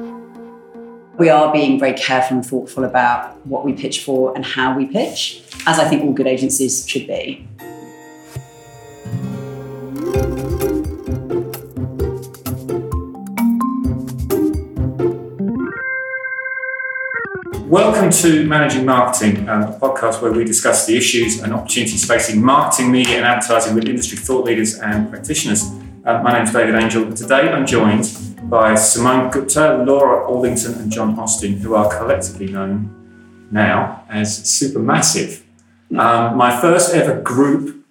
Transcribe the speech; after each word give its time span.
We 0.00 1.28
are 1.28 1.52
being 1.52 1.78
very 1.78 1.92
careful 1.92 2.38
and 2.38 2.46
thoughtful 2.46 2.84
about 2.84 3.46
what 3.46 3.64
we 3.64 3.74
pitch 3.74 4.02
for 4.02 4.34
and 4.34 4.42
how 4.42 4.74
we 4.74 4.86
pitch, 4.86 5.42
as 5.66 5.78
I 5.78 5.86
think 5.86 6.02
all 6.02 6.14
good 6.14 6.26
agencies 6.26 6.88
should 6.88 7.06
be. 7.06 7.46
Welcome 17.66 18.10
to 18.10 18.46
Managing 18.46 18.86
Marketing, 18.86 19.46
um, 19.48 19.62
a 19.62 19.78
podcast 19.78 20.22
where 20.22 20.32
we 20.32 20.44
discuss 20.44 20.86
the 20.86 20.96
issues 20.96 21.42
and 21.42 21.52
opportunities 21.52 22.04
facing 22.04 22.42
marketing, 22.42 22.90
media, 22.90 23.18
and 23.18 23.26
advertising 23.26 23.74
with 23.74 23.86
industry 23.86 24.16
thought 24.16 24.46
leaders 24.46 24.78
and 24.78 25.10
practitioners. 25.10 25.70
Uh, 26.04 26.22
my 26.22 26.32
name 26.32 26.44
is 26.44 26.52
David 26.52 26.74
Angell, 26.76 27.04
and 27.04 27.16
today 27.16 27.50
I'm 27.50 27.66
joined 27.66 28.29
by 28.50 28.74
Simone 28.74 29.30
Gupta, 29.30 29.84
Laura 29.86 30.26
Aldington, 30.26 30.74
and 30.74 30.90
Jon 30.90 31.18
Austin, 31.18 31.58
who 31.58 31.74
are 31.74 31.88
collectively 31.88 32.48
known 32.48 33.48
now 33.52 34.04
as 34.08 34.40
Supermassive. 34.40 35.42
Um, 35.96 36.36
my 36.36 36.60
first 36.60 36.92
ever 36.94 37.20
group 37.20 37.84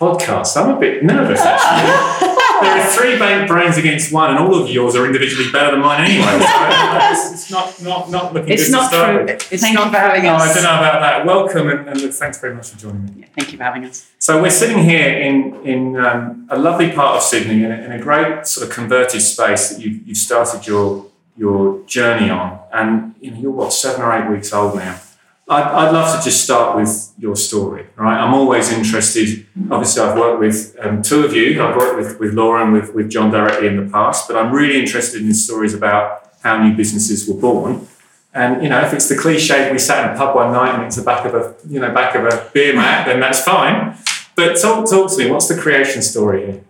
podcast. 0.00 0.56
I'm 0.56 0.76
a 0.76 0.80
bit 0.80 1.04
nervous 1.04 1.40
actually. 1.40 2.28
there 2.62 2.80
are 2.80 2.86
three 2.86 3.46
brains 3.46 3.76
against 3.76 4.12
one, 4.12 4.30
and 4.30 4.38
all 4.38 4.54
of 4.60 4.68
yours 4.70 4.96
are 4.96 5.06
individually 5.06 5.50
better 5.50 5.72
than 5.72 5.80
mine 5.80 6.04
anyway. 6.04 6.24
So 6.24 7.32
it's, 7.32 7.50
not, 7.50 7.82
not, 7.82 8.10
not 8.10 8.34
looking 8.34 8.52
it's 8.52 8.66
good 8.66 8.72
not 8.72 8.90
to 8.90 9.24
true. 9.24 9.34
It's 9.50 9.62
Thank 9.62 9.74
not 9.74 9.86
you 9.86 9.92
for 9.92 9.98
having 9.98 10.26
us. 10.26 10.42
I 10.42 10.54
don't 10.54 10.62
know 10.62 10.78
about 10.78 11.00
that. 11.00 11.26
Welcome, 11.26 11.68
and, 11.68 11.88
and 11.88 12.14
thanks 12.14 12.38
very 12.38 12.54
much 12.54 12.70
for 12.70 12.78
joining 12.78 13.04
me. 13.04 13.12
Yeah, 13.18 13.26
thank 13.36 13.52
you 13.52 13.58
for 13.58 13.64
having 13.64 13.84
us. 13.84 14.10
So 14.24 14.40
we're 14.40 14.48
sitting 14.48 14.78
here 14.78 15.18
in 15.18 15.54
in 15.66 15.96
um, 15.98 16.48
a 16.48 16.58
lovely 16.58 16.90
part 16.90 17.16
of 17.16 17.22
Sydney, 17.22 17.62
in 17.62 17.70
a, 17.70 17.74
in 17.74 17.92
a 17.92 17.98
great 17.98 18.46
sort 18.46 18.66
of 18.66 18.74
converted 18.74 19.20
space 19.20 19.68
that 19.68 19.82
you've, 19.82 20.08
you've 20.08 20.16
started 20.16 20.66
your 20.66 21.10
your 21.36 21.84
journey 21.84 22.30
on, 22.30 22.58
and 22.72 23.14
you 23.20 23.32
know 23.32 23.38
you're 23.38 23.50
what 23.50 23.70
seven 23.70 24.00
or 24.00 24.10
eight 24.14 24.30
weeks 24.30 24.50
old 24.54 24.76
now. 24.76 24.98
I'd, 25.46 25.64
I'd 25.64 25.90
love 25.90 26.16
to 26.16 26.24
just 26.24 26.42
start 26.42 26.74
with 26.74 27.12
your 27.18 27.36
story, 27.36 27.84
right? 27.96 28.18
I'm 28.18 28.32
always 28.32 28.72
interested. 28.72 29.46
Obviously, 29.70 30.02
I've 30.02 30.16
worked 30.16 30.40
with 30.40 30.74
um, 30.80 31.02
two 31.02 31.22
of 31.26 31.34
you. 31.34 31.62
I've 31.62 31.76
worked 31.76 31.98
with, 31.98 32.18
with 32.18 32.32
Laura 32.32 32.64
and 32.64 32.72
with, 32.72 32.94
with 32.94 33.10
Jon 33.10 33.30
directly 33.30 33.68
in 33.68 33.76
the 33.76 33.92
past, 33.92 34.26
but 34.26 34.38
I'm 34.38 34.54
really 34.54 34.80
interested 34.80 35.20
in 35.20 35.34
stories 35.34 35.74
about 35.74 36.32
how 36.42 36.66
new 36.66 36.74
businesses 36.74 37.28
were 37.28 37.38
born. 37.38 37.86
And 38.32 38.62
you 38.62 38.68
know, 38.70 38.80
if 38.80 38.94
it's 38.94 39.08
the 39.08 39.16
cliche, 39.16 39.70
we 39.70 39.78
sat 39.78 40.08
in 40.08 40.16
a 40.16 40.18
pub 40.18 40.34
one 40.34 40.50
night 40.52 40.74
and 40.74 40.82
it's 40.84 40.96
the 40.96 41.02
back 41.02 41.26
of 41.26 41.34
a 41.34 41.54
you 41.68 41.78
know 41.78 41.92
back 41.92 42.14
of 42.14 42.24
a 42.24 42.50
beer 42.54 42.74
mat, 42.74 43.06
then 43.06 43.20
that's 43.20 43.42
fine. 43.42 43.98
But 44.36 44.60
talk 44.60 44.88
talk 44.88 45.10
to 45.12 45.18
me. 45.18 45.30
What's 45.30 45.48
the 45.48 45.56
creation 45.60 46.02
story 46.02 46.46
here? 46.46 46.64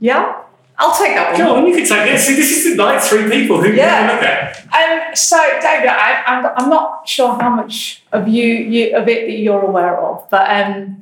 Yeah, 0.00 0.42
I'll 0.78 0.96
take 0.96 1.14
that 1.14 1.32
one. 1.32 1.40
Go 1.40 1.56
on, 1.56 1.66
you 1.66 1.76
can 1.76 1.86
take 1.86 2.10
this. 2.10 2.26
See, 2.26 2.34
this 2.34 2.64
is 2.66 2.76
the 2.76 2.82
like 2.82 3.00
three 3.02 3.30
people 3.30 3.60
who 3.62 3.72
Yeah. 3.72 4.12
look 4.12 4.22
at. 4.22 4.64
Um, 4.74 5.14
so, 5.14 5.36
David, 5.60 5.88
I, 5.88 6.22
I'm, 6.26 6.46
I'm 6.56 6.68
not 6.70 7.08
sure 7.08 7.34
how 7.40 7.50
much 7.50 8.02
of 8.12 8.26
you, 8.28 8.44
you 8.44 8.96
of 8.96 9.06
it 9.08 9.26
that 9.26 9.38
you're 9.38 9.62
aware 9.62 9.96
of, 10.00 10.28
but 10.30 10.50
um, 10.50 10.98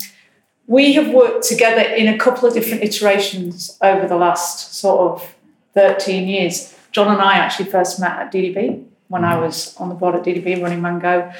we 0.66 0.92
have 0.92 1.08
worked 1.12 1.44
together 1.44 1.80
in 1.80 2.06
a 2.08 2.18
couple 2.18 2.46
of 2.46 2.54
different 2.54 2.82
iterations 2.82 3.78
over 3.80 4.06
the 4.06 4.16
last 4.16 4.74
sort 4.74 5.00
of 5.12 5.34
13 5.74 6.28
years. 6.28 6.74
Jon 6.92 7.08
and 7.08 7.22
I 7.22 7.34
actually 7.38 7.70
first 7.70 7.98
met 7.98 8.12
at 8.12 8.32
DDB 8.32 8.84
when 9.08 9.24
I 9.24 9.38
was 9.38 9.74
on 9.78 9.88
the 9.88 9.94
board 9.94 10.14
at 10.14 10.22
DDB 10.22 10.62
running 10.62 10.82
Mango, 10.82 11.32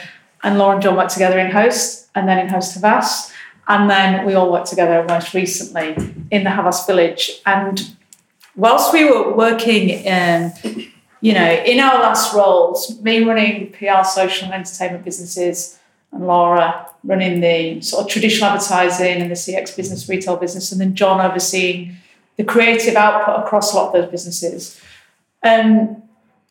and 0.43 0.59
Laura 0.59 0.75
and 0.75 0.83
Jon 0.83 0.97
worked 0.97 1.12
together 1.12 1.39
in 1.39 1.50
Host 1.50 2.09
and 2.15 2.27
then 2.28 2.39
in 2.39 2.48
Host 2.48 2.75
Havas. 2.75 3.31
And 3.68 3.88
then 3.88 4.27
we 4.27 4.34
all 4.34 4.50
worked 4.50 4.68
together 4.68 5.05
most 5.08 5.34
recently 5.34 5.96
in 6.30 6.44
the 6.44 6.50
Havas 6.50 6.84
Village. 6.86 7.41
And 7.46 7.94
whilst 8.56 8.92
we 8.92 9.04
were 9.04 9.34
working 9.34 9.88
in, 9.88 10.52
you 11.20 11.32
know, 11.32 11.52
in 11.64 11.78
our 11.80 12.00
last 12.00 12.34
roles, 12.34 13.00
me 13.00 13.22
running 13.22 13.72
PR, 13.72 14.04
social, 14.04 14.46
and 14.46 14.54
entertainment 14.54 15.04
businesses, 15.04 15.78
and 16.10 16.27
Laura 16.27 16.88
running 17.04 17.41
the 17.41 17.81
sort 17.81 18.04
of 18.04 18.10
traditional 18.10 18.50
advertising 18.50 19.22
and 19.22 19.31
the 19.31 19.34
CX 19.34 19.76
business, 19.76 20.08
retail 20.08 20.37
business, 20.37 20.70
and 20.70 20.81
then 20.81 20.94
Jon 20.94 21.20
overseeing 21.20 21.97
the 22.37 22.44
creative 22.44 22.97
output 22.97 23.44
across 23.44 23.72
a 23.72 23.76
lot 23.76 23.87
of 23.88 23.92
those 23.92 24.10
businesses. 24.10 24.81
Um, 25.42 26.03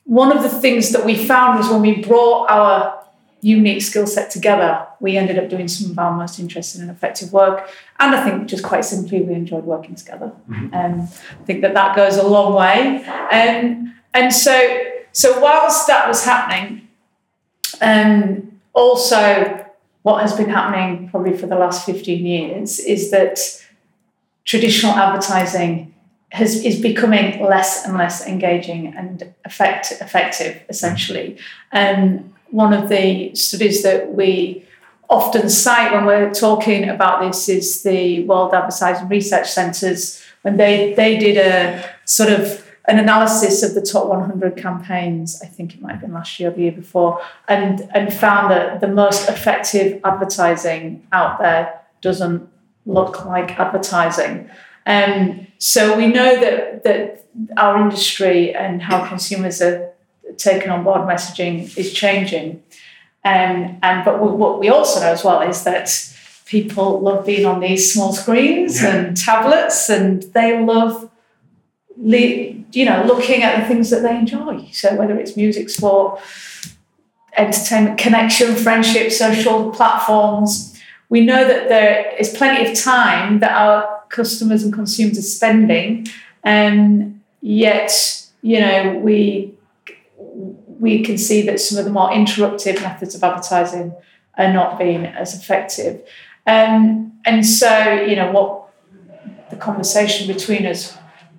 one 0.06 0.36
of 0.36 0.44
the 0.44 0.50
things 0.50 0.92
that 0.92 1.06
we 1.06 1.16
found 1.16 1.60
was 1.60 1.70
when 1.70 1.82
we 1.82 2.04
brought 2.04 2.50
our 2.50 3.01
unique 3.42 3.82
skill 3.82 4.08
set 4.08 4.30
together, 4.30 4.86
we 5.00 5.18
ended 5.18 5.38
up 5.40 5.50
doing 5.50 5.68
some 5.68 5.92
of 5.92 6.00
our 6.00 6.16
most 6.16 6.40
interesting 6.40 6.82
and 6.82 6.92
effective 6.92 7.34
work. 7.34 7.70
And 8.00 8.16
I 8.16 8.24
think 8.24 8.48
just 8.48 8.64
quite 8.64 8.86
simply, 8.86 9.22
we 9.22 9.34
enjoyed 9.34 9.64
working 9.64 9.96
together. 9.96 10.32
Um, 10.74 11.02
I 11.02 11.44
think 11.46 11.62
that 11.62 11.74
that 11.74 11.96
goes 11.96 12.18
a 12.18 12.28
long 12.28 12.54
way. 12.54 13.04
Um, 13.06 13.96
and 14.14 14.34
so, 14.34 14.84
so 15.12 15.40
whilst 15.40 15.88
that 15.88 16.08
was 16.08 16.24
happening, 16.24 16.88
um, 17.82 18.60
also 18.74 19.66
what 20.04 20.22
has 20.22 20.36
been 20.36 20.50
happening 20.50 21.10
probably 21.10 21.36
for 21.36 21.48
the 21.48 21.56
last 21.56 21.86
15 21.86 22.26
years 22.26 22.80
is 22.80 23.12
that 23.12 23.40
traditional 24.46 24.94
advertising 24.94 25.94
has, 26.32 26.64
is 26.64 26.82
becoming 26.82 27.44
less 27.44 27.86
and 27.86 27.98
less 27.98 28.26
engaging 28.26 28.88
and 28.96 29.34
effect, 29.46 29.92
effective, 30.00 30.64
essentially. 30.70 31.38
Um, 31.72 32.34
one 32.52 32.74
of 32.74 32.90
the 32.90 33.34
studies 33.36 33.84
that 33.84 34.14
we 34.14 34.66
often 35.10 35.50
cite 35.50 35.92
when 35.92 36.06
we're 36.06 36.34
talking 36.34 36.88
about 36.88 37.22
this 37.22 37.50
is 37.50 37.84
the 37.84 38.24
World 38.26 38.54
Advertising 38.54 39.10
Research 39.10 39.52
Centres, 39.52 40.24
when 40.42 40.58
they, 40.58 40.94
they 40.94 41.18
did 41.18 41.38
a 41.38 41.84
sort 42.06 42.30
of 42.30 42.66
an 42.88 42.98
analysis 42.98 43.62
of 43.62 43.76
the 43.76 43.82
top 43.82 44.08
100 44.08 44.58
campaigns, 44.58 45.42
I 45.42 45.46
think 45.46 45.76
it 45.76 45.82
might 45.82 45.94
have 45.94 46.02
been 46.02 46.14
last 46.14 46.40
year 46.40 46.50
or 46.50 46.54
the 46.54 46.62
year 46.64 46.72
before, 46.72 47.22
and, 47.48 47.88
and 47.94 48.12
found 48.12 48.52
that 48.52 48.82
the 48.82 48.88
most 48.88 49.30
effective 49.30 50.02
advertising 50.04 51.06
out 51.12 51.40
there 51.40 51.82
doesn't 52.02 52.50
look 52.86 53.26
like 53.26 53.60
advertising. 53.60 54.50
Um, 54.88 55.48
so 55.60 55.96
we 55.96 56.08
know 56.08 56.40
that, 56.40 56.84
that 56.84 57.26
our 57.58 57.80
industry 57.80 58.56
and 58.56 58.82
how 58.82 59.06
consumers 59.06 59.62
are 59.62 59.91
taking 60.38 60.70
on 60.70 60.84
board 60.84 61.02
messaging 61.02 61.76
is 61.78 61.94
changing. 61.94 62.64
Um, 63.24 63.78
and 63.84 64.04
but 64.06 64.20
what 64.20 64.60
we 64.60 64.70
also 64.70 65.00
know 65.00 65.12
as 65.12 65.24
well 65.24 65.42
is 65.42 65.64
that 65.64 65.90
people 66.46 67.00
love 67.00 67.26
being 67.26 67.46
on 67.46 67.60
these 67.60 67.94
small 67.94 68.14
screens 68.14 68.82
Yeah. 68.82 68.96
and 68.96 69.18
tablets, 69.18 69.90
and 69.90 70.24
they 70.34 70.60
love, 70.60 71.10
le- 71.98 72.54
you 72.72 72.86
know, 72.86 73.04
looking 73.06 73.44
at 73.44 73.60
the 73.62 73.68
things 73.68 73.90
that 73.92 74.02
they 74.02 74.16
enjoy. 74.18 74.68
So 74.74 74.96
whether 74.96 75.16
it's 75.20 75.38
music, 75.38 75.70
sport, 75.70 76.20
entertainment, 77.38 77.98
connection, 77.98 78.56
friendship, 78.56 79.12
social 79.12 79.72
platforms, 79.72 80.80
we 81.10 81.22
know 81.22 81.46
that 81.48 81.70
there 81.70 82.14
is 82.20 82.30
plenty 82.30 82.70
of 82.72 82.78
time 82.78 83.40
that 83.40 83.52
our 83.52 84.02
customers 84.10 84.64
and 84.64 84.74
consumers 84.74 85.18
are 85.18 85.22
spending, 85.22 86.08
and 86.44 87.22
yet, 87.42 87.92
you 88.42 88.60
know, 88.60 88.98
we 89.04 89.54
we 90.82 91.04
can 91.04 91.18
see 91.18 91.44
that 91.44 91.60
some 91.60 91.78
of 91.78 91.86
the 91.86 91.92
more 91.92 92.10
interruptive 92.10 92.82
methods 92.82 93.14
of 93.14 93.24
advertising 93.24 93.94
are 94.38 94.52
not 94.52 94.80
being 94.80 95.06
as 95.06 95.40
effective. 95.40 96.02
Um, 96.48 97.14
and 97.24 97.46
so, 97.46 97.94
you 97.94 98.16
know, 98.16 98.32
what 98.32 98.68
the 99.52 99.58
conversation 99.58 100.28
between 100.28 100.66
us 100.66 100.98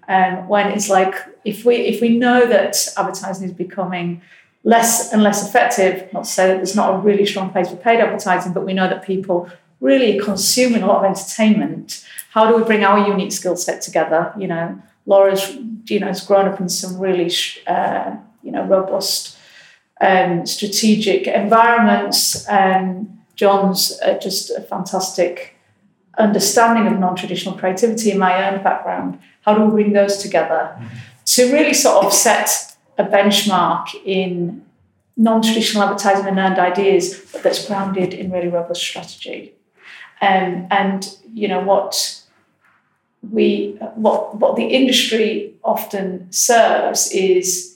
um, 0.09 0.49
when 0.49 0.69
it's 0.69 0.89
like 0.89 1.15
if 1.45 1.65
we 1.65 1.77
if 1.77 2.01
we 2.01 2.17
know 2.17 2.47
that 2.47 2.77
advertising 2.97 3.49
is 3.49 3.55
becoming 3.55 4.23
less 4.65 5.13
and 5.13 5.23
less 5.23 5.47
effective, 5.47 6.13
not 6.13 6.25
to 6.25 6.31
say 6.31 6.47
that 6.47 6.57
there's 6.59 6.77
not 6.77 6.95
a 6.95 6.99
really 6.99 7.27
strong 7.27 7.51
place 7.51 7.69
for 7.69 7.77
paid 7.77 8.01
advertising, 8.01 8.53
but 8.53 8.65
we 8.65 8.75
know 8.75 8.89
that 8.89 9.05
people 9.05 9.51
really 9.81 10.19
are 10.19 10.25
consuming 10.25 10.83
a 10.83 10.87
lot 10.87 11.05
of 11.05 11.11
entertainment. 11.11 12.07
How 12.31 12.49
do 12.49 12.57
we 12.57 12.63
bring 12.63 12.85
our 12.85 13.09
unique 13.09 13.33
skill 13.33 13.57
set 13.57 13.83
together? 13.83 14.33
You 14.39 14.47
know, 14.47 14.81
Laura's 15.07 15.57
you 15.87 15.99
know 15.99 16.07
has 16.07 16.25
grown 16.25 16.47
up 16.47 16.61
in 16.61 16.69
some 16.69 16.99
really 16.99 17.33
uh, 17.67 18.17
you 18.43 18.51
know 18.53 18.65
robust 18.65 19.37
um, 20.01 20.47
strategic 20.47 21.27
environments. 21.27 22.49
Um, 22.49 23.21
Jon's 23.35 23.99
uh, 24.03 24.19
just 24.19 24.51
a 24.51 24.61
fantastic 24.61 25.57
understanding 26.19 26.93
of 26.93 26.99
non-traditional 26.99 27.55
creativity 27.55 28.11
in 28.11 28.19
my 28.19 28.51
own 28.51 28.63
background. 28.63 29.19
How 29.43 29.55
do 29.55 29.65
we 29.65 29.71
bring 29.71 29.93
those 29.95 30.19
together 30.19 30.77
to 31.25 31.53
really 31.53 31.73
sort 31.73 32.05
of 32.05 32.13
set 32.13 32.77
a 32.99 33.05
benchmark 33.05 33.89
in 34.05 34.65
non-traditional 35.17 35.83
advertising 35.85 36.27
and 36.27 36.39
earned 36.39 36.59
ideas, 36.59 37.25
but 37.33 37.43
that's 37.43 37.67
grounded 37.67 38.13
in 38.13 38.31
really 38.31 38.49
robust 38.49 38.83
strategy? 38.83 39.55
Um, 40.21 40.67
and 40.71 41.17
you 41.33 41.49
know 41.49 41.61
what 41.61 42.23
we 43.31 43.79
what 43.95 44.37
what 44.37 44.57
the 44.57 44.67
industry 44.67 45.55
often 45.65 46.31
serves 46.33 47.11
is 47.13 47.72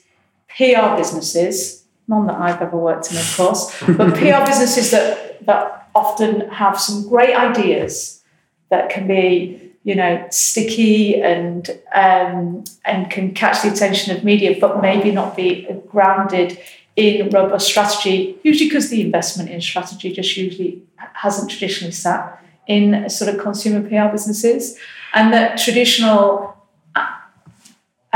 PR 0.56 0.96
businesses, 0.96 1.84
none 2.08 2.26
that 2.26 2.36
I've 2.36 2.60
ever 2.62 2.76
worked 2.76 3.10
in, 3.10 3.18
of 3.18 3.34
course, 3.36 3.76
but 3.80 4.14
PR 4.20 4.44
businesses 4.46 4.90
that 4.90 5.46
that 5.46 5.88
often 5.94 6.48
have 6.50 6.78
some 6.80 7.08
great 7.08 7.34
ideas 7.34 8.22
that 8.70 8.90
can 8.90 9.06
be 9.06 9.66
you 9.86 9.94
know, 9.94 10.26
sticky 10.30 11.22
and 11.22 11.70
um, 11.94 12.64
and 12.84 13.08
can 13.08 13.32
catch 13.32 13.62
the 13.62 13.70
attention 13.70 14.16
of 14.16 14.24
media, 14.24 14.56
but 14.60 14.82
maybe 14.82 15.12
not 15.12 15.36
be 15.36 15.64
grounded 15.86 16.58
in 16.96 17.30
robust 17.30 17.68
strategy. 17.68 18.36
Usually, 18.42 18.68
because 18.68 18.90
the 18.90 19.00
investment 19.00 19.48
in 19.48 19.60
strategy 19.60 20.12
just 20.12 20.36
usually 20.36 20.82
hasn't 20.96 21.52
traditionally 21.52 21.92
sat 21.92 22.44
in 22.66 23.08
sort 23.08 23.32
of 23.32 23.40
consumer 23.40 23.88
PR 23.88 24.10
businesses, 24.10 24.76
and 25.14 25.32
that 25.32 25.56
traditional 25.56 26.55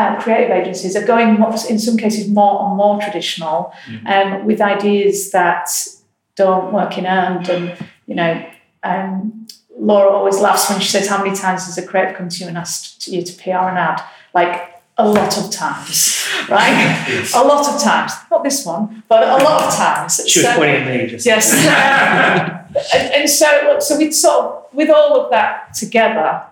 uh 0.01 0.23
creative 0.23 0.51
agencies 0.51 0.97
are 0.97 1.07
going, 1.07 1.37
in 1.69 1.79
some 1.79 1.97
cases, 1.97 2.29
more 2.29 2.67
and 2.67 2.77
more 2.77 3.01
traditional, 3.01 3.73
mm-hmm. 3.87 4.07
um, 4.07 4.47
with 4.47 4.61
ideas 4.61 5.31
that 5.33 5.69
don't 6.37 6.73
work 6.73 6.97
in 6.99 7.05
hand 7.05 7.49
and 7.49 7.77
you 8.07 8.15
know. 8.15 8.33
Um, 8.83 9.47
Laura 9.79 10.11
always 10.11 10.39
laughs 10.39 10.69
when 10.69 10.79
she 10.81 10.89
says, 10.89 11.09
How 11.09 11.23
many 11.23 11.35
times 11.35 11.65
has 11.65 11.79
a 11.79 11.87
creative 11.87 12.17
come 12.17 12.29
to 12.29 12.39
you 12.41 12.49
and 12.49 12.59
asked 12.59 13.09
you 13.09 13.23
to 13.23 13.33
PR 13.43 13.69
an 13.73 13.79
ad? 13.79 14.03
Like 14.35 14.83
a 14.99 15.09
lot 15.09 15.39
of 15.39 15.51
times, 15.51 16.29
right? 16.51 17.31
a 17.35 17.43
lot 17.43 17.67
of 17.67 17.81
times. 17.81 18.13
Not 18.31 18.45
this 18.45 18.67
one, 18.67 19.03
but 19.09 19.23
a 19.23 19.43
lot 19.43 19.63
of 19.63 19.75
times. 19.75 20.21
She 20.29 20.41
was 20.41 20.49
so, 20.49 20.57
pointing 20.57 20.83
at 20.83 20.87
me 20.87 21.07
just. 21.07 21.25
Yes. 21.25 21.53
and, 22.95 23.15
and 23.15 23.31
so, 23.31 23.79
so 23.81 23.97
we 23.97 24.13
sort 24.13 24.45
of, 24.45 24.75
with 24.75 24.91
all 24.91 25.21
of 25.21 25.31
that 25.31 25.73
together, 25.75 26.45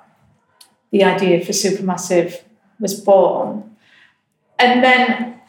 the 0.91 1.05
idea 1.05 1.45
for 1.45 1.53
Supermassive 1.53 2.41
was 2.81 3.01
born. 3.01 3.77
And 4.59 4.83
then 4.83 5.41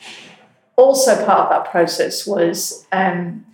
also 0.75 1.25
part 1.25 1.39
of 1.39 1.49
that 1.49 1.71
process 1.71 2.25
was 2.25 2.85
um, 2.91 3.45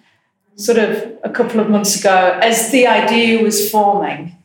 sort 0.56 0.78
of 0.78 1.18
a 1.24 1.30
couple 1.30 1.60
of 1.60 1.70
months 1.70 2.00
ago, 2.00 2.38
as 2.42 2.72
the 2.72 2.88
idea 2.88 3.42
was 3.42 3.70
forming 3.70 4.36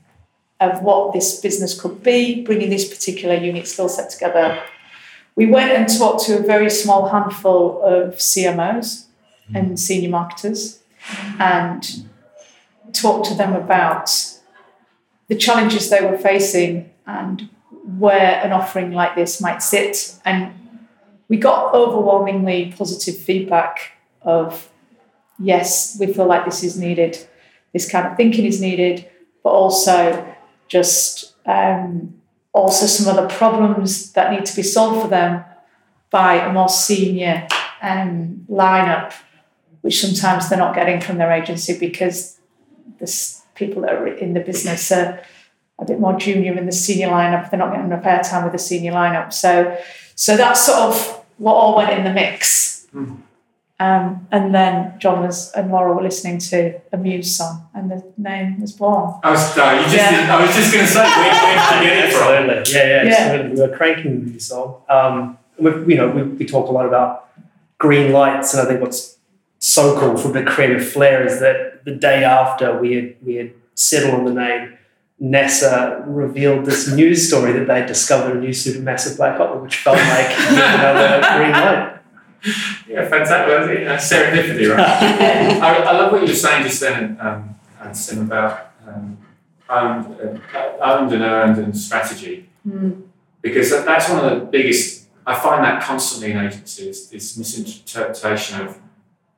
of 0.61 0.83
what 0.83 1.13
this 1.13 1.41
business 1.41 1.79
could 1.81 2.03
be, 2.03 2.43
bringing 2.43 2.71
this 2.71 2.89
particular 2.89 3.35
unique 3.35 3.67
skill 3.67 3.89
set 3.89 4.11
together, 4.11 4.63
we 5.37 5.47
went 5.47 5.73
and 5.73 5.89
talked 5.89 6.25
to 6.25 6.39
a 6.39 6.43
very 6.43 6.69
small 6.69 7.09
handful 7.09 7.83
of 7.83 8.15
CMOs 8.17 9.07
and 9.55 9.79
senior 9.81 10.11
marketers 10.11 10.81
and 11.39 12.05
talked 12.93 13.27
to 13.29 13.35
them 13.35 13.55
about 13.55 14.11
the 15.29 15.35
challenges 15.37 15.91
they 15.91 16.05
were 16.05 16.19
facing 16.19 16.91
and 17.07 17.49
where 18.01 18.41
an 18.43 18.53
offering 18.53 18.93
like 18.93 19.15
this 19.15 19.41
might 19.41 19.63
sit. 19.63 20.15
And 20.25 20.53
we 21.29 21.37
got 21.37 21.75
overwhelmingly 21.75 22.75
positive 22.77 23.17
feedback 23.17 23.93
of 24.23 24.71
yes, 25.39 25.97
we 26.01 26.07
feel 26.13 26.27
like 26.27 26.45
this 26.45 26.65
is 26.65 26.79
needed, 26.79 27.19
this 27.73 27.91
kind 27.91 28.07
of 28.07 28.17
thinking 28.17 28.47
is 28.47 28.61
needed, 28.61 29.09
but 29.43 29.51
also 29.51 30.35
just 30.69 31.35
um, 31.47 32.15
also 32.53 32.87
some 32.87 33.15
other 33.15 33.29
problems 33.29 34.13
that 34.13 34.33
need 34.33 34.45
to 34.47 34.57
be 34.57 34.63
solved 34.63 35.03
for 35.03 35.09
them 35.09 35.45
by 36.11 36.35
a 36.35 36.53
more 36.53 36.69
senior 36.69 37.47
um, 37.83 38.47
lineup, 38.51 39.15
which 39.83 40.01
sometimes 40.01 40.49
they're 40.49 40.59
not 40.59 40.75
getting 40.75 41.01
from 41.01 41.19
their 41.19 41.31
agency 41.31 41.79
because 41.79 42.39
the 42.99 43.41
people 43.55 43.83
that 43.83 43.93
are 43.93 44.07
in 44.07 44.35
the 44.35 44.41
business 44.41 44.91
are 44.91 45.21
a 45.81 45.85
bit 45.85 45.99
more 45.99 46.17
junior 46.19 46.57
in 46.57 46.67
the 46.67 46.73
senior 46.73 47.09
lineup. 47.09 47.51
They're 47.51 47.59
not 47.59 47.71
getting 47.73 47.87
enough 47.87 48.05
airtime 48.05 48.45
with 48.45 48.53
the 48.53 48.59
senior 48.59 48.93
lineup. 48.93 49.33
So, 49.33 49.77
so 50.15 50.37
that's 50.37 50.65
sort 50.65 50.79
of 50.79 51.25
what 51.39 51.55
all 51.55 51.77
went 51.77 51.91
in 51.91 52.05
the 52.05 52.13
mix. 52.13 52.87
Mm. 52.95 53.23
Um, 53.81 54.29
and 54.31 54.55
then 54.55 54.95
Jon 54.99 55.21
was 55.21 55.51
and 55.53 55.71
Laura 55.71 55.95
were 55.95 56.03
listening 56.03 56.39
to 56.39 56.79
a 56.93 56.99
Muse 56.99 57.35
song, 57.35 57.67
and 57.73 57.91
the 57.91 58.05
name 58.19 58.61
was 58.61 58.73
born. 58.73 59.19
I 59.25 59.31
was, 59.31 59.57
no, 59.57 59.73
you 59.73 59.83
just 59.85 59.97
yeah. 59.97 60.37
I 60.37 60.45
was 60.45 60.55
just 60.55 60.71
going 60.71 60.85
to 60.85 60.93
say, 60.93 61.03
where, 61.03 61.33
where 61.33 61.81
did 61.81 61.85
you 61.85 61.91
get 61.91 62.09
it 62.09 62.13
from? 62.13 62.29
Absolutely, 62.29 62.75
yeah, 62.75 62.87
yeah, 62.87 63.03
yeah. 63.05 63.15
Absolutely. 63.15 63.55
We 63.55 63.69
were 63.69 63.77
cranking 63.77 64.21
the 64.21 64.31
Muse 64.31 64.47
song. 64.47 64.83
Um, 64.91 65.39
we, 65.59 65.95
you 65.95 65.97
know, 65.97 66.11
we, 66.11 66.23
we 66.25 66.45
talk 66.45 66.69
a 66.69 66.73
lot 66.73 66.85
about 66.85 67.31
green 67.79 68.13
lights, 68.13 68.53
and 68.53 68.61
I 68.61 68.67
think 68.67 68.83
what's 68.83 69.17
so 69.61 69.99
cool 69.99 70.19
from 70.19 70.33
the 70.33 70.43
creative 70.43 70.87
flair 70.87 71.27
is 71.27 71.41
that 71.41 71.83
the 71.87 71.95
day 71.95 72.23
after 72.23 72.79
we 72.79 72.93
had 72.93 73.17
we 73.23 73.37
had 73.37 73.55
settled 73.75 74.15
on 74.15 74.25
the 74.27 74.35
name, 74.35 74.77
NASA 75.23 76.03
revealed 76.07 76.65
this 76.65 76.91
news 76.91 77.29
story 77.29 77.53
that 77.53 77.67
they 77.67 77.87
discovered 77.87 78.37
a 78.37 78.41
new 78.41 78.51
supermassive 78.51 79.17
black 79.17 79.37
hole, 79.37 79.59
which 79.59 79.77
felt 79.77 79.97
like 79.97 80.31
another 80.49 81.39
green 81.39 81.53
light 81.53 82.01
yeah, 82.89 83.09
fantastic. 83.09 83.85
That's 83.85 84.13
serendipity, 84.13 84.75
right? 84.75 84.81
I, 85.63 85.77
I, 85.83 85.93
love 85.93 86.13
what 86.13 86.23
you 86.23 86.29
were 86.29 86.35
saying 86.35 86.65
just 86.65 86.81
then, 86.81 87.19
um, 87.21 87.55
and 87.81 87.97
Sim, 87.97 88.23
about 88.23 88.73
um, 88.87 89.19
owned, 89.69 90.21
uh, 90.21 90.77
owned 90.83 91.13
and 91.13 91.23
earned 91.23 91.59
and 91.59 91.77
strategy. 91.77 92.49
Mm. 92.67 93.03
Because 93.43 93.71
that's 93.71 94.09
one 94.09 94.25
of 94.25 94.41
the 94.41 94.47
biggest, 94.47 95.09
I 95.27 95.35
find 95.39 95.65
that 95.65 95.83
constantly 95.83 96.33
in 96.33 96.39
agencies, 96.39 97.09
this 97.09 97.37
misinterpretation 97.37 98.61
of 98.61 98.79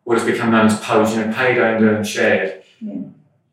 what 0.05 0.19
has 0.19 0.27
become 0.27 0.51
known 0.51 0.67
as 0.67 0.81
POS, 0.81 1.15
you 1.15 1.25
know, 1.25 1.33
paid, 1.33 1.59
owned, 1.59 1.85
earned, 1.85 2.07
shared. 2.07 2.65
Yeah. 2.81 2.95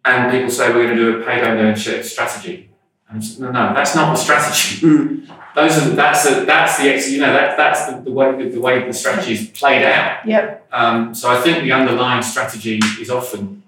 And 0.06 0.32
people 0.32 0.50
say 0.50 0.70
we're 0.70 0.86
going 0.86 0.98
to 0.98 1.12
do 1.12 1.22
a 1.22 1.26
paid, 1.26 1.78
shared 1.78 2.06
strategy. 2.06 2.70
And 3.10 3.40
no, 3.40 3.52
no, 3.52 3.74
that's 3.74 3.96
not 3.96 4.16
the 4.16 4.22
strategy. 4.22 4.86
Those 5.56 5.78
are 5.78 5.90
that's 5.90 6.26
a, 6.28 6.46
that's 6.46 6.78
the 6.78 7.12
you 7.12 7.20
know 7.20 7.34
that 7.34 7.58
that's 7.58 7.88
the, 7.88 8.02
the 8.02 8.12
way 8.12 8.50
the 8.50 8.62
way 8.62 8.86
the 8.86 8.94
strategy 8.94 9.34
is 9.34 9.48
played 9.50 9.84
out. 9.84 10.26
Yep. 10.26 10.68
Um, 10.72 11.14
so 11.16 11.30
I 11.30 11.42
think 11.42 11.64
the 11.64 11.72
underlying 11.72 12.22
strategy 12.22 12.80
is 13.02 13.10
often 13.10 13.64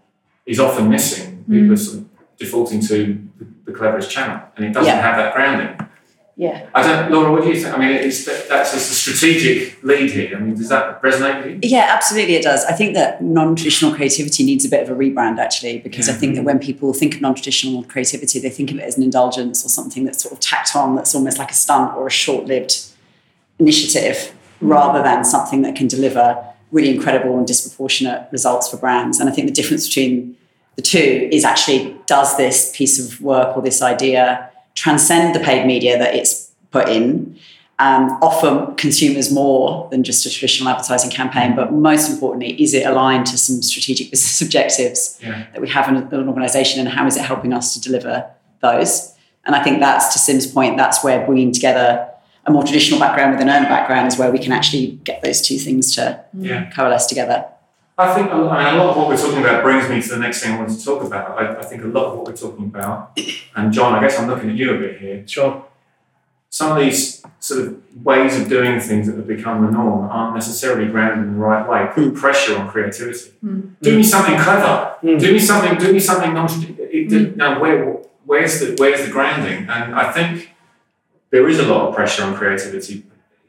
is 0.45 0.59
often 0.59 0.89
missing. 0.89 1.43
Mm. 1.49 1.71
Are 1.71 1.75
sort 1.75 1.97
of 1.97 2.09
defaulting 2.37 2.81
to 2.81 3.27
the, 3.39 3.45
the 3.65 3.71
cleverest 3.71 4.11
channel, 4.11 4.41
and 4.55 4.65
it 4.65 4.73
doesn't 4.73 4.93
yep. 4.93 5.01
have 5.01 5.17
that 5.17 5.33
grounding. 5.33 5.87
Yeah. 6.41 6.67
I 6.73 6.81
don't, 6.81 7.11
Laura. 7.11 7.31
What 7.31 7.43
do 7.43 7.49
you 7.49 7.61
think? 7.61 7.71
I 7.71 7.77
mean, 7.77 7.91
it's 7.91 8.25
that's 8.25 8.73
just 8.73 8.89
a 8.89 8.95
strategic 8.95 9.83
lead 9.83 10.09
here. 10.09 10.35
I 10.35 10.39
mean, 10.39 10.55
does 10.55 10.69
that 10.69 10.99
resonate 11.03 11.45
with 11.45 11.63
you? 11.63 11.69
Yeah, 11.69 11.85
absolutely, 11.89 12.33
it 12.33 12.41
does. 12.41 12.65
I 12.65 12.71
think 12.71 12.95
that 12.95 13.21
non-traditional 13.21 13.93
creativity 13.93 14.43
needs 14.43 14.65
a 14.65 14.69
bit 14.69 14.81
of 14.81 14.89
a 14.89 14.95
rebrand, 14.99 15.37
actually, 15.37 15.77
because 15.77 16.07
yeah. 16.07 16.15
I 16.15 16.17
think 16.17 16.33
that 16.33 16.43
when 16.43 16.57
people 16.57 16.95
think 16.95 17.13
of 17.13 17.21
non-traditional 17.21 17.83
creativity, 17.83 18.39
they 18.39 18.49
think 18.49 18.71
of 18.71 18.79
it 18.79 18.81
as 18.81 18.97
an 18.97 19.03
indulgence 19.03 19.63
or 19.63 19.69
something 19.69 20.03
that's 20.03 20.23
sort 20.23 20.33
of 20.33 20.39
tacked 20.39 20.75
on, 20.75 20.95
that's 20.95 21.13
almost 21.13 21.37
like 21.37 21.51
a 21.51 21.53
stunt 21.53 21.95
or 21.95 22.07
a 22.07 22.09
short-lived 22.09 22.87
initiative, 23.59 24.33
rather 24.61 25.03
than 25.03 25.23
something 25.23 25.61
that 25.61 25.75
can 25.75 25.87
deliver 25.87 26.43
really 26.71 26.89
incredible 26.89 27.37
and 27.37 27.45
disproportionate 27.45 28.27
results 28.31 28.67
for 28.67 28.77
brands. 28.77 29.19
And 29.19 29.29
I 29.29 29.31
think 29.31 29.45
the 29.45 29.53
difference 29.53 29.87
between 29.87 30.35
the 30.75 30.81
two 30.81 31.29
is 31.31 31.45
actually 31.45 31.95
does 32.07 32.35
this 32.35 32.75
piece 32.75 32.97
of 32.99 33.21
work 33.21 33.55
or 33.55 33.61
this 33.61 33.83
idea 33.83 34.47
transcend 34.75 35.35
the 35.35 35.39
paid 35.39 35.65
media 35.65 35.97
that 35.97 36.15
it's 36.15 36.51
put 36.71 36.87
in, 36.89 37.37
um, 37.79 38.11
offer 38.21 38.73
consumers 38.77 39.31
more 39.31 39.89
than 39.89 40.03
just 40.03 40.25
a 40.25 40.29
traditional 40.29 40.69
advertising 40.69 41.09
campaign, 41.09 41.55
but 41.55 41.73
most 41.73 42.11
importantly, 42.11 42.61
is 42.61 42.73
it 42.73 42.85
aligned 42.85 43.25
to 43.27 43.37
some 43.37 43.61
strategic 43.63 44.09
business 44.11 44.41
objectives 44.41 45.19
yeah. 45.21 45.47
that 45.51 45.61
we 45.61 45.69
have 45.69 45.89
in 45.89 45.95
an 45.95 46.27
organization 46.27 46.79
and 46.79 46.89
how 46.89 47.07
is 47.07 47.17
it 47.17 47.23
helping 47.23 47.53
us 47.53 47.73
to 47.73 47.81
deliver 47.81 48.29
those? 48.61 49.15
And 49.45 49.55
I 49.55 49.63
think 49.63 49.79
that's 49.79 50.13
to 50.13 50.19
Sim's 50.19 50.45
point, 50.45 50.77
that's 50.77 51.03
where 51.03 51.25
bringing 51.25 51.51
together 51.51 52.07
a 52.45 52.51
more 52.51 52.63
traditional 52.63 52.99
background 52.99 53.31
with 53.31 53.41
an 53.41 53.49
earned 53.49 53.67
background 53.67 54.07
is 54.07 54.17
where 54.17 54.31
we 54.31 54.39
can 54.39 54.51
actually 54.51 54.99
get 55.03 55.21
those 55.21 55.41
two 55.41 55.57
things 55.57 55.95
to 55.95 56.23
yeah. 56.33 56.69
coalesce 56.71 57.07
together. 57.07 57.45
I 57.97 58.13
think 58.15 58.31
I 58.31 58.37
mean, 58.37 58.75
a 58.75 58.83
lot 58.83 58.91
of 58.91 58.97
what 58.97 59.07
we're 59.09 59.17
talking 59.17 59.39
about 59.39 59.63
brings 59.63 59.89
me 59.89 60.01
to 60.01 60.09
the 60.09 60.17
next 60.17 60.41
thing 60.41 60.53
I 60.53 60.57
want 60.57 60.69
to 60.69 60.83
talk 60.83 61.03
about. 61.03 61.37
I, 61.37 61.59
I, 61.59 61.63
think 61.63 61.83
a 61.83 61.87
lot 61.87 62.05
of 62.05 62.17
what 62.17 62.27
we're 62.27 62.35
talking 62.35 62.65
about, 62.65 63.19
and 63.55 63.71
Jon, 63.71 63.93
I 63.93 64.01
guess 64.01 64.17
I'm 64.17 64.27
looking 64.27 64.49
at 64.49 64.55
you 64.55 64.73
a 64.73 64.79
bit 64.79 64.99
here. 64.99 65.27
Sure. 65.27 65.65
Some 66.49 66.77
of 66.77 66.83
these 66.83 67.23
sort 67.39 67.61
of 67.61 68.05
ways 68.05 68.39
of 68.39 68.49
doing 68.49 68.79
things 68.79 69.07
that 69.07 69.15
have 69.15 69.27
become 69.27 69.65
the 69.65 69.71
norm 69.71 70.09
aren't 70.09 70.35
necessarily 70.35 70.89
grounded 70.89 71.27
in 71.27 71.33
the 71.33 71.39
right 71.39 71.67
way. 71.67 71.89
Put 71.93 72.15
pressure 72.15 72.57
on 72.57 72.69
creativity. 72.69 73.31
Mm. 73.43 73.75
Do 73.81 73.95
me 73.95 74.03
something 74.03 74.37
clever. 74.37 74.95
Mm. 75.01 75.19
Do 75.19 75.31
me 75.31 75.39
something. 75.39 75.77
Do 75.77 75.93
me 75.93 75.99
something 75.99 76.33
non. 76.33 76.47
Mm. 76.47 77.35
No, 77.37 77.59
where, 77.59 77.97
where's 78.25 78.59
the 78.59 78.75
where's 78.77 79.05
the 79.05 79.11
grounding? 79.11 79.69
And 79.69 79.95
I 79.95 80.11
think 80.11 80.51
there 81.29 81.47
is 81.47 81.59
a 81.59 81.67
lot 81.67 81.87
of 81.87 81.95
pressure 81.95 82.23
on 82.23 82.35
creativity. 82.35 83.05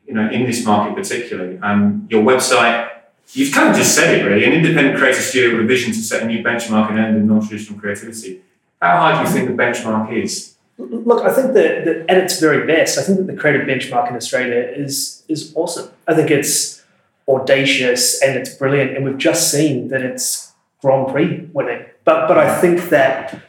You 0.07 0.15
know, 0.15 0.31
in 0.31 0.45
this 0.45 0.65
market 0.65 0.95
particularly. 0.95 1.59
And 1.61 2.09
your 2.11 2.23
website 2.23 2.89
You've 3.33 3.53
kind 3.53 3.71
of 3.71 3.77
just 3.77 3.95
said 3.95 4.19
it, 4.19 4.25
really. 4.25 4.45
An 4.45 4.53
independent 4.53 4.99
creative 4.99 5.23
studio 5.23 5.57
with 5.57 5.65
a 5.65 5.69
vision 5.69 5.93
to 5.93 5.99
set 5.99 6.23
a 6.23 6.27
new 6.27 6.43
benchmark 6.43 6.91
and 6.91 6.99
end 6.99 7.17
in 7.17 7.27
non-traditional 7.27 7.79
creativity. 7.81 8.43
How 8.81 8.97
hard 8.99 9.27
do 9.27 9.31
you 9.31 9.37
think 9.37 9.57
the 9.57 9.63
benchmark 9.63 10.13
is? 10.13 10.55
Look, 10.79 11.25
I 11.25 11.33
think 11.33 11.55
that, 11.55 11.85
that 11.85 12.11
at 12.11 12.17
its 12.19 12.41
very 12.41 12.67
best, 12.67 12.99
I 12.99 13.03
think 13.03 13.19
that 13.19 13.27
the 13.27 13.37
creative 13.37 13.67
benchmark 13.67 14.11
in 14.11 14.17
Australia 14.17 14.61
is 14.61 15.23
is 15.29 15.53
awesome. 15.55 15.91
I 16.09 16.15
think 16.15 16.31
it's 16.31 16.83
audacious 17.29 18.21
and 18.23 18.37
it's 18.37 18.55
brilliant, 18.55 18.97
and 18.97 19.05
we've 19.05 19.19
just 19.19 19.51
seen 19.51 19.89
that 19.89 20.03
it's 20.03 20.53
Grand 20.81 21.09
Prix 21.09 21.49
winning. 21.53 21.85
But 22.05 22.27
but 22.27 22.39
I 22.39 22.61
think 22.61 22.89
that 22.89 23.41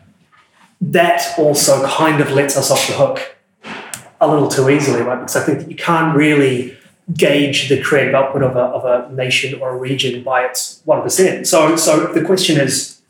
that 0.82 1.34
also 1.38 1.88
kind 1.88 2.22
of 2.22 2.32
lets 2.32 2.58
us 2.58 2.70
off 2.70 2.86
the 2.88 2.94
hook 2.94 3.36
a 4.22 4.28
little 4.28 4.48
too 4.48 4.70
easily, 4.70 5.02
right? 5.02 5.20
Because 5.20 5.36
I 5.36 5.42
think 5.42 5.60
that 5.60 5.70
you 5.70 5.76
can't 5.76 6.16
really 6.16 6.78
gauge 7.12 7.68
the 7.70 7.82
creative 7.82 8.16
output 8.16 8.44
of 8.44 8.56
a, 8.56 8.60
of 8.60 8.86
a 8.86 9.14
nation 9.14 9.60
or 9.60 9.72
a 9.72 9.78
region 9.78 10.24
by 10.24 10.44
its 10.44 10.82
1%. 10.88 11.46
So, 11.46 11.76
so 11.76 12.08
the 12.14 12.24
question 12.24 12.60
is, 12.60 13.02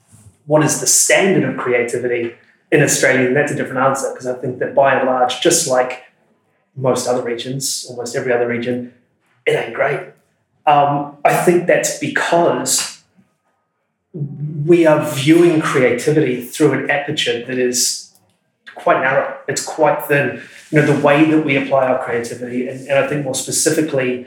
what 0.45 0.63
is 0.63 0.79
the 0.79 0.87
standard 0.87 1.47
of 1.47 1.57
creativity 1.57 2.33
in 2.71 2.81
Australia, 2.81 3.27
and 3.27 3.35
that's 3.35 3.51
a 3.51 3.55
different 3.55 3.79
answer 3.79 4.09
because 4.11 4.25
I 4.25 4.33
think 4.33 4.57
that 4.59 4.73
by 4.73 4.95
and 4.95 5.07
large, 5.07 5.41
just 5.41 5.67
like 5.67 6.05
most 6.75 7.07
other 7.07 7.21
regions, 7.21 7.85
almost 7.87 8.15
every 8.15 8.33
other 8.33 8.47
region, 8.47 8.93
it 9.45 9.51
ain't 9.51 9.75
great. 9.75 9.99
Um, 10.65 11.17
I 11.23 11.35
think 11.35 11.67
that's 11.67 11.99
because 11.99 13.03
we 14.65 14.87
are 14.87 15.05
viewing 15.11 15.61
creativity 15.61 16.41
through 16.41 16.73
an 16.73 16.89
aperture 16.89 17.45
that 17.45 17.59
is 17.59 18.15
quite 18.73 19.01
narrow. 19.01 19.37
It's 19.47 19.63
quite 19.63 20.03
thin. 20.05 20.41
You 20.73 20.81
know, 20.81 20.91
the 20.91 21.05
way 21.05 21.29
that 21.29 21.45
we 21.45 21.55
apply 21.55 21.85
our 21.85 22.03
creativity, 22.03 22.67
and, 22.67 22.87
and 22.87 22.97
I 22.97 23.07
think 23.07 23.23
more 23.23 23.35
specifically, 23.35 24.25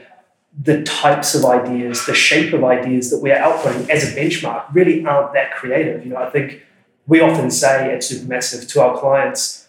the 0.56 0.84
types 0.84 1.34
of 1.34 1.44
ideas, 1.44 2.06
the 2.06 2.14
shape 2.14 2.52
of 2.52 2.62
ideas 2.62 3.10
that 3.10 3.18
we 3.18 3.32
are 3.32 3.38
outputting 3.38 3.90
as 3.90 4.04
a 4.04 4.16
benchmark 4.16 4.72
really 4.72 5.04
aren't 5.04 5.32
that 5.32 5.50
creative. 5.56 6.04
You 6.04 6.12
know, 6.12 6.18
I 6.18 6.30
think 6.30 6.62
we 7.08 7.18
often 7.20 7.50
say 7.50 7.92
at 7.92 8.02
Supermassive 8.02 8.68
to 8.68 8.80
our 8.80 8.96
clients, 8.96 9.66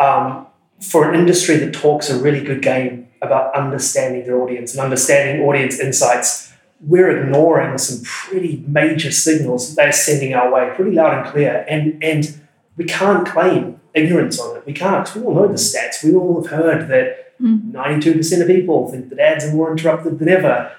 um, 0.00 0.48
for 0.80 1.08
an 1.08 1.18
industry 1.18 1.58
that 1.58 1.72
talks 1.72 2.10
a 2.10 2.18
really 2.18 2.42
good 2.42 2.60
game 2.60 3.06
about 3.22 3.54
understanding 3.54 4.24
their 4.24 4.42
audience 4.42 4.74
and 4.74 4.80
understanding 4.82 5.46
audience 5.46 5.78
insights, 5.78 6.52
we're 6.80 7.22
ignoring 7.22 7.78
some 7.78 8.02
pretty 8.04 8.64
major 8.66 9.12
signals 9.12 9.68
that 9.68 9.76
they're 9.80 9.92
sending 9.92 10.34
our 10.34 10.52
way 10.52 10.72
pretty 10.74 10.90
loud 10.90 11.14
and 11.18 11.32
clear. 11.32 11.64
And, 11.68 12.02
and 12.02 12.36
we 12.76 12.84
can't 12.84 13.26
claim 13.26 13.75
ignorance 13.96 14.38
on 14.38 14.56
it. 14.56 14.66
We 14.66 14.72
can't. 14.72 15.12
We 15.14 15.22
all 15.22 15.34
know 15.34 15.48
the 15.48 15.54
stats. 15.54 16.04
We 16.04 16.14
all 16.14 16.42
have 16.42 16.50
heard 16.52 16.88
that 16.88 17.38
mm. 17.40 17.72
92% 17.72 18.40
of 18.40 18.46
people 18.46 18.88
think 18.88 19.08
that 19.08 19.18
ads 19.18 19.44
are 19.46 19.52
more 19.52 19.70
interrupted 19.70 20.18
than 20.18 20.28
ever. 20.28 20.72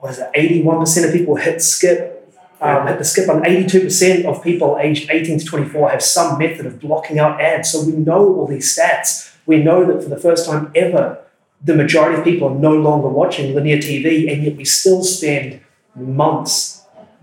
What 0.00 0.12
is 0.12 0.18
it? 0.18 0.30
81% 0.34 1.06
of 1.06 1.12
people 1.12 1.36
hit 1.36 1.60
skip 1.60 2.16
um, 2.62 2.86
hit 2.86 2.98
the 2.98 3.04
skip 3.04 3.28
on 3.28 3.42
82% 3.42 4.26
of 4.26 4.42
people 4.42 4.76
aged 4.78 5.08
18 5.10 5.38
to 5.38 5.44
24 5.44 5.90
have 5.90 6.02
some 6.02 6.38
method 6.38 6.66
of 6.66 6.78
blocking 6.78 7.18
out 7.18 7.40
ads. 7.40 7.70
So 7.70 7.82
we 7.82 7.92
know 7.92 8.34
all 8.34 8.46
these 8.46 8.76
stats. 8.76 9.34
We 9.46 9.62
know 9.62 9.86
that 9.86 10.02
for 10.02 10.10
the 10.10 10.18
first 10.18 10.46
time 10.46 10.70
ever, 10.74 11.24
the 11.64 11.74
majority 11.74 12.18
of 12.18 12.24
people 12.24 12.48
are 12.48 12.54
no 12.54 12.74
longer 12.74 13.08
watching 13.08 13.54
linear 13.54 13.78
TV, 13.78 14.30
and 14.30 14.44
yet 14.44 14.56
we 14.56 14.64
still 14.64 15.02
spend 15.02 15.60
months 15.94 16.82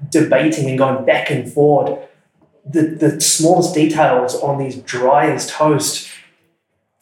debating 0.09 0.69
and 0.69 0.77
going 0.77 1.05
back 1.05 1.29
and 1.29 1.51
forward. 1.51 1.99
The, 2.69 2.81
the 2.81 3.21
smallest 3.21 3.73
details 3.73 4.35
on 4.35 4.57
these 4.57 4.75
dry 4.77 5.29
as 5.29 5.47
toast 5.49 6.09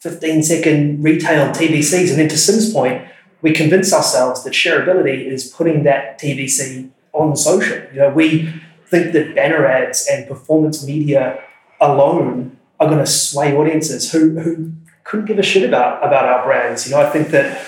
15 0.00 0.42
second 0.42 1.02
retail 1.02 1.48
TVCs. 1.50 2.10
And 2.10 2.18
then 2.18 2.28
to 2.28 2.38
Sim's 2.38 2.72
point, 2.72 3.02
we 3.42 3.52
convince 3.52 3.92
ourselves 3.92 4.44
that 4.44 4.52
shareability 4.52 5.26
is 5.26 5.48
putting 5.48 5.82
that 5.84 6.20
TVC 6.20 6.90
on 7.12 7.36
social. 7.36 7.78
You 7.92 8.00
know, 8.00 8.10
we 8.10 8.52
think 8.86 9.12
that 9.12 9.34
banner 9.34 9.66
ads 9.66 10.06
and 10.10 10.28
performance 10.28 10.86
media 10.86 11.42
alone 11.80 12.56
are 12.78 12.86
going 12.86 12.98
to 12.98 13.06
sway 13.06 13.56
audiences 13.56 14.12
who, 14.12 14.38
who 14.38 14.72
couldn't 15.04 15.26
give 15.26 15.38
a 15.38 15.42
shit 15.42 15.66
about, 15.66 16.06
about 16.06 16.24
our 16.24 16.44
brands. 16.44 16.86
You 16.86 16.94
know, 16.94 17.00
I 17.00 17.10
think 17.10 17.28
that 17.28 17.66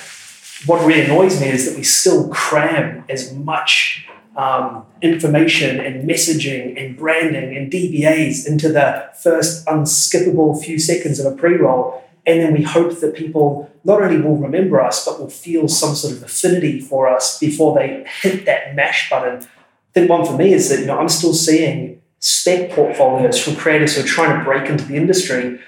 what 0.67 0.85
really 0.85 1.03
annoys 1.03 1.41
me 1.41 1.49
is 1.49 1.69
that 1.69 1.77
we 1.77 1.83
still 1.83 2.29
cram 2.29 3.05
as 3.09 3.33
much 3.33 4.07
um, 4.39 4.87
information 5.03 5.81
and 5.81 6.09
messaging 6.09 6.81
and 6.81 6.97
branding 6.97 7.57
and 7.57 7.71
DBAs 7.71 8.47
into 8.47 8.69
the 8.69 9.11
first 9.21 9.67
unskippable 9.67 10.63
few 10.63 10.79
seconds 10.79 11.19
of 11.19 11.31
a 11.31 11.37
pre-roll. 11.37 12.05
And 12.25 12.41
then 12.41 12.53
we 12.53 12.63
hope 12.63 13.01
that 13.01 13.17
people 13.17 13.71
not 13.83 14.01
only 14.01 14.21
will 14.21 14.37
remember 14.37 14.81
us, 14.81 15.05
but 15.05 15.19
will 15.19 15.29
feel 15.29 15.67
some 15.67 15.95
sort 15.97 16.15
of 16.15 16.23
affinity 16.23 16.81
for 16.81 17.09
us 17.09 17.39
before 17.39 17.77
they 17.77 18.07
hit 18.23 18.45
that 18.45 18.77
mash 18.77 19.11
button. 19.11 19.43
I 19.43 19.93
think 19.93 20.09
one 20.09 20.25
for 20.25 20.37
me 20.37 20.53
is 20.53 20.69
that 20.69 20.81
you 20.81 20.87
know 20.87 20.99
I'm 20.99 21.09
still 21.09 21.35
seeing 21.35 22.01
spec 22.21 22.71
portfolios 22.71 23.43
from 23.43 23.57
creators 23.57 23.97
who 23.97 24.03
are 24.03 24.07
trying 24.07 24.39
to 24.39 24.45
break 24.45 24.71
into 24.71 24.85
the 24.85 24.97
industry, 24.97 25.59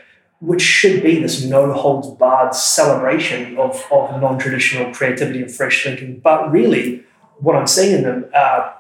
which 0.41 0.63
should 0.63 1.03
be 1.03 1.21
this 1.21 1.45
no 1.45 1.73
holds 1.73 2.09
barred 2.09 2.55
celebration 2.55 3.59
of, 3.59 3.85
of 3.91 4.21
non-traditional 4.21 4.93
creativity 4.95 5.43
and 5.43 5.51
fresh 5.51 5.83
thinking. 5.83 6.21
But 6.21 6.53
really, 6.53 7.05
what 7.41 7.57
I'm 7.57 7.67
seeing 7.67 7.97
in 7.97 8.03
them 8.03 8.27
are, 8.35 8.77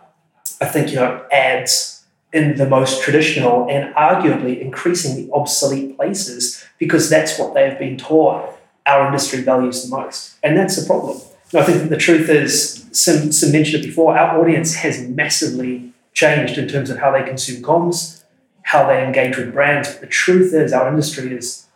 I 0.60 0.66
think, 0.66 0.90
you 0.90 0.96
know, 0.96 1.24
ads 1.32 2.04
in 2.32 2.56
the 2.56 2.68
most 2.68 3.02
traditional 3.02 3.68
and 3.68 3.94
arguably 3.94 4.60
increasingly 4.60 5.28
obsolete 5.32 5.96
places 5.96 6.64
because 6.78 7.10
that's 7.10 7.38
what 7.38 7.54
they 7.54 7.68
have 7.68 7.78
been 7.78 7.96
taught 7.96 8.56
our 8.86 9.06
industry 9.06 9.42
values 9.42 9.82
the 9.82 9.96
most. 9.96 10.36
And 10.42 10.56
that's 10.56 10.80
the 10.80 10.86
problem. 10.86 11.20
I 11.52 11.62
think 11.64 11.90
the 11.90 11.96
truth 11.96 12.28
is, 12.28 12.86
Sim, 12.92 13.32
Sim 13.32 13.52
mentioned 13.52 13.84
it 13.84 13.88
before, 13.88 14.16
our 14.16 14.40
audience 14.40 14.76
has 14.76 15.00
massively 15.08 15.92
changed 16.12 16.58
in 16.58 16.68
terms 16.68 16.90
of 16.90 16.98
how 16.98 17.10
they 17.10 17.24
consume 17.24 17.62
comms, 17.62 18.22
how 18.62 18.86
they 18.86 19.04
engage 19.04 19.36
with 19.36 19.52
brands. 19.52 19.90
But 19.90 20.02
the 20.02 20.06
truth 20.06 20.54
is, 20.54 20.72
our 20.72 20.88
industry 20.88 21.34
is 21.34 21.66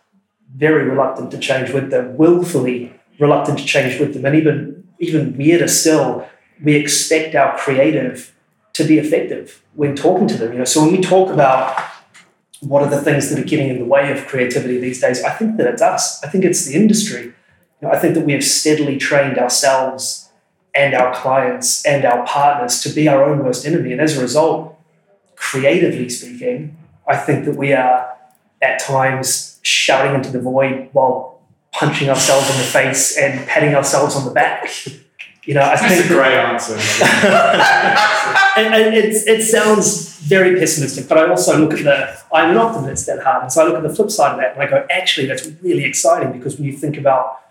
very 0.54 0.88
reluctant 0.88 1.32
to 1.32 1.38
change 1.38 1.70
with 1.70 1.90
them, 1.90 2.16
willfully 2.16 2.92
reluctant 3.18 3.58
to 3.58 3.64
change 3.64 3.98
with 3.98 4.14
them. 4.14 4.24
And 4.24 4.36
even, 4.36 4.88
even 5.00 5.36
weirder 5.36 5.68
still, 5.68 6.28
we 6.62 6.76
expect 6.76 7.34
our 7.34 7.56
creative 7.56 8.34
to 8.75 8.84
be 8.84 8.99
effective 8.99 9.62
when 9.75 9.96
talking 9.96 10.28
to 10.28 10.37
them. 10.37 10.52
You 10.52 10.58
know, 10.58 10.64
so 10.64 10.82
when 10.82 10.92
we 10.92 11.00
talk 11.00 11.30
about 11.30 11.78
what 12.61 12.82
are 12.82 12.90
the 12.90 13.00
things 13.00 13.30
that 13.30 13.38
are 13.38 13.44
getting 13.44 13.68
in 13.68 13.78
the 13.78 13.84
way 13.84 14.11
of 14.11 14.26
creativity 14.26 14.78
these 14.78 15.00
days? 15.00 15.23
I 15.23 15.30
think 15.30 15.56
that 15.58 15.66
it's 15.66 15.82
us. 15.82 16.23
I 16.23 16.28
think 16.28 16.44
it's 16.44 16.64
the 16.64 16.75
industry. 16.75 17.25
You 17.25 17.32
know, 17.82 17.90
I 17.90 17.99
think 17.99 18.14
that 18.14 18.25
we 18.25 18.32
have 18.32 18.44
steadily 18.44 18.96
trained 18.96 19.38
ourselves 19.38 20.30
and 20.75 20.94
our 20.94 21.14
clients 21.14 21.84
and 21.87 22.04
our 22.04 22.26
partners 22.26 22.80
to 22.82 22.88
be 22.88 23.06
our 23.08 23.25
own 23.25 23.44
worst 23.44 23.66
enemy. 23.66 23.92
And 23.92 24.00
as 24.00 24.16
a 24.16 24.20
result, 24.20 24.76
creatively 25.37 26.08
speaking, 26.08 26.76
I 27.06 27.16
think 27.16 27.44
that 27.44 27.56
we 27.56 27.73
are 27.73 28.16
at 28.62 28.80
times 28.80 29.61
shouting 29.62 30.14
into 30.14 30.30
the 30.30 30.40
void 30.40 30.88
while 30.92 31.40
punching 31.73 32.08
ourselves 32.08 32.49
in 32.50 32.56
the 32.56 32.64
face 32.64 33.16
and 33.18 33.46
patting 33.46 33.75
ourselves 33.75 34.16
on 34.16 34.25
the 34.25 34.30
back. 34.30 34.68
You 35.46 35.54
know, 35.54 35.62
I 35.62 35.76
That's 35.76 35.82
think 35.82 36.06
a 36.06 36.08
great 36.08 36.34
answer. 36.34 36.74
and, 38.56 38.74
and 38.74 38.94
it's, 38.94 39.26
it 39.26 39.42
sounds 39.42 40.18
very 40.20 40.58
pessimistic, 40.58 41.06
but 41.06 41.18
I 41.18 41.28
also 41.28 41.58
look 41.58 41.74
at 41.74 41.84
the, 41.84 42.18
I'm 42.34 42.50
an 42.50 42.56
optimist 42.56 43.08
at 43.10 43.22
heart. 43.22 43.42
And 43.42 43.52
so 43.52 43.62
I 43.62 43.68
look 43.68 43.76
at 43.76 43.82
the 43.82 43.94
flip 43.94 44.10
side 44.10 44.32
of 44.32 44.38
that 44.38 44.54
and 44.54 44.62
I 44.62 44.66
go, 44.66 44.86
actually, 44.90 45.26
that's 45.26 45.46
really 45.62 45.84
exciting 45.84 46.32
because 46.32 46.56
when 46.56 46.64
you 46.64 46.72
think 46.72 46.96
about 46.96 47.42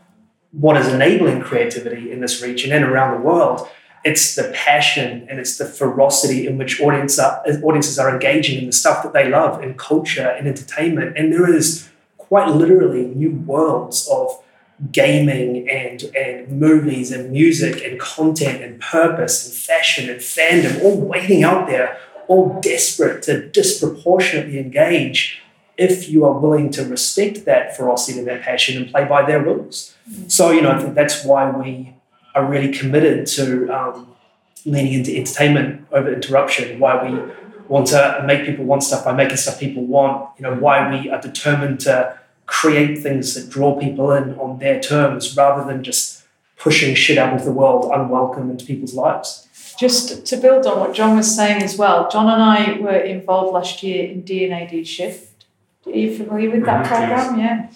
what 0.51 0.75
is 0.77 0.87
enabling 0.87 1.41
creativity 1.41 2.11
in 2.11 2.19
this 2.19 2.41
region 2.41 2.71
and 2.71 2.83
around 2.83 3.19
the 3.19 3.23
world, 3.23 3.67
it's 4.03 4.35
the 4.35 4.51
passion 4.55 5.27
and 5.29 5.39
it's 5.39 5.57
the 5.57 5.65
ferocity 5.65 6.47
in 6.47 6.57
which 6.57 6.81
audience 6.81 7.19
are, 7.19 7.43
audiences 7.63 7.99
are 7.99 8.09
engaging 8.09 8.59
in 8.59 8.65
the 8.65 8.73
stuff 8.73 9.03
that 9.03 9.13
they 9.13 9.29
love 9.29 9.63
in 9.63 9.75
culture 9.75 10.27
and 10.27 10.47
entertainment. 10.47 11.15
And 11.17 11.31
there 11.31 11.51
is 11.53 11.89
quite 12.17 12.49
literally 12.49 13.05
new 13.05 13.31
worlds 13.31 14.07
of 14.11 14.42
gaming 14.91 15.69
and, 15.69 16.03
and 16.15 16.49
movies 16.59 17.11
and 17.11 17.31
music 17.31 17.83
and 17.83 17.99
content 17.99 18.61
and 18.61 18.79
purpose 18.81 19.45
and 19.45 19.55
fashion 19.55 20.09
and 20.09 20.19
fandom 20.19 20.83
all 20.83 20.99
waiting 20.99 21.43
out 21.43 21.67
there 21.67 21.97
all 22.27 22.59
desperate 22.61 23.21
to 23.23 23.49
disproportionately 23.49 24.59
engage 24.59 25.41
if 25.77 26.09
you 26.09 26.23
are 26.25 26.37
willing 26.37 26.69
to 26.71 26.83
respect 26.85 27.45
that 27.45 27.75
ferocity 27.75 28.19
and 28.19 28.27
that 28.27 28.41
passion 28.41 28.81
and 28.81 28.91
play 28.91 29.05
by 29.05 29.25
their 29.25 29.41
rules. 29.41 29.95
So, 30.27 30.51
you 30.51 30.61
know, 30.61 30.71
I 30.71 30.79
think 30.79 30.93
that's 30.95 31.23
why 31.25 31.49
we 31.49 31.95
are 32.35 32.45
really 32.45 32.71
committed 32.71 33.25
to 33.27 33.69
um, 33.69 34.15
leaning 34.65 34.93
into 34.93 35.15
entertainment 35.15 35.87
over 35.91 36.13
interruption, 36.13 36.79
why 36.79 37.03
we 37.03 37.19
want 37.67 37.87
to 37.87 38.23
make 38.25 38.45
people 38.45 38.65
want 38.65 38.83
stuff 38.83 39.03
by 39.03 39.13
making 39.13 39.37
stuff 39.37 39.59
people 39.59 39.85
want, 39.85 40.29
you 40.37 40.43
know, 40.43 40.53
why 40.55 40.89
we 40.89 41.09
are 41.09 41.19
determined 41.19 41.79
to 41.81 42.17
create 42.45 42.99
things 42.99 43.33
that 43.35 43.49
draw 43.49 43.79
people 43.79 44.11
in 44.11 44.37
on 44.39 44.59
their 44.59 44.79
terms 44.79 45.35
rather 45.35 45.65
than 45.65 45.83
just 45.83 46.23
pushing 46.57 46.95
shit 46.95 47.17
out 47.17 47.33
into 47.33 47.45
the 47.45 47.51
world 47.51 47.91
unwelcome 47.93 48.49
into 48.49 48.65
people's 48.65 48.93
lives 48.93 49.47
just 49.77 50.25
to 50.27 50.37
build 50.37 50.65
on 50.65 50.79
what 50.79 50.93
Jon 50.93 51.17
was 51.17 51.35
saying 51.35 51.63
as 51.63 51.77
well, 51.77 52.09
Jon 52.09 52.29
and 52.29 52.41
I 52.41 52.79
were 52.79 52.97
involved 52.97 53.53
last 53.53 53.83
year 53.83 54.09
in 54.09 54.21
D&AD 54.21 54.87
Shift. 54.87 55.45
Are 55.85 55.91
you 55.91 56.15
familiar 56.15 56.51
with 56.51 56.65
that 56.65 56.85
mm-hmm. 56.85 56.95
program? 56.95 57.39
Yeah. 57.39 57.69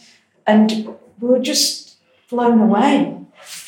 And 0.46 0.96
we 1.20 1.30
were 1.30 1.40
just 1.40 1.98
blown 2.30 2.60
away 2.60 3.18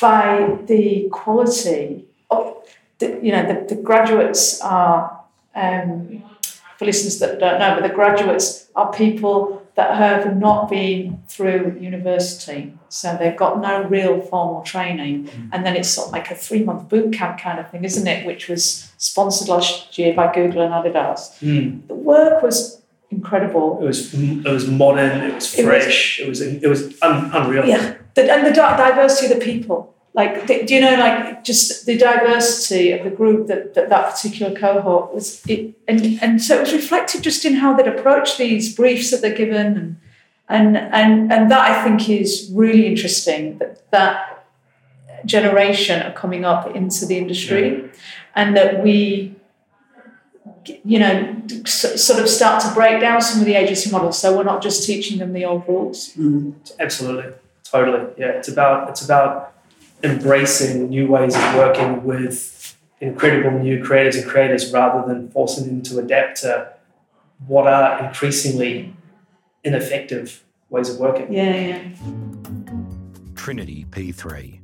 by 0.00 0.58
the 0.66 1.08
quality 1.10 2.06
of, 2.30 2.56
the, 2.98 3.20
you 3.22 3.32
know, 3.32 3.46
the, 3.46 3.74
the 3.74 3.82
graduates 3.82 4.60
are, 4.60 5.20
um, 5.54 6.22
for 6.78 6.84
listeners 6.84 7.18
that 7.18 7.38
don't 7.38 7.58
know, 7.58 7.74
but 7.74 7.86
the 7.86 7.94
graduates 7.94 8.68
are 8.74 8.92
people 8.92 9.59
that 9.74 9.96
have 9.96 10.36
not 10.36 10.68
been 10.68 11.22
through 11.28 11.78
university. 11.80 12.74
So 12.88 13.16
they've 13.18 13.36
got 13.36 13.60
no 13.60 13.84
real 13.84 14.20
formal 14.20 14.62
training. 14.62 15.28
Mm. 15.28 15.50
And 15.52 15.66
then 15.66 15.76
it's 15.76 15.88
sort 15.88 16.08
of 16.08 16.12
like 16.12 16.30
a 16.30 16.34
three 16.34 16.64
month 16.64 16.88
boot 16.88 17.12
camp 17.12 17.38
kind 17.38 17.58
of 17.58 17.70
thing, 17.70 17.84
isn't 17.84 18.06
it? 18.06 18.26
Which 18.26 18.48
was 18.48 18.92
sponsored 18.98 19.48
last 19.48 19.96
year 19.98 20.12
by 20.14 20.32
Google 20.32 20.62
and 20.62 20.72
Adidas. 20.72 21.38
Mm. 21.40 21.86
The 21.86 21.94
work 21.94 22.42
was 22.42 22.80
incredible. 23.10 23.78
It 23.82 23.86
was 23.86 24.14
it 24.14 24.44
was 24.44 24.68
modern. 24.68 25.22
It 25.22 25.34
was 25.34 25.54
fresh. 25.54 26.20
It 26.20 26.28
was 26.28 26.40
it 26.40 26.68
was, 26.68 26.82
it 26.82 26.88
was 26.88 27.02
un, 27.02 27.30
unreal. 27.32 27.66
Yeah, 27.66 27.96
the, 28.14 28.30
and 28.30 28.46
the 28.46 28.52
diversity 28.52 29.32
of 29.32 29.38
the 29.38 29.44
people. 29.44 29.94
Like 30.12 30.46
do 30.46 30.74
you 30.74 30.80
know 30.80 30.96
like 30.96 31.44
just 31.44 31.86
the 31.86 31.96
diversity 31.96 32.92
of 32.92 33.04
the 33.04 33.10
group 33.10 33.46
that 33.46 33.74
that, 33.74 33.88
that 33.88 34.10
particular 34.10 34.52
cohort 34.58 35.14
was 35.14 35.44
it 35.46 35.74
and 35.86 36.18
and 36.20 36.42
so 36.42 36.56
it 36.56 36.60
was 36.60 36.72
reflected 36.72 37.22
just 37.22 37.44
in 37.44 37.54
how 37.54 37.74
they'd 37.74 37.86
approach 37.86 38.36
these 38.36 38.74
briefs 38.74 39.10
that 39.10 39.20
they're 39.20 39.34
given 39.34 39.76
and 39.76 39.96
and 40.48 40.76
and 40.76 41.32
and 41.32 41.50
that 41.50 41.70
I 41.70 41.84
think 41.84 42.08
is 42.08 42.50
really 42.52 42.86
interesting 42.86 43.58
that 43.58 43.88
that 43.92 44.46
generation 45.24 46.02
are 46.02 46.12
coming 46.12 46.44
up 46.44 46.74
into 46.74 47.06
the 47.06 47.16
industry 47.16 47.90
and 48.34 48.56
that 48.56 48.82
we 48.82 49.36
you 50.84 50.98
know 50.98 51.40
sort 51.66 52.20
of 52.20 52.28
start 52.28 52.62
to 52.62 52.72
break 52.74 53.00
down 53.00 53.20
some 53.20 53.40
of 53.40 53.46
the 53.46 53.54
agency 53.54 53.90
models. 53.90 54.18
So 54.18 54.36
we're 54.36 54.44
not 54.44 54.62
just 54.62 54.84
teaching 54.84 55.18
them 55.18 55.32
the 55.32 55.44
old 55.44 55.66
rules. 55.68 56.14
Mm. 56.14 56.54
absolutely. 56.80 57.32
Totally. 57.64 58.12
Yeah. 58.18 58.28
It's 58.28 58.48
about 58.48 58.88
it's 58.90 59.04
about 59.04 59.54
embracing 60.02 60.88
new 60.88 61.06
ways 61.06 61.34
of 61.36 61.54
working 61.54 62.04
with 62.04 62.76
incredible 63.00 63.58
new 63.58 63.82
creators 63.82 64.16
and 64.16 64.26
creators 64.26 64.72
rather 64.72 65.06
than 65.06 65.30
forcing 65.30 65.66
them 65.66 65.82
to 65.82 65.98
adapt 65.98 66.42
to 66.42 66.72
what 67.46 67.66
are 67.66 68.04
increasingly 68.04 68.94
ineffective 69.64 70.44
ways 70.68 70.90
of 70.90 70.98
working. 70.98 71.32
Yeah, 71.32 71.54
yeah. 71.54 71.88
Trinity 73.34 73.86
P3. 73.90 74.58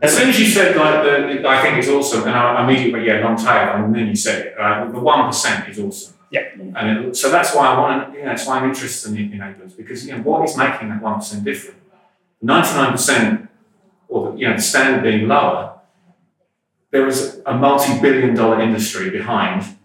As 0.00 0.16
soon 0.16 0.28
as 0.28 0.38
you 0.38 0.46
said 0.46 0.76
like 0.76 1.02
the, 1.02 1.48
I 1.48 1.60
think 1.60 1.78
it's 1.78 1.88
awesome, 1.88 2.22
and 2.22 2.30
I 2.30 2.62
immediately 2.62 3.06
yeah, 3.06 3.24
long 3.24 3.36
tail, 3.36 3.74
and 3.74 3.94
then 3.94 4.06
you 4.06 4.14
said 4.14 4.46
it. 4.46 4.58
Uh, 4.58 4.90
the 4.90 5.00
one 5.00 5.26
percent 5.26 5.68
is 5.68 5.78
awesome. 5.80 6.14
Yeah. 6.30 6.42
And 6.76 7.06
it, 7.06 7.16
so 7.16 7.30
that's 7.30 7.54
why 7.54 7.68
I 7.68 7.78
want 7.78 8.12
to, 8.12 8.18
you 8.18 8.24
know, 8.24 8.30
that's 8.30 8.46
why 8.46 8.58
I'm 8.58 8.68
interested 8.68 9.12
in 9.16 9.30
enablers 9.30 9.76
because 9.76 10.06
you 10.06 10.12
know 10.12 10.22
what 10.22 10.48
is 10.48 10.56
making 10.56 10.90
that 10.90 11.02
one 11.02 11.16
percent 11.16 11.42
different. 11.42 11.78
Ninety 12.40 12.74
nine 12.74 12.92
percent, 12.92 13.50
or 14.08 14.32
the, 14.32 14.38
you 14.38 14.48
know, 14.48 14.56
the 14.56 14.62
standard 14.62 15.02
being 15.02 15.28
lower. 15.28 15.80
There 16.90 17.06
is 17.06 17.42
a 17.44 17.54
multi-billion 17.54 18.34
dollar 18.34 18.60
industry 18.60 19.10
behind 19.10 19.76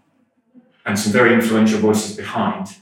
and 0.86 0.98
some 0.98 1.12
very 1.12 1.34
influential 1.34 1.80
voices 1.80 2.16
behind 2.16 2.76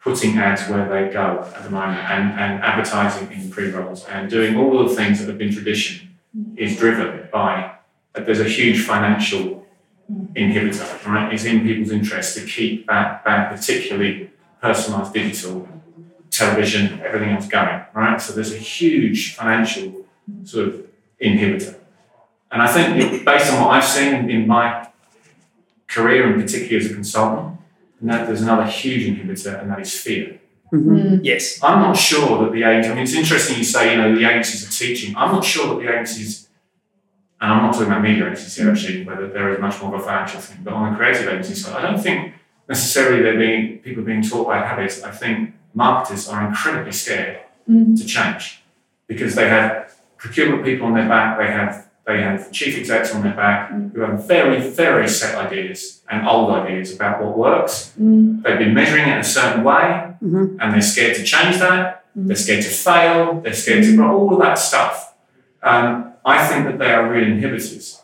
putting 0.00 0.38
ads 0.38 0.68
where 0.68 0.88
they 0.88 1.12
go 1.12 1.50
at 1.54 1.64
the 1.64 1.70
moment 1.70 2.00
and, 2.10 2.32
and 2.38 2.62
advertising 2.62 3.30
in 3.32 3.50
pre-rolls 3.50 4.06
and 4.06 4.30
doing 4.30 4.56
all 4.56 4.86
the 4.86 4.94
things 4.94 5.18
that 5.18 5.28
have 5.28 5.38
been 5.38 5.52
tradition 5.52 6.16
is 6.56 6.78
driven 6.78 7.28
by 7.32 7.74
there's 8.14 8.40
a 8.40 8.44
huge 8.44 8.84
financial 8.84 9.66
inhibitor, 10.34 11.06
right? 11.06 11.32
It's 11.32 11.44
in 11.44 11.62
people's 11.62 11.90
interest 11.90 12.36
to 12.38 12.46
keep 12.46 12.86
that, 12.86 13.22
that 13.24 13.50
particularly 13.50 14.30
personalized 14.60 15.12
digital 15.12 15.68
television, 16.38 17.00
everything 17.00 17.30
else 17.30 17.48
going, 17.48 17.80
right? 17.94 18.20
So 18.20 18.32
there's 18.32 18.52
a 18.52 18.58
huge 18.58 19.34
financial 19.34 20.04
sort 20.44 20.68
of 20.68 20.86
inhibitor. 21.20 21.76
And 22.50 22.62
I 22.62 22.66
think 22.66 23.24
based 23.24 23.52
on 23.52 23.60
what 23.62 23.70
I've 23.72 23.84
seen 23.84 24.30
in 24.30 24.46
my 24.46 24.88
career 25.86 26.30
and 26.30 26.40
particularly 26.40 26.84
as 26.84 26.90
a 26.90 26.94
consultant, 26.94 27.58
and 28.00 28.10
that 28.10 28.26
there's 28.26 28.42
another 28.42 28.64
huge 28.64 29.04
inhibitor, 29.06 29.60
and 29.60 29.70
that 29.70 29.80
is 29.80 29.92
fear. 29.98 30.40
Mm-hmm. 30.72 31.24
Yes. 31.24 31.62
I'm 31.62 31.80
not 31.80 31.96
sure 31.96 32.44
that 32.44 32.52
the 32.52 32.62
agencies, 32.62 32.90
I 32.90 32.94
mean, 32.94 33.04
it's 33.04 33.14
interesting 33.14 33.58
you 33.58 33.64
say, 33.64 33.92
you 33.92 33.98
know, 33.98 34.14
the 34.14 34.24
agencies 34.24 34.68
are 34.68 34.70
teaching. 34.70 35.16
I'm 35.16 35.32
not 35.32 35.44
sure 35.44 35.74
that 35.74 35.82
the 35.82 35.92
agencies, 35.92 36.48
and 37.40 37.52
I'm 37.52 37.62
not 37.62 37.72
talking 37.72 37.88
about 37.88 38.02
media 38.02 38.26
agencies 38.26 38.56
here 38.56 38.70
actually, 38.70 39.04
whether 39.04 39.28
there 39.28 39.52
is 39.52 39.60
much 39.60 39.80
more 39.82 39.94
of 39.94 40.00
a 40.00 40.04
financial 40.04 40.40
thing, 40.40 40.58
but 40.62 40.74
on 40.74 40.92
the 40.92 40.98
creative 40.98 41.26
agency 41.26 41.54
side, 41.54 41.74
I 41.74 41.82
don't 41.82 42.00
think 42.00 42.34
necessarily 42.68 43.22
they're 43.22 43.38
being, 43.38 43.78
people 43.78 44.04
being 44.04 44.22
taught 44.22 44.46
by 44.46 44.58
habits. 44.58 45.02
I 45.02 45.10
think 45.10 45.54
marketers 45.78 46.28
are 46.28 46.46
incredibly 46.48 46.92
scared 46.92 47.38
mm-hmm. 47.70 47.94
to 47.94 48.04
change 48.04 48.62
because 49.06 49.34
they 49.34 49.48
have 49.48 49.94
procurement 50.16 50.64
people 50.64 50.86
on 50.88 50.94
their 50.94 51.08
back, 51.08 51.38
they 51.38 51.46
have 51.46 51.88
they 52.08 52.22
have 52.22 52.50
chief 52.50 52.78
execs 52.78 53.14
on 53.14 53.22
their 53.22 53.34
back 53.34 53.70
mm. 53.70 53.92
who 53.92 54.00
have 54.00 54.26
very, 54.26 54.58
very 54.70 55.06
set 55.06 55.34
ideas 55.34 56.00
and 56.08 56.26
old 56.26 56.50
ideas 56.50 56.94
about 56.94 57.22
what 57.22 57.36
works. 57.36 57.92
Mm. 58.00 58.42
They've 58.42 58.58
been 58.58 58.72
measuring 58.72 59.06
it 59.06 59.18
a 59.18 59.24
certain 59.24 59.62
way 59.62 60.14
mm-hmm. 60.24 60.56
and 60.58 60.72
they're 60.72 60.80
scared 60.80 61.16
to 61.16 61.22
change 61.22 61.58
that. 61.58 62.06
Mm. 62.16 62.28
They're 62.28 62.36
scared 62.36 62.64
to 62.64 62.70
fail. 62.70 63.42
They're 63.42 63.52
scared 63.52 63.84
to 63.84 63.90
mm. 63.90 64.08
all 64.08 64.32
of 64.32 64.40
that 64.40 64.54
stuff. 64.54 65.14
Um, 65.62 66.14
I 66.24 66.46
think 66.46 66.64
that 66.64 66.78
they 66.78 66.90
are 66.92 67.12
real 67.12 67.26
inhibitors. 67.26 68.00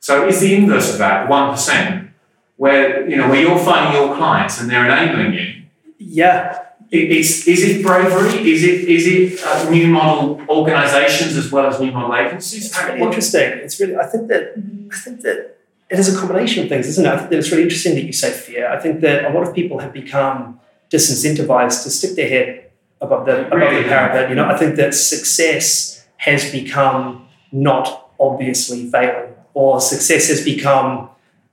So 0.00 0.26
is 0.26 0.40
the 0.40 0.56
inverse 0.56 0.90
of 0.92 0.98
that, 0.98 1.28
1%, 1.28 2.10
where, 2.56 3.08
you 3.08 3.16
know, 3.18 3.28
where 3.28 3.40
you're 3.40 3.58
finding 3.58 4.02
your 4.02 4.16
clients 4.16 4.60
and 4.60 4.68
they're 4.68 4.84
enabling 4.84 5.34
you? 5.34 5.62
Yeah, 5.98 6.64
is, 6.90 7.46
is 7.46 7.62
it 7.64 7.82
bravery? 7.84 8.50
Is 8.50 8.64
it 8.64 8.88
is 8.88 9.06
it 9.06 9.46
uh, 9.46 9.70
new 9.70 9.88
model 9.88 10.40
organisations 10.48 11.36
as 11.36 11.52
well 11.52 11.66
as 11.66 11.80
new 11.80 11.92
model 11.92 12.14
agencies? 12.14 12.66
It's 12.66 12.82
really 12.82 13.02
interesting. 13.02 13.58
It's 13.58 13.78
really 13.80 13.96
I 13.96 14.06
think 14.06 14.28
that 14.28 14.54
I 14.56 14.96
think 14.96 15.20
that 15.22 15.56
it 15.90 15.98
is 15.98 16.14
a 16.14 16.18
combination 16.18 16.62
of 16.62 16.68
things, 16.68 16.86
isn't 16.86 17.04
it? 17.04 17.08
I 17.08 17.16
think 17.18 17.30
that 17.30 17.38
it's 17.38 17.50
really 17.50 17.64
interesting 17.64 17.94
that 17.94 18.04
you 18.04 18.12
say 18.12 18.30
fear. 18.32 18.70
I 18.70 18.78
think 18.78 19.00
that 19.00 19.30
a 19.30 19.34
lot 19.34 19.46
of 19.46 19.54
people 19.54 19.78
have 19.80 19.92
become 19.92 20.60
disincentivized 20.90 21.82
to 21.82 21.90
stick 21.90 22.16
their 22.16 22.28
head 22.28 22.70
above 23.00 23.26
the 23.26 23.46
above 23.46 23.58
really? 23.58 23.82
the 23.82 23.88
parapet. 23.88 24.30
You 24.30 24.34
know, 24.36 24.46
I 24.46 24.56
think 24.56 24.76
that 24.76 24.94
success 24.94 26.06
has 26.16 26.50
become 26.50 27.28
not 27.52 28.10
obviously 28.18 28.90
failing, 28.90 29.34
or 29.52 29.80
success 29.80 30.28
has 30.28 30.42
become 30.42 31.10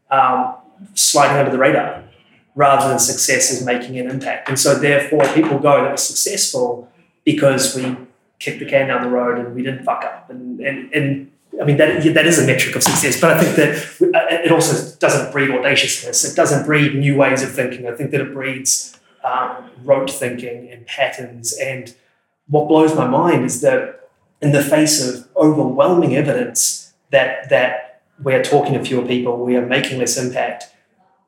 um, 0.09 0.55
sliding 0.93 1.37
under 1.37 1.51
the 1.51 1.57
radar 1.57 2.04
rather 2.55 2.89
than 2.89 2.99
success 2.99 3.51
is 3.51 3.63
making 3.65 3.99
an 3.99 4.09
impact. 4.09 4.49
And 4.49 4.57
so 4.57 4.75
therefore 4.75 5.25
people 5.33 5.59
go, 5.59 5.83
that 5.83 5.91
was 5.91 6.07
successful 6.07 6.89
because 7.25 7.75
we 7.75 7.97
kicked 8.39 8.59
the 8.59 8.65
can 8.65 8.87
down 8.87 9.03
the 9.03 9.09
road 9.09 9.37
and 9.37 9.53
we 9.53 9.61
didn't 9.61 9.83
fuck 9.83 10.03
up. 10.03 10.29
And, 10.29 10.59
and, 10.61 10.93
and 10.93 11.31
I 11.61 11.65
mean, 11.65 11.77
that, 11.77 12.03
that 12.13 12.25
is 12.25 12.39
a 12.39 12.45
metric 12.45 12.75
of 12.75 12.83
success, 12.83 13.19
but 13.19 13.31
I 13.31 13.43
think 13.43 13.55
that 13.55 14.13
uh, 14.15 14.43
it 14.43 14.51
also 14.51 14.95
doesn't 14.97 15.31
breed 15.31 15.51
audaciousness. 15.51 16.23
It 16.29 16.35
doesn't 16.35 16.65
breed 16.65 16.95
new 16.95 17.15
ways 17.17 17.43
of 17.43 17.51
thinking. 17.51 17.87
I 17.87 17.91
think 17.91 18.11
that 18.11 18.21
it 18.21 18.33
breeds 18.33 18.97
um, 19.23 19.69
rote 19.83 20.11
thinking 20.11 20.69
and 20.69 20.85
patterns. 20.85 21.57
And 21.57 21.93
what 22.47 22.67
blows 22.67 22.95
my 22.95 23.07
mind 23.07 23.45
is 23.45 23.61
that 23.61 24.09
in 24.41 24.51
the 24.51 24.63
face 24.63 25.05
of 25.05 25.27
overwhelming 25.35 26.15
evidence 26.15 26.93
that, 27.11 27.49
that 27.49 28.01
we 28.21 28.33
are 28.33 28.43
talking 28.43 28.73
to 28.73 28.83
fewer 28.83 29.05
people, 29.05 29.43
we 29.43 29.55
are 29.55 29.65
making 29.65 29.99
less 29.99 30.17
impact, 30.17 30.65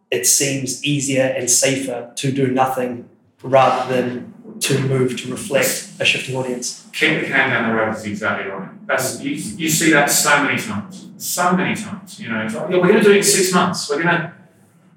it 0.10 0.26
seems 0.26 0.84
easier 0.84 1.24
and 1.24 1.50
safer 1.50 2.12
to 2.15 2.32
do 2.32 2.48
nothing 2.48 3.10
rather 3.43 3.93
than 3.93 4.34
to 4.60 4.80
move 4.80 5.22
to 5.22 5.32
reflect 5.32 5.91
a 6.00 6.06
shifting 6.06 6.36
audience. 6.36 6.88
Keep 6.93 7.22
the 7.22 7.28
can 7.28 7.50
down 7.50 7.70
the 7.70 7.76
road 7.76 7.96
is 7.96 8.06
exactly 8.06 8.50
right. 8.52 8.70
That's 8.88 9.22
you, 9.22 9.32
you 9.32 9.70
see 9.70 9.91
that 9.91 10.10
so 10.10 10.43
many 10.43 10.60
times, 10.60 11.10
so 11.17 11.54
many 11.54 11.76
times. 11.76 12.20
You 12.20 12.30
know, 12.30 12.43
like, 12.43 12.54
yeah, 12.54 12.78
we're 12.78 12.88
going 12.88 12.96
to 12.96 13.02
do 13.04 13.12
it 13.12 13.17
in 13.17 13.24
six 13.24 13.54
months. 13.54 13.89
We're 13.89 14.02
going 14.02 14.15
to, 14.15 14.34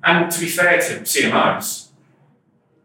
and 0.04 0.30
to 0.30 0.40
be 0.40 0.46
fair 0.46 0.78
to 0.80 1.00
CMOs, 1.00 1.88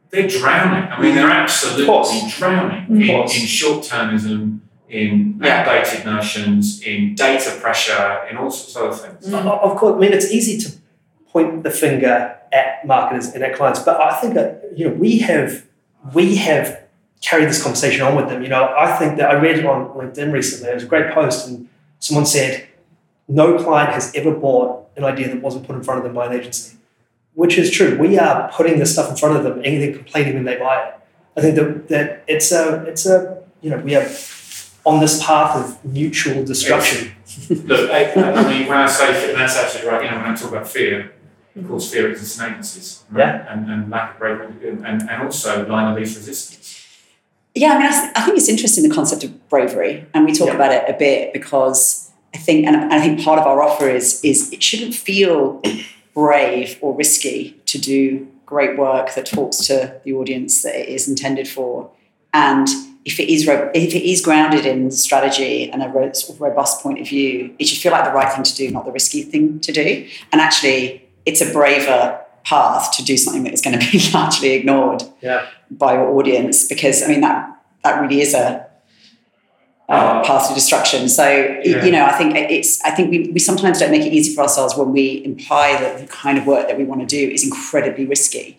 they're 0.10 0.28
drowning. 0.28 0.92
I 0.92 1.02
mean, 1.02 1.16
they're 1.16 1.30
absolutely 1.30 2.32
drowning 2.32 3.02
in, 3.02 3.10
in 3.10 3.28
short-termism, 3.28 4.60
in 4.90 5.40
yeah. 5.42 5.62
outdated 5.62 6.06
notions, 6.06 6.82
in 6.82 7.16
data 7.16 7.58
pressure, 7.62 8.26
in 8.30 8.38
all 8.38 8.52
sorts 8.52 8.76
of 8.76 8.84
other 8.84 9.10
things. 9.10 9.34
Mm. 9.34 9.48
Of 9.48 9.78
course, 9.78 9.96
I 9.96 10.00
mean, 10.00 10.14
it's 10.14 10.32
easy 10.32 10.58
to 10.58 10.78
point 11.36 11.64
the 11.64 11.70
finger 11.70 12.38
at 12.54 12.88
marketers 12.88 13.28
and 13.34 13.44
at 13.44 13.54
clients. 13.56 13.82
But 13.82 14.00
I 14.00 14.20
think 14.22 14.36
that 14.36 14.64
you 14.76 14.88
know 14.88 14.96
we 14.96 15.20
have 15.20 15.66
we 16.14 16.36
have 16.38 16.68
carried 17.22 17.50
this 17.50 17.62
conversation 17.62 18.02
on 18.04 18.16
with 18.16 18.30
them. 18.30 18.42
You 18.42 18.50
know, 18.50 18.74
I 18.78 18.96
think 18.98 19.18
that 19.18 19.30
I 19.30 19.34
read 19.34 19.60
it 19.60 19.66
on 19.66 19.90
LinkedIn 19.90 20.32
recently. 20.32 20.70
It 20.70 20.76
was 20.76 20.84
a 20.84 20.88
great 20.88 21.14
post, 21.14 21.48
and 21.48 21.68
someone 22.00 22.26
said, 22.26 22.68
"No 23.28 23.58
client 23.58 23.92
has 23.92 24.16
ever 24.16 24.32
bought 24.32 24.88
an 24.96 25.04
idea 25.04 25.28
that 25.28 25.42
wasn't 25.42 25.68
put 25.68 25.76
in 25.76 25.84
front 25.84 25.98
of 26.00 26.04
them 26.06 26.14
by 26.14 26.28
an 26.28 26.34
agency," 26.40 26.78
which 27.34 27.58
is 27.58 27.70
true. 27.70 27.98
We 28.00 28.18
are 28.18 28.50
putting 28.54 28.80
this 28.80 28.94
stuff 28.94 29.10
in 29.10 29.18
front 29.18 29.36
of 29.36 29.44
them, 29.44 29.62
they're 29.62 29.94
complaining 29.94 30.36
when 30.36 30.46
they 30.46 30.56
buy 30.56 30.76
it. 30.86 30.94
I 31.36 31.42
think 31.42 31.56
that 31.56 31.90
that 31.90 32.24
it's 32.28 32.54
a 32.54 32.86
it's 32.92 33.06
a 33.06 33.44
you 33.62 33.70
know 33.72 33.80
we 33.80 33.94
are 33.96 34.08
on 34.86 35.02
this 35.02 35.22
path 35.26 35.54
of 35.58 35.84
mutual 35.84 36.46
destruction. 36.46 37.12
Look, 37.50 37.90
I, 37.90 38.00
I 38.14 38.48
mean, 38.48 38.68
when 38.70 38.78
I 38.78 38.86
say 38.86 39.08
fear, 39.20 39.36
that's 39.36 39.58
absolutely 39.58 39.92
right. 39.92 40.04
You 40.06 40.12
know, 40.12 40.18
when 40.18 40.32
I 40.32 40.36
talk 40.36 40.52
about 40.52 40.68
fear, 40.68 41.12
of 41.56 41.68
course, 41.68 41.92
fear 41.92 42.10
exists 42.10 42.40
in 42.40 42.52
agencies, 42.52 43.04
right? 43.10 43.26
yeah. 43.26 43.54
and, 43.54 43.70
and 43.72 43.90
lack 43.90 44.14
of 44.14 44.20
bravery, 44.20 44.48
and, 44.70 44.86
and 44.86 45.24
also 45.24 45.66
line 45.68 45.92
of 45.92 45.98
least 45.98 46.18
resistance. 46.18 46.86
Yeah, 47.54 47.74
I 47.74 47.78
mean, 47.78 47.88
I, 47.88 48.12
I, 48.18 48.22
think 48.24 48.38
it's 48.38 48.50
interesting 48.50 48.88
the 48.88 48.94
concept 48.94 49.24
of 49.24 49.48
bravery, 49.48 50.06
and 50.14 50.26
we 50.26 50.34
talk 50.34 50.48
yeah. 50.48 50.56
about 50.56 50.74
it 50.74 50.84
a 50.90 50.98
bit 50.98 51.32
because 51.32 52.12
I 52.34 52.38
think, 52.38 52.66
and 52.66 52.76
I 52.76 53.00
think 53.00 53.24
part 53.24 53.40
of 53.40 53.48
our 53.48 53.62
offer 53.62 53.88
is 53.88 54.22
is 54.24 54.52
it 54.52 54.62
shouldn't 54.62 54.94
feel 54.94 55.62
brave 56.14 56.78
or 56.82 56.94
risky 56.94 57.52
to 57.68 57.78
do 57.78 58.28
great 58.46 58.78
work 58.78 59.16
that 59.16 59.26
talks 59.26 59.58
to 59.68 60.00
the 60.04 60.14
audience 60.14 60.62
that 60.64 60.76
it 60.76 60.90
is 60.90 61.08
intended 61.08 61.48
for, 61.48 61.90
and 62.34 62.68
if 63.06 63.20
it 63.22 63.30
is 63.32 63.48
if 63.48 63.96
it 63.96 64.04
is 64.04 64.22
grounded 64.22 64.66
in 64.66 64.92
strategy 64.92 65.72
and 65.72 65.82
a 65.82 66.16
sort 66.16 66.36
of 66.36 66.42
robust 66.42 66.82
point 66.82 67.00
of 67.00 67.08
view, 67.08 67.56
it 67.60 67.68
should 67.68 67.78
feel 67.78 67.94
like 67.94 68.04
the 68.04 68.12
right 68.12 68.34
thing 68.34 68.44
to 68.44 68.56
do, 68.56 68.70
not 68.72 68.84
the 68.84 68.92
risky 68.92 69.22
thing 69.24 69.62
to 69.62 69.72
do. 69.72 70.06
And 70.34 70.42
actually, 70.42 71.05
it's 71.26 71.42
a 71.42 71.52
braver 71.52 72.22
path 72.44 72.92
to 72.96 73.04
do 73.04 73.18
something 73.18 73.44
that 73.44 73.54
is 73.54 73.62
going 73.62 73.78
to 73.80 73.92
be 73.92 74.00
largely 74.14 74.52
ignored 74.54 75.02
yeah. 75.22 75.48
by 75.72 75.94
your 75.94 76.08
audience 76.18 76.68
because 76.68 77.02
I 77.04 77.08
mean 77.08 77.22
that 77.22 77.50
that 77.84 78.00
really 78.02 78.22
is 78.22 78.34
a 78.34 78.66
uh, 79.88 80.24
path 80.24 80.48
to 80.50 80.54
destruction. 80.56 81.08
So 81.10 81.28
Yeah. 81.64 81.86
you 81.86 81.92
know, 81.92 82.06
I 82.06 82.14
think 82.18 82.36
it's. 82.36 82.82
I 82.84 82.92
think 82.92 83.12
we, 83.12 83.30
we 83.32 83.40
sometimes 83.40 83.80
don't 83.80 83.92
make 83.92 84.04
it 84.06 84.14
easy 84.14 84.34
for 84.34 84.42
ourselves 84.42 84.76
when 84.76 84.92
we 84.92 85.24
imply 85.24 85.74
that 85.74 86.00
the 86.00 86.08
kind 86.08 86.38
of 86.38 86.48
work 86.48 86.68
that 86.68 86.78
we 86.78 86.84
want 86.84 87.02
to 87.02 87.08
do 87.08 87.32
is 87.32 87.44
incredibly 87.44 88.06
risky, 88.06 88.58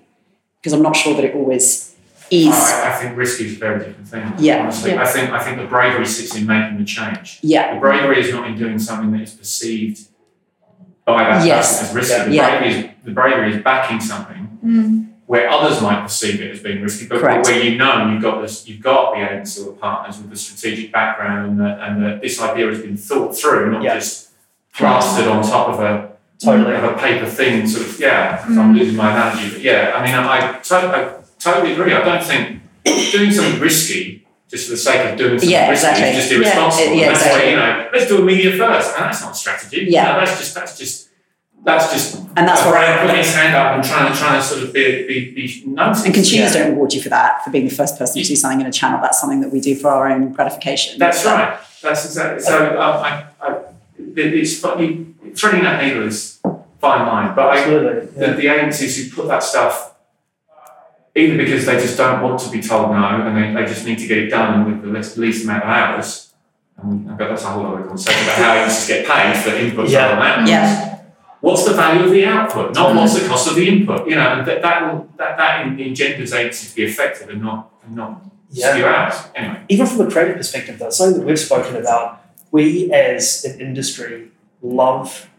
because 0.61 0.73
I'm 0.73 0.83
not 0.83 0.95
sure 0.95 1.15
that 1.15 1.25
it 1.25 1.35
always 1.35 1.97
is. 2.31 2.55
I, 2.55 2.93
I 2.93 3.03
think 3.03 3.17
risky 3.17 3.47
is 3.47 3.57
a 3.57 3.59
very 3.59 3.79
different 3.87 4.09
thing. 4.09 4.33
Yeah. 4.39 4.63
Honestly, 4.63 4.93
Yeah. 4.93 5.03
I 5.03 5.07
think 5.07 5.31
I 5.31 5.43
think 5.43 5.59
the 5.59 5.67
bravery 5.67 6.07
sits 6.07 6.37
in 6.37 6.47
making 6.47 6.79
the 6.79 6.85
change. 6.85 7.41
Yeah, 7.43 7.75
The 7.75 7.81
bravery 7.81 8.21
is 8.21 8.33
not 8.33 8.47
in 8.49 8.57
doing 8.57 8.79
something 8.79 9.11
that 9.13 9.23
is 9.23 9.35
perceived 9.35 10.07
by 11.07 11.23
that 11.25 11.47
Yes. 11.47 11.81
person 11.81 11.89
as 11.89 11.95
risky. 11.95 12.25
The, 12.31 12.35
Yeah. 12.37 12.59
bravery 12.59 12.69
is, 12.81 12.85
the 13.05 13.11
bravery 13.13 13.55
is 13.55 13.63
backing 13.63 14.01
something 14.01 14.49
Mm. 14.65 15.07
where 15.27 15.49
others 15.49 15.81
might 15.81 16.03
perceive 16.03 16.41
it 16.43 16.51
as 16.51 16.59
being 16.61 16.83
risky, 16.83 17.07
but 17.07 17.21
Correct. 17.21 17.47
where 17.47 17.61
you 17.63 17.79
know 17.79 18.09
you've 18.13 18.21
got 18.23 18.43
this, 18.43 18.69
you've 18.69 18.83
got 18.83 19.15
the 19.15 19.21
agency 19.23 19.63
or 19.63 19.73
partners 19.73 20.19
with 20.19 20.31
the 20.31 20.37
strategic 20.37 20.93
background 20.93 21.47
and 21.51 21.61
that 21.61 21.79
and 21.81 22.05
that 22.05 22.21
this 22.23 22.41
idea 22.43 22.67
has 22.67 22.81
been 22.81 22.97
thought 22.97 23.39
through, 23.39 23.71
not 23.73 23.83
Yeah. 23.83 23.95
just 23.95 24.31
plastered 24.77 25.29
on 25.29 25.43
top 25.43 25.69
of 25.69 25.81
a 25.81 26.09
Totally. 26.43 26.75
of 26.75 26.85
a 26.85 26.93
paper 26.95 27.25
thing. 27.27 27.67
Sort 27.67 27.87
of 27.87 27.99
yeah. 28.01 28.45
I'm 28.49 28.75
losing 28.77 28.97
my 28.97 29.13
analogy, 29.13 29.51
but 29.51 29.61
yeah. 29.63 29.93
I 29.95 30.05
mean, 30.05 30.15
I, 30.15 30.53
to- 30.59 30.75
I 30.97 31.23
totally 31.39 31.73
agree. 31.73 31.95
I 31.95 32.03
don't 32.05 32.23
think 32.23 32.61
doing 33.13 33.31
something 33.31 33.61
risky. 33.61 34.26
Just 34.49 34.67
for 34.67 34.71
the 34.73 34.77
sake 34.77 35.11
of 35.11 35.19
doing 35.19 35.39
something 35.39 35.51
Yeah, 35.51 35.71
risky 35.71 35.89
exactly. 35.89 36.13
just 36.13 36.31
Yeah. 36.31 36.37
irresponsible. 36.39 36.95
Yeah, 36.95 37.07
And 37.07 37.11
that's 37.17 37.25
exactly. 37.27 37.45
why, 37.45 37.51
you 37.51 37.57
know, 37.57 37.89
let's 37.93 38.07
do 38.07 38.19
a 38.19 38.25
media 38.25 38.51
first. 38.57 38.97
And 38.97 39.05
that's 39.07 39.21
not 39.23 39.33
a 39.33 39.35
strategy. 39.35 39.87
Yeah. 39.89 40.07
You 40.07 40.13
know, 40.13 40.19
that's 40.25 40.39
just 40.39 40.55
that's 40.55 40.79
just 40.79 41.09
that's 41.65 41.93
just 41.93 42.15
and 42.37 42.47
that's 42.47 42.61
a 42.63 42.67
what. 42.67 42.71
brand 42.75 43.01
putting 43.01 43.17
his 43.25 43.35
hand 43.35 43.57
up 43.57 43.75
and 43.75 43.83
trying 43.83 44.13
to 44.13 44.17
trying 44.19 44.41
to 44.41 44.47
sort 44.47 44.63
of 44.63 44.73
be 44.73 45.07
be, 45.09 45.35
be 45.35 45.63
noticed. 45.67 46.05
And 46.07 46.15
consumers 46.15 46.55
Yeah. 46.55 46.63
don't 46.63 46.71
reward 46.73 46.93
you 46.93 47.03
for 47.03 47.09
that, 47.09 47.43
for 47.43 47.51
being 47.51 47.67
the 47.69 47.75
first 47.75 47.99
person 47.99 48.23
to 48.23 48.29
do 48.29 48.37
something 48.37 48.61
in 48.61 48.67
a 48.67 48.73
channel. 48.73 49.01
That's 49.03 49.21
something 49.21 49.41
that 49.41 49.51
we 49.51 49.61
do 49.61 49.75
for 49.75 49.89
our 49.91 50.09
own 50.09 50.33
gratification. 50.33 50.97
That's 51.01 51.25
right. 51.25 51.59
That's 51.83 52.05
exactly. 52.05 52.41
So 52.43 52.81
um, 52.81 53.03
I, 53.03 53.25
I, 53.41 53.57
it's 54.17 54.61
funny. 54.61 55.07
Threading 55.35 55.65
that 55.65 55.83
needle 55.83 56.05
is 56.07 56.39
fine 56.81 57.07
line, 57.07 57.35
but 57.35 57.47
I, 57.47 57.57
Absolutely. 57.59 58.07
the, 58.15 58.27
Yeah. 58.27 58.33
the 58.35 58.47
agencies 58.49 58.97
who 59.11 59.17
put 59.23 59.29
that 59.29 59.43
stuff, 59.43 59.93
either 61.17 61.37
because 61.37 61.65
they 61.65 61.79
just 61.79 61.97
don't 61.97 62.23
want 62.23 62.39
to 62.41 62.51
be 62.51 62.61
told 62.61 62.91
no 62.91 62.97
and 62.97 63.37
they, 63.37 63.61
they 63.61 63.67
just 63.67 63.87
need 63.87 63.99
to 63.99 64.07
get 64.07 64.19
it 64.19 64.29
done 64.29 64.71
with 64.71 64.83
the 64.83 64.89
least, 64.89 65.17
least 65.17 65.45
amount 65.45 65.65
of 65.65 65.69
hours. 65.69 66.35
And 66.77 67.11
I 67.11 67.15
bet 67.15 67.31
that's 67.31 67.43
a 67.43 67.47
whole 67.47 67.67
other 67.67 67.85
conversation 67.85 68.23
about 68.23 68.37
how 68.37 68.55
agencies 68.55 68.89
get 68.89 69.07
paid 69.07 69.37
for 69.37 69.51
inputs 69.51 69.91
Yeah. 69.91 70.11
and 70.11 70.19
all 70.19 70.25
that. 70.25 70.49
Yeah. 70.49 71.03
What's 71.41 71.65
the 71.65 71.73
value 71.73 72.05
of 72.05 72.11
the 72.11 72.25
output? 72.27 72.75
Not 72.75 72.89
mm-hmm. 72.89 72.99
what's 72.99 73.19
the 73.19 73.29
cost 73.29 73.49
of 73.49 73.55
the 73.55 73.67
input. 73.67 74.09
You 74.09 74.17
know, 74.17 74.39
and 74.39 74.47
that 74.47 74.61
that 74.63 74.93
will, 74.93 75.09
that, 75.17 75.39
that 75.39 75.67
engenders 75.67 76.33
agencies 76.33 76.71
to 76.71 76.77
be 76.77 76.85
effective 76.85 77.31
and 77.31 77.43
not 77.43 77.73
and 77.85 77.97
not 77.97 78.23
Yeah. 78.51 78.73
skew 78.73 78.85
hours. 78.85 79.15
Anyway. 79.35 79.63
even 79.69 79.87
from 79.87 80.07
a 80.07 80.11
creative 80.11 80.37
perspective, 80.37 80.79
that's 80.79 80.99
something 80.99 81.21
that 81.21 81.27
we've 81.27 81.39
spoken 81.39 81.77
about, 81.77 82.23
we 82.51 82.93
as 82.93 83.45
an 83.45 83.59
industry 83.61 84.33
love 84.61 85.31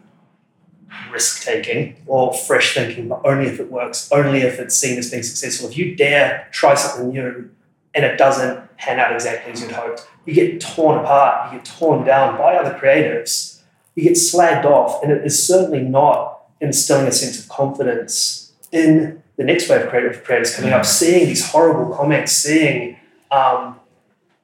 risk 1.12 1.42
taking 1.42 1.96
or 2.06 2.34
fresh 2.34 2.74
thinking, 2.74 3.08
but 3.08 3.20
only 3.24 3.46
if 3.46 3.60
it 3.60 3.70
works, 3.70 4.10
only 4.12 4.40
if 4.40 4.58
it's 4.58 4.76
seen 4.76 4.98
as 4.98 5.10
being 5.10 5.22
successful. 5.22 5.68
If 5.68 5.76
you 5.76 5.94
dare 5.94 6.48
try 6.52 6.74
something 6.74 7.08
new 7.10 7.50
and 7.94 8.04
it 8.04 8.18
doesn't 8.18 8.76
pan 8.76 9.00
out 9.00 9.12
exactly 9.12 9.52
as 9.52 9.62
you'd 9.62 9.72
hoped, 9.72 10.06
you 10.24 10.34
get 10.34 10.60
torn 10.60 10.98
apart, 10.98 11.52
you 11.52 11.58
get 11.58 11.66
torn 11.66 12.04
down 12.04 12.36
by 12.36 12.54
other 12.56 12.78
creatives, 12.78 13.60
you 13.94 14.02
get 14.02 14.12
slagged 14.12 14.64
off, 14.64 15.02
and 15.02 15.10
it 15.10 15.24
is 15.24 15.46
certainly 15.46 15.80
not 15.80 16.40
instilling 16.60 17.06
a 17.06 17.12
sense 17.12 17.38
of 17.38 17.48
confidence 17.48 18.52
in 18.70 19.22
the 19.36 19.44
next 19.44 19.68
wave 19.68 19.82
of 19.82 19.88
creative 19.88 20.22
creators 20.24 20.54
coming 20.54 20.72
up, 20.72 20.84
seeing 20.84 21.26
these 21.26 21.50
horrible 21.50 21.94
comments, 21.94 22.32
seeing 22.32 22.96
um, 23.30 23.78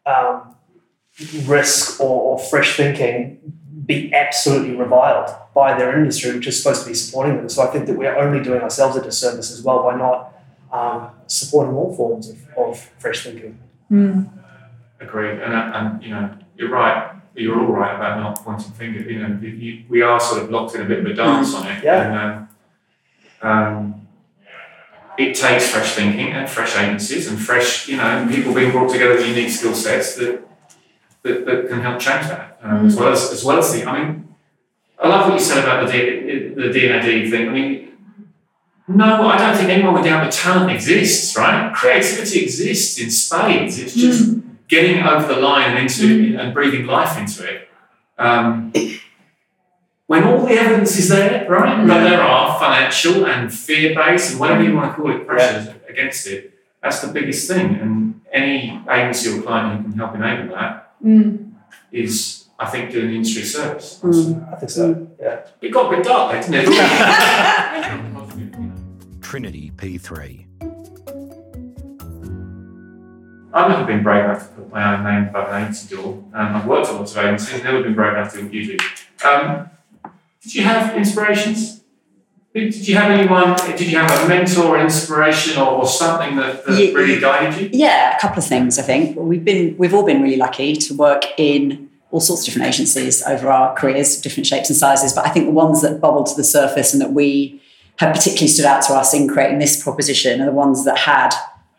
um, 0.07 0.55
risk 1.45 2.01
or, 2.01 2.33
or 2.33 2.39
fresh 2.39 2.77
thinking 2.77 3.39
be 3.87 4.13
absolutely 4.15 4.75
reviled 4.75 5.31
by 5.55 5.79
their 5.79 5.97
industry, 5.99 6.35
which 6.35 6.47
is 6.47 6.61
supposed 6.61 6.83
to 6.83 6.89
be 6.89 6.95
supporting 6.95 7.37
them. 7.37 7.49
So 7.49 7.63
I 7.63 7.69
think 7.69 7.87
that 7.87 7.97
we're 7.97 8.17
only 8.17 8.43
doing 8.43 8.61
ourselves 8.61 8.97
a 8.97 9.03
disservice 9.03 9.53
as 9.53 9.63
well 9.63 9.83
by 9.85 9.97
not 9.97 10.35
um, 10.73 11.11
supporting 11.27 11.75
all 11.75 11.95
forms 11.95 12.29
of, 12.29 12.39
of 12.57 12.81
fresh 12.99 13.23
thinking. 13.25 13.59
Mm. 13.91 14.29
Agreed, 15.01 15.41
and, 15.41 15.55
uh, 15.55 15.71
and 15.75 16.03
you 16.03 16.11
know 16.11 16.37
you're 16.57 16.71
right. 16.71 17.13
You're 17.37 17.61
all 17.61 17.73
right 17.73 17.95
about 17.95 18.21
not 18.21 18.45
pointing 18.45 18.73
fingers. 18.73 19.07
You 19.07 19.19
know, 19.19 19.39
you, 19.41 19.49
you, 19.49 19.85
we 19.89 20.03
are 20.03 20.21
sort 20.21 20.43
of 20.43 20.51
locked 20.51 20.75
in 20.77 20.83
a 20.83 20.85
bit 20.85 21.01
of 21.01 21.07
a 21.07 21.15
dance 21.15 21.53
on 21.55 21.67
it. 21.67 21.83
Yeah. 21.83 22.03
And, 22.03 22.49
um, 23.43 23.51
um, 23.51 24.07
it 25.19 25.35
takes 25.35 25.69
fresh 25.69 25.95
thinking 25.95 26.29
and 26.33 26.49
fresh 26.49 26.77
agencies 26.77 27.29
and 27.29 27.39
fresh, 27.39 27.89
you 27.89 27.97
know, 27.97 28.27
people 28.31 28.55
being 28.55 28.71
brought 28.71 28.91
together 28.91 29.15
with 29.15 29.27
unique 29.27 29.51
skill 29.51 29.75
sets 29.75 30.15
that, 30.17 30.47
that 31.23 31.45
that 31.45 31.69
can 31.69 31.81
help 31.81 32.01
change 32.01 32.27
that. 32.29 32.59
Um, 32.63 32.87
As 32.87 32.97
well 32.97 33.13
as 33.13 33.33
as 33.33 33.45
well 33.45 33.59
as 33.59 33.73
the, 33.73 33.85
I 33.85 33.99
mean, 33.99 34.24
I 35.03 35.09
love 35.09 35.29
what 35.29 35.39
you 35.39 35.45
said 35.45 35.63
about 35.65 35.87
the 35.87 35.93
D, 35.93 36.49
the 36.55 36.73
D&AD 36.73 37.31
thing. 37.31 37.49
I 37.49 37.53
mean. 37.53 37.89
No, 38.87 39.27
I 39.27 39.39
don't 39.39 39.57
think 39.57 39.71
anyone 39.71 39.95
would 39.95 40.05
doubt 40.05 40.25
that 40.25 40.33
talent 40.33 40.71
exists, 40.71 41.37
right? 41.39 41.75
Creativity 41.75 42.43
exists 42.43 43.01
in 43.01 43.11
spades. 43.11 43.79
It's 43.79 43.95
just 43.95 44.35
getting 44.69 45.03
over 45.03 45.27
the 45.33 45.41
line 45.41 45.71
and 45.71 45.79
into 45.79 46.37
and 46.39 46.53
breathing 46.53 46.87
life 46.87 47.19
into 47.19 47.45
it. 47.51 47.69
Um, 48.19 48.73
when 50.07 50.25
all 50.25 50.45
the 50.45 50.53
evidence 50.53 50.99
is 50.99 51.09
there, 51.09 51.49
right? 51.49 51.87
But 51.87 52.05
there 52.05 52.21
are 52.23 52.59
financial 52.59 53.27
and 53.27 53.53
fear-based 53.53 54.33
and 54.33 54.41
whatever 54.41 54.63
you 54.63 54.75
want 54.77 54.95
to 54.95 55.03
call 55.03 55.11
it 55.11 55.27
pressures 55.27 55.75
against 55.89 56.27
it. 56.27 56.53
That's 56.83 57.01
the 57.01 57.11
biggest 57.13 57.49
thing. 57.51 57.77
And 57.77 58.21
any 58.31 58.83
agency 58.91 59.39
or 59.39 59.43
client 59.43 59.79
who 59.79 59.89
can 59.91 59.99
help 59.99 60.15
enable 60.15 60.55
that 60.55 60.81
Mm. 61.03 61.53
is, 61.91 62.44
I 62.59 62.67
think, 62.71 62.93
doing 62.93 63.09
the 63.09 63.17
industry 63.17 63.43
service. 63.43 64.01
Mm. 64.03 64.53
I 64.53 64.57
think 64.57 64.71
so. 64.71 65.09
Yeah. 65.21 65.41
It 65.61 65.71
got 65.71 65.93
a 65.93 65.97
bit 65.97 66.05
dark 66.05 66.33
there, 66.33 66.43
didn't 66.43 66.73
it? 66.73 69.21
Trinity 69.23 69.73
P3. 69.77 70.47
I've 73.53 73.71
never 73.71 73.85
been 73.85 74.03
brave 74.03 74.25
enough 74.25 74.49
to 74.49 74.55
put 74.55 74.71
my 74.73 74.97
own 74.97 75.05
name 75.05 75.29
above 75.29 75.49
an 75.49 75.63
agency 75.63 75.95
door. 75.95 76.15
Um, 76.35 76.57
I've 76.57 76.67
worked 76.67 76.89
at 76.89 76.95
lots 76.95 77.13
of 77.13 77.19
agencies, 77.25 77.63
never 77.63 77.83
been 77.83 77.95
brave 77.95 78.15
enough 78.15 78.33
to 78.35 78.45
use 78.47 78.69
it. 78.69 78.83
Um, 79.25 79.71
did 80.43 80.55
you 80.57 80.65
have 80.65 80.97
inspirations? 80.97 81.83
Did 82.53 82.73
did 82.73 82.87
you 82.89 82.95
have 82.97 83.11
anyone, 83.11 83.57
did 83.77 83.81
you 83.81 83.99
have 83.99 84.11
a 84.25 84.29
mentor, 84.29 84.79
inspiration, 84.79 85.61
or, 85.61 85.67
or 85.69 85.87
something 85.87 86.37
that, 86.37 86.65
that 86.67 86.79
Ye- 86.79 86.95
really 86.95 87.21
guided 87.21 87.61
you? 87.61 87.71
Yeah, 87.73 88.17
a 88.17 88.21
couple 88.21 88.39
of 88.39 88.47
things. 88.47 88.79
I 88.79 88.83
think 88.83 89.17
we've 89.17 89.45
been 89.45 89.77
we've 89.77 89.95
all 89.95 90.05
been 90.05 90.23
really 90.23 90.37
lucky 90.37 90.75
to 90.77 90.95
work 90.95 91.25
in 91.37 91.91
all 92.15 92.21
sorts 92.21 92.43
of 92.43 92.47
different 92.47 92.69
agencies 92.69 93.25
over 93.27 93.51
our 93.51 93.75
careers, 93.75 94.21
different 94.21 94.47
shapes 94.47 94.71
and 94.71 94.77
sizes. 94.77 95.13
But 95.13 95.27
I 95.27 95.31
think 95.31 95.47
the 95.47 95.53
ones 95.53 95.83
that 95.83 96.01
bubbled 96.01 96.27
to 96.27 96.37
the 96.37 96.45
surface 96.45 96.93
and 96.93 97.03
that 97.03 97.13
we 97.13 97.61
have 97.97 98.15
particularly 98.15 98.47
stood 98.47 98.67
out 98.67 98.83
to 98.83 98.93
us 98.93 99.13
in 99.13 99.27
creating 99.27 99.59
this 99.59 99.83
proposition 99.83 100.41
are 100.41 100.47
the 100.47 100.53
ones 100.53 100.85
that 100.85 100.97
had 100.97 101.35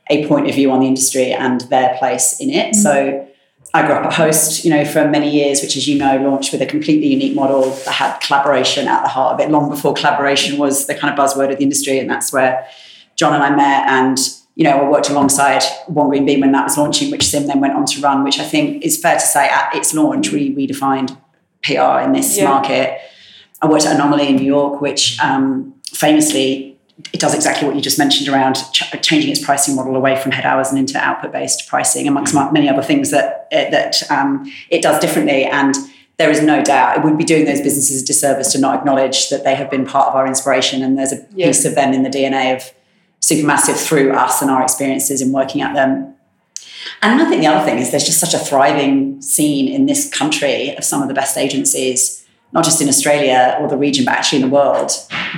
a 0.10 0.28
point 0.28 0.50
of 0.50 0.56
view 0.56 0.72
on 0.72 0.82
the 0.82 0.88
industry 0.88 1.32
and 1.32 1.62
their 1.62 1.96
place 1.98 2.38
in 2.42 2.50
it. 2.50 2.74
Mm. 2.74 2.76
So 2.76 3.28
I 3.74 3.86
grew 3.86 3.96
up 3.96 4.06
at 4.06 4.14
Host, 4.14 4.66
you 4.66 4.72
know, 4.72 4.84
for 4.84 5.08
many 5.08 5.32
years, 5.32 5.62
which, 5.62 5.78
as 5.78 5.88
you 5.88 5.98
know, 5.98 6.18
launched 6.18 6.52
with 6.52 6.62
a 6.62 6.66
completely 6.66 7.08
unique 7.08 7.34
model 7.34 7.72
that 7.72 7.94
had 7.94 8.20
collaboration 8.20 8.90
at 8.90 9.04
the 9.04 9.10
heart 9.10 9.36
of 9.36 9.40
it, 9.40 9.50
long 9.50 9.70
before 9.70 9.94
collaboration 9.94 10.58
was 10.58 10.86
the 10.88 10.96
kind 10.96 11.18
of 11.18 11.18
buzzword 11.18 11.50
of 11.50 11.60
the 11.60 11.64
industry. 11.64 11.98
And 11.98 12.10
that's 12.10 12.34
where 12.34 12.68
Jon 13.16 13.34
and 13.34 13.42
I 13.42 13.56
met 13.56 13.88
and, 13.88 14.18
you 14.56 14.64
know, 14.64 14.72
I 14.86 14.90
worked 14.90 15.10
alongside 15.10 15.64
One 15.88 16.08
Green 16.10 16.26
Bean 16.26 16.40
when 16.40 16.52
that 16.54 16.64
was 16.64 16.78
launching, 16.78 17.12
which 17.12 17.24
Sim 17.28 17.48
then 17.48 17.60
went 17.60 17.74
on 17.74 17.86
to 17.86 18.02
run, 18.02 18.24
which 18.24 18.40
I 18.40 18.44
think 18.46 18.84
is 18.84 18.98
fair 18.98 19.16
to 19.16 19.20
say 19.26 19.48
at 19.50 19.76
its 19.76 19.94
launch 19.94 20.32
really 20.32 20.56
redefined 20.56 21.18
PR 21.62 22.00
in 22.06 22.14
this 22.14 22.38
Yeah. 22.38 22.46
market. 22.46 22.98
I 23.62 23.68
worked 23.68 23.86
at 23.86 23.96
Anomaly 23.96 24.28
in 24.30 24.36
New 24.38 24.46
York, 24.46 24.80
which 24.82 25.20
um, 25.22 25.74
famously 25.92 26.78
it 27.12 27.20
does 27.20 27.34
exactly 27.36 27.68
what 27.68 27.76
you 27.76 27.82
just 27.82 28.00
mentioned 28.00 28.30
around 28.30 28.56
ch- 28.72 28.84
changing 29.02 29.30
its 29.30 29.44
pricing 29.44 29.76
model 29.76 29.96
away 29.98 30.16
from 30.16 30.32
head 30.32 30.46
hours 30.46 30.70
and 30.70 30.80
into 30.80 30.98
output 30.98 31.32
based 31.34 31.68
pricing, 31.68 32.08
amongst 32.08 32.34
Mm. 32.34 32.38
ma- 32.46 32.52
many 32.52 32.70
other 32.70 32.82
things 32.84 33.12
that 33.12 33.48
it, 33.52 33.72
that 33.72 34.10
um, 34.10 34.50
it 34.70 34.82
does 34.82 35.00
differently. 35.00 35.44
And 35.46 35.76
there 36.18 36.30
is 36.30 36.42
no 36.42 36.64
doubt 36.64 36.98
it 36.98 37.04
would 37.04 37.18
be 37.18 37.26
doing 37.26 37.44
those 37.44 37.60
businesses 37.60 38.02
a 38.02 38.06
disservice 38.06 38.54
to 38.54 38.60
not 38.60 38.76
acknowledge 38.76 39.28
that 39.30 39.44
they 39.44 39.56
have 39.56 39.70
been 39.70 39.86
part 39.86 40.08
of 40.08 40.16
our 40.16 40.26
inspiration, 40.26 40.82
and 40.82 40.98
there's 40.98 41.12
a 41.12 41.20
Yeah. 41.36 41.48
piece 41.48 41.66
of 41.66 41.76
them 41.76 41.92
in 41.92 42.04
the 42.04 42.10
DNA 42.10 42.54
of 42.56 42.72
Supermassive 43.26 43.84
through 43.84 44.14
us 44.14 44.42
and 44.44 44.52
our 44.52 44.62
experiences 44.62 45.20
in 45.20 45.32
working 45.32 45.62
at 45.62 45.74
them. 45.74 46.14
And 47.02 47.20
I 47.20 47.28
think 47.28 47.42
the 47.42 47.48
other 47.48 47.66
thing 47.66 47.80
is 47.80 47.90
there's 47.90 48.06
just 48.06 48.20
such 48.20 48.36
a 48.36 48.40
thriving 48.40 49.20
scene 49.20 49.68
in 49.68 49.88
this 49.88 50.08
country 50.10 50.76
of 50.78 50.84
some 50.84 51.02
of 51.02 51.08
the 51.08 51.16
best 51.16 51.36
agencies, 51.36 52.24
not 52.52 52.64
just 52.64 52.82
in 52.82 52.88
Australia 52.88 53.58
or 53.60 53.68
the 53.68 53.78
region, 53.78 54.06
but 54.06 54.14
actually 54.14 54.44
in 54.44 54.48
the 54.48 54.54
world, 54.54 54.92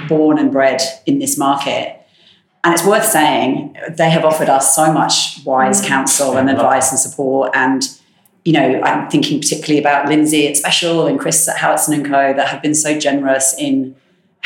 born 0.10 0.38
and 0.38 0.52
bred 0.52 0.82
in 1.06 1.20
this 1.20 1.38
market. 1.38 1.98
And 2.66 2.74
it's 2.74 2.86
worth 2.86 3.06
saying 3.06 3.78
they 3.90 4.10
have 4.10 4.26
offered 4.26 4.50
us 4.50 4.76
so 4.76 4.92
much 4.92 5.40
wise 5.46 5.80
counsel 5.86 6.36
and 6.36 6.50
advice 6.50 6.92
and 6.92 7.00
support. 7.00 7.52
And, 7.54 7.88
you 8.44 8.52
know, 8.52 8.82
I'm 8.82 9.10
thinking 9.10 9.40
particularly 9.40 9.80
about 9.80 10.10
Lindsay 10.10 10.46
at 10.50 10.58
Special 10.58 11.08
and 11.08 11.18
Chris 11.18 11.48
at 11.48 11.56
Howatson 11.56 11.94
and 11.94 12.06
Co. 12.06 12.34
that 12.34 12.50
have 12.50 12.62
been 12.62 12.76
so 12.76 13.00
generous 13.00 13.56
in 13.58 13.96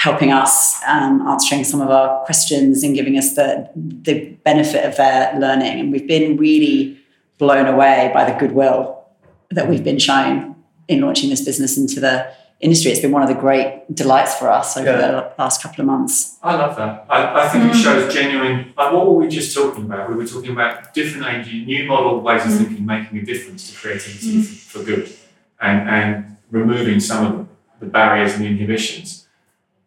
helping 0.01 0.31
us 0.31 0.81
um, 0.87 1.21
answering 1.27 1.63
some 1.63 1.79
of 1.79 1.91
our 1.91 2.25
questions 2.25 2.83
and 2.83 2.95
giving 2.95 3.19
us 3.19 3.35
the, 3.35 3.69
the 3.75 4.31
benefit 4.43 4.83
of 4.83 4.97
their 4.97 5.39
learning. 5.39 5.79
And 5.79 5.91
we've 5.91 6.07
been 6.07 6.37
really 6.37 6.99
blown 7.37 7.67
away 7.67 8.09
by 8.11 8.25
the 8.25 8.35
goodwill 8.39 9.05
that 9.51 9.69
we've 9.69 9.83
been 9.83 9.99
shown 9.99 10.55
in 10.87 11.01
launching 11.01 11.29
this 11.29 11.45
business 11.45 11.77
into 11.77 11.99
the 11.99 12.33
industry. 12.61 12.89
It's 12.89 12.99
been 12.99 13.11
one 13.11 13.21
of 13.21 13.29
the 13.29 13.35
great 13.35 13.83
delights 13.93 14.33
for 14.39 14.49
us 14.49 14.75
over 14.75 14.89
Yeah. 14.89 15.01
the 15.01 15.31
last 15.37 15.61
couple 15.61 15.81
of 15.81 15.85
months. 15.85 16.39
I 16.41 16.55
love 16.55 16.75
that. 16.77 17.05
I, 17.07 17.43
I 17.43 17.49
think 17.49 17.65
it 17.65 17.75
hmm. 17.75 17.83
shows 17.83 18.11
genuine. 18.11 18.73
Like, 18.75 18.91
what 18.93 19.05
were 19.05 19.13
we 19.13 19.27
just 19.27 19.53
talking 19.53 19.85
about? 19.85 20.09
We 20.09 20.15
were 20.15 20.25
talking 20.25 20.51
about 20.51 20.95
different 20.95 21.27
age, 21.27 21.53
new 21.67 21.85
model 21.85 22.21
ways 22.21 22.43
of 22.43 22.53
hmm. 22.53 22.57
thinking, 22.57 22.85
making 22.87 23.19
a 23.19 23.23
difference 23.23 23.69
to 23.69 23.77
creativity 23.77 24.41
for, 24.41 24.79
for 24.79 24.83
good, 24.83 25.13
and 25.59 25.87
and 25.87 26.37
removing 26.49 26.99
some 26.99 27.21
of 27.25 27.47
the 27.79 27.85
barriers 27.85 28.33
and 28.33 28.45
the 28.45 28.47
inhibitions. 28.47 29.20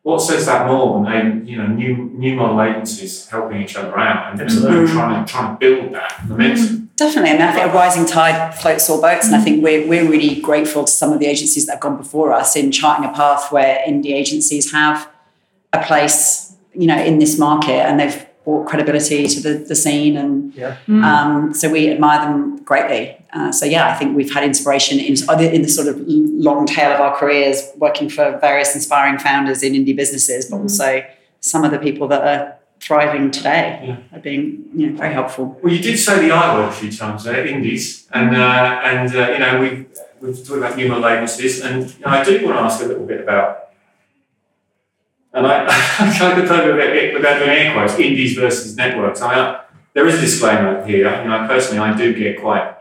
What 0.05 0.21
says 0.21 0.45
that 0.45 0.67
more 0.67 1.03
than 1.03 1.13
a, 1.13 1.45
you 1.51 1.57
know 1.57 1.67
new 1.67 1.97
new 2.15 2.37
model 2.37 2.61
agencies 2.63 3.27
helping 3.27 3.63
each 3.63 3.75
other 3.75 3.99
out 3.99 4.33
and, 4.33 4.41
and 4.41 4.51
Absolutely. 4.51 4.93
trying 4.93 5.25
to 5.25 5.33
trying 5.33 5.55
to 5.55 5.59
build 5.59 5.95
that 5.95 6.29
momentum? 6.29 6.91
Definitely. 6.97 7.31
I 7.31 7.33
mean, 7.33 7.43
I 7.43 7.53
think 7.53 7.73
a 7.73 7.75
rising 7.75 8.05
tide 8.07 8.55
floats 8.55 8.89
all 8.91 9.01
boats. 9.01 9.27
And 9.27 9.35
I 9.35 9.41
think 9.41 9.65
we're, 9.65 9.89
we're 9.89 10.09
really 10.09 10.41
grateful 10.41 10.85
to 10.85 10.93
some 10.93 11.13
of 11.13 11.19
the 11.21 11.27
agencies 11.27 11.65
that 11.67 11.73
have 11.73 11.81
gone 11.81 11.97
before 11.97 12.33
us 12.33 12.55
in 12.55 12.71
charting 12.71 13.05
a 13.05 13.13
path 13.13 13.51
where 13.51 13.83
indie 13.89 14.13
agencies 14.13 14.71
have 14.73 15.09
a 15.73 15.83
place, 15.83 16.55
you 16.75 16.87
know, 16.87 17.03
in 17.03 17.19
this 17.19 17.37
market 17.39 17.81
and 17.89 17.99
they've 17.99 18.25
brought 18.45 18.69
credibility 18.69 19.27
to 19.27 19.41
the, 19.41 19.55
the 19.55 19.75
scene. 19.75 20.17
And 20.17 20.55
Yeah. 20.55 20.77
um, 20.87 21.53
so 21.55 21.69
we 21.69 21.91
admire 21.91 22.21
them 22.21 22.63
greatly. 22.63 23.17
Uh, 23.35 23.51
so, 23.51 23.67
yeah, 23.67 23.89
I 23.89 23.95
think 23.95 24.17
we've 24.17 24.33
had 24.33 24.45
inspiration 24.45 24.99
in, 25.01 25.15
in 25.55 25.63
the 25.63 25.69
sort 25.69 25.89
of 25.89 26.01
long 26.07 26.67
tail 26.67 26.93
of 26.93 27.01
our 27.01 27.17
careers 27.17 27.69
working 27.77 28.09
for 28.09 28.39
various 28.39 28.75
inspiring 28.77 29.19
founders 29.19 29.63
in 29.65 29.73
indie 29.73 29.97
businesses, 29.97 30.47
but 30.49 30.59
also 30.59 31.03
some 31.41 31.65
of 31.65 31.73
the 31.73 31.79
people 31.79 32.07
that 32.09 32.23
are 32.23 32.57
thriving 32.79 33.33
today 33.33 33.81
Yeah. 33.83 34.17
are 34.17 34.21
being, 34.21 34.65
you 34.77 34.91
know, 34.91 34.97
very 34.97 35.13
helpful. 35.13 35.59
Well, 35.63 35.73
you 35.73 35.83
did 35.83 35.99
say 35.99 36.21
the 36.21 36.33
I 36.33 36.55
word 36.57 36.69
a 36.69 36.73
few 36.73 36.93
times 36.93 37.25
there, 37.25 37.45
indies, 37.45 38.07
and 38.13 38.37
uh, 38.37 38.81
and 38.85 39.15
uh, 39.17 39.31
you 39.33 39.39
know 39.39 39.61
we 39.61 39.87
we've 40.21 40.37
talked 40.47 40.59
about 40.59 40.77
new 40.77 40.89
model 40.89 41.09
agencies, 41.09 41.61
and 41.61 41.83
you 41.91 42.01
know, 42.05 42.13
I 42.13 42.23
do 42.23 42.45
want 42.45 42.57
to 42.57 42.63
ask 42.63 42.83
a 42.83 42.87
little 42.87 43.07
bit 43.07 43.21
about, 43.21 43.71
and 45.33 45.47
I 45.47 45.65
I 45.67 46.17
kind 46.19 46.41
of 46.41 46.49
talk 46.49 46.65
a 46.65 46.73
bit 46.75 47.15
without 47.15 47.39
doing 47.39 47.51
air 47.51 47.73
quotes, 47.75 47.99
indies 47.99 48.37
versus 48.37 48.77
networks. 48.77 49.21
I 49.23 49.29
mean, 49.35 49.39
I, 49.39 49.65
there 49.95 50.07
is 50.07 50.17
a 50.17 50.21
disclaimer 50.21 50.85
here. 50.87 51.11
You 51.23 51.29
know, 51.29 51.47
personally, 51.49 51.79
I 51.81 51.97
do 51.97 52.15
get 52.15 52.41
quite 52.41 52.75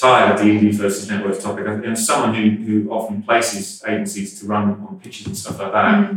tired 0.00 0.34
of 0.34 0.38
the 0.40 0.50
indies 0.50 0.78
versus 0.78 1.08
networks 1.08 1.42
topic. 1.42 1.66
And 1.66 1.84
as 1.86 2.06
someone 2.06 2.34
who 2.34 2.50
who 2.50 2.90
often 2.90 3.22
places 3.22 3.82
agencies 3.86 4.40
to 4.40 4.46
run 4.46 4.70
on 4.70 5.00
pitches 5.02 5.26
and 5.26 5.36
stuff 5.36 5.58
like 5.58 5.72
that. 5.72 6.10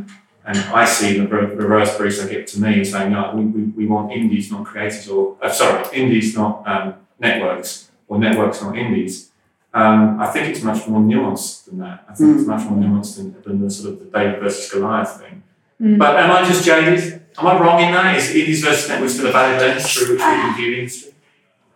And 0.44 0.58
I 0.58 0.86
see 0.86 1.20
the 1.20 1.28
reverse 1.28 1.96
briefs 1.98 2.20
that 2.20 2.32
get 2.32 2.48
to 2.48 2.60
me 2.60 2.84
saying, 2.84 3.12
no, 3.12 3.32
we, 3.36 3.46
we, 3.46 3.62
we 3.64 3.86
want 3.86 4.12
indies, 4.12 4.52
not 4.52 4.66
creators, 4.66 5.08
or, 5.08 5.38
uh, 5.40 5.52
sorry, 5.52 5.86
indies, 5.96 6.36
not 6.36 6.68
um, 6.68 6.96
networks, 7.20 7.92
or 8.08 8.18
networks, 8.18 8.60
not 8.60 8.76
indies. 8.76 9.30
Um, 9.72 10.20
I 10.20 10.28
think 10.32 10.50
it's 10.50 10.64
much 10.64 10.88
more 10.88 11.00
nuanced 11.00 11.66
than 11.66 11.78
that. 11.80 12.06
I 12.10 12.16
think 12.16 12.40
it's 12.40 12.48
much 12.48 12.68
more 12.68 12.80
nuanced 12.80 13.18
than, 13.18 13.40
than 13.44 13.62
the 13.62 13.70
sort 13.70 13.94
of 13.94 14.00
the 14.00 14.06
David 14.06 14.40
versus 14.40 14.70
Goliath 14.72 15.22
thing. 15.22 15.44
But 15.80 16.18
am 16.18 16.32
I 16.32 16.44
just 16.48 16.66
jaded? 16.66 17.22
Am 17.38 17.48
I 17.48 17.60
wrong 17.60 17.80
in 17.80 17.92
that? 17.92 18.18
Is 18.18 18.36
indies 18.36 18.64
versus 18.64 18.90
networks 18.90 19.14
still 19.14 19.28
a 19.28 19.32
valid 19.32 19.62
lens 19.62 19.94
through 19.94 20.14
which 20.14 20.20
we 20.20 20.26
can 20.26 20.56
view 20.56 20.72
the 20.72 20.80
industry? 20.80 21.14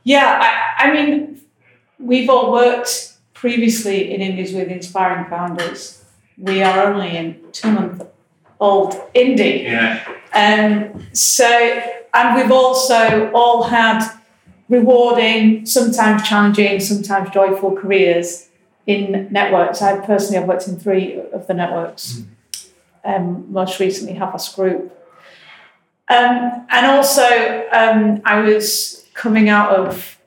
Yeah, 0.04 0.40
I, 0.42 0.88
I 0.88 0.94
mean, 0.94 1.35
we've 2.00 2.30
all 2.30 2.52
worked 2.52 3.14
previously 3.34 4.14
in 4.14 4.22
Indies 4.22 4.54
with 4.54 4.70
inspiring 4.70 5.30
founders. 5.30 6.04
We 6.38 6.64
are 6.64 6.94
only 6.94 7.16
in 7.16 7.42
two 7.52 7.72
month 7.72 8.04
old 8.60 8.94
indie. 9.14 9.64
Yeah, 9.64 10.04
Um, 10.34 11.08
so, 11.14 11.48
and 12.14 12.36
we've 12.36 12.52
also 12.52 13.32
all 13.34 13.64
had 13.64 14.10
rewarding, 14.70 15.66
sometimes 15.66 16.28
challenging, 16.28 16.80
sometimes 16.80 17.30
joyful 17.30 17.76
careers 17.76 18.50
in 18.88 19.28
networks. 19.32 19.82
I 19.82 20.00
personally 20.00 20.38
have 20.40 20.48
worked 20.48 20.68
in 20.68 20.78
three 20.80 21.20
of 21.34 21.48
the 21.48 21.54
networks, 21.54 22.24
um, 23.04 23.52
most 23.52 23.80
recently 23.80 24.14
Havas 24.14 24.50
Group. 24.50 24.92
Um, 26.08 26.66
and 26.70 26.86
also, 26.86 27.68
um, 27.72 28.22
I 28.26 28.42
was 28.42 29.06
coming 29.14 29.50
out 29.50 29.72
of 29.76 30.20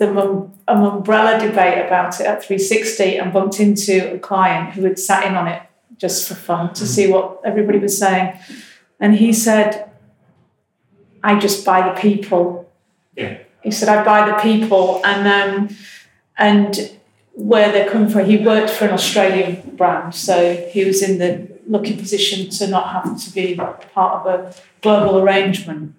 the 0.00 0.10
mum, 0.10 0.50
a 0.66 0.74
Mumbrella 0.74 1.38
debate 1.38 1.84
about 1.86 2.18
it 2.20 2.26
at 2.26 2.42
360 2.42 3.18
and 3.18 3.34
bumped 3.34 3.60
into 3.60 4.14
a 4.14 4.18
client 4.18 4.72
who 4.72 4.82
had 4.84 4.98
sat 4.98 5.26
in 5.26 5.34
on 5.34 5.46
it 5.46 5.62
just 5.98 6.26
for 6.26 6.34
fun 6.34 6.72
to 6.72 6.86
see 6.86 7.06
what 7.12 7.38
everybody 7.44 7.78
was 7.78 7.98
saying. 7.98 8.38
And 8.98 9.14
he 9.14 9.34
said, 9.34 9.90
I 11.22 11.38
just 11.38 11.66
buy 11.66 11.86
the 11.86 12.00
people. 12.00 12.72
Yeah. 13.14 13.40
He 13.62 13.70
said, 13.70 13.90
I 13.90 14.02
buy 14.02 14.30
the 14.30 14.38
people 14.38 15.02
and 15.04 15.28
um, 15.28 15.76
and 16.38 16.98
where 17.34 17.70
they're 17.70 17.90
coming 17.90 18.08
from. 18.08 18.24
He 18.24 18.38
worked 18.38 18.70
for 18.70 18.86
an 18.86 18.92
Australian 18.92 19.76
brand, 19.76 20.14
so 20.14 20.66
he 20.72 20.82
was 20.86 21.02
in 21.02 21.18
the 21.18 21.46
lucky 21.66 21.94
position 21.94 22.48
to 22.48 22.66
not 22.68 22.88
have 22.88 23.22
to 23.22 23.30
be 23.34 23.54
part 23.54 24.26
of 24.26 24.26
a 24.26 24.54
global 24.80 25.18
arrangement. 25.18 25.94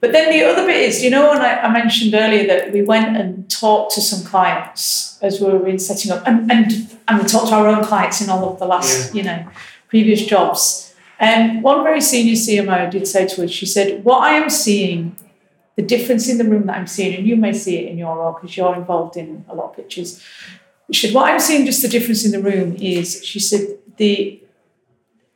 But 0.00 0.12
then 0.12 0.30
the 0.30 0.42
other 0.44 0.66
bit 0.66 0.76
is, 0.76 1.04
you 1.04 1.10
know, 1.10 1.28
when 1.28 1.42
I, 1.42 1.60
I 1.60 1.72
mentioned 1.72 2.14
earlier 2.14 2.46
that 2.46 2.72
we 2.72 2.80
went 2.82 3.16
and 3.16 3.48
talked 3.50 3.94
to 3.94 4.00
some 4.00 4.24
clients 4.24 5.18
as 5.22 5.40
we 5.40 5.46
were 5.48 5.66
in 5.66 5.78
setting 5.78 6.10
up, 6.10 6.26
and, 6.26 6.50
and, 6.50 6.98
and 7.06 7.20
we 7.20 7.28
talked 7.28 7.48
to 7.48 7.54
our 7.54 7.66
own 7.66 7.84
clients 7.84 8.22
in 8.22 8.30
all 8.30 8.50
of 8.50 8.58
the 8.58 8.64
last, 8.64 9.14
you 9.14 9.22
know, 9.22 9.46
previous 9.88 10.24
jobs. 10.24 10.94
And 11.18 11.62
one 11.62 11.84
very 11.84 12.00
senior 12.00 12.32
CMO 12.32 12.90
did 12.90 13.06
say 13.06 13.26
to 13.26 13.44
us, 13.44 13.50
she 13.50 13.66
said, 13.66 14.02
What 14.04 14.22
I 14.22 14.30
am 14.30 14.48
seeing, 14.48 15.16
the 15.76 15.82
difference 15.82 16.30
in 16.30 16.38
the 16.38 16.44
room 16.44 16.66
that 16.66 16.78
I'm 16.78 16.86
seeing, 16.86 17.14
and 17.14 17.26
you 17.26 17.36
may 17.36 17.52
see 17.52 17.76
it 17.76 17.90
in 17.90 17.98
your 17.98 18.16
role 18.16 18.32
because 18.32 18.56
you're 18.56 18.74
involved 18.74 19.18
in 19.18 19.44
a 19.48 19.54
lot 19.54 19.70
of 19.70 19.76
pitches. 19.76 20.24
She 20.90 21.08
said, 21.08 21.14
What 21.14 21.30
I'm 21.30 21.38
seeing, 21.38 21.66
just 21.66 21.82
the 21.82 21.88
difference 21.88 22.24
in 22.24 22.30
the 22.30 22.40
room 22.40 22.74
is, 22.76 23.22
she 23.22 23.38
said, 23.38 23.78
the 23.98 24.42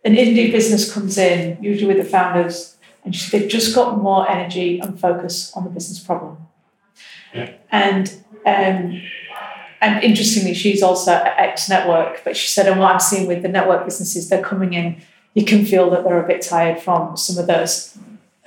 an 0.04 0.14
indie 0.14 0.52
business 0.52 0.92
comes 0.92 1.16
in, 1.16 1.62
usually 1.62 1.94
with 1.94 2.04
the 2.04 2.10
founders, 2.10 2.73
and 3.04 3.14
she, 3.14 3.36
they've 3.36 3.48
just 3.48 3.74
got 3.74 3.98
more 3.98 4.28
energy 4.28 4.80
and 4.80 4.98
focus 4.98 5.52
on 5.54 5.64
the 5.64 5.70
business 5.70 5.98
problem. 5.98 6.38
Yeah. 7.32 7.52
And 7.70 8.08
um, 8.46 9.02
and 9.80 10.02
interestingly, 10.02 10.54
she's 10.54 10.82
also 10.82 11.12
ex 11.12 11.68
network, 11.68 12.22
but 12.24 12.36
she 12.36 12.48
said, 12.48 12.66
and 12.66 12.80
what 12.80 12.92
I'm 12.92 13.00
seeing 13.00 13.26
with 13.26 13.42
the 13.42 13.48
network 13.48 13.84
businesses, 13.84 14.28
they're 14.28 14.42
coming 14.42 14.72
in, 14.72 15.02
you 15.34 15.44
can 15.44 15.64
feel 15.64 15.90
that 15.90 16.04
they're 16.04 16.22
a 16.22 16.26
bit 16.26 16.40
tired 16.40 16.80
from 16.80 17.16
some 17.16 17.36
of 17.36 17.46
those 17.46 17.98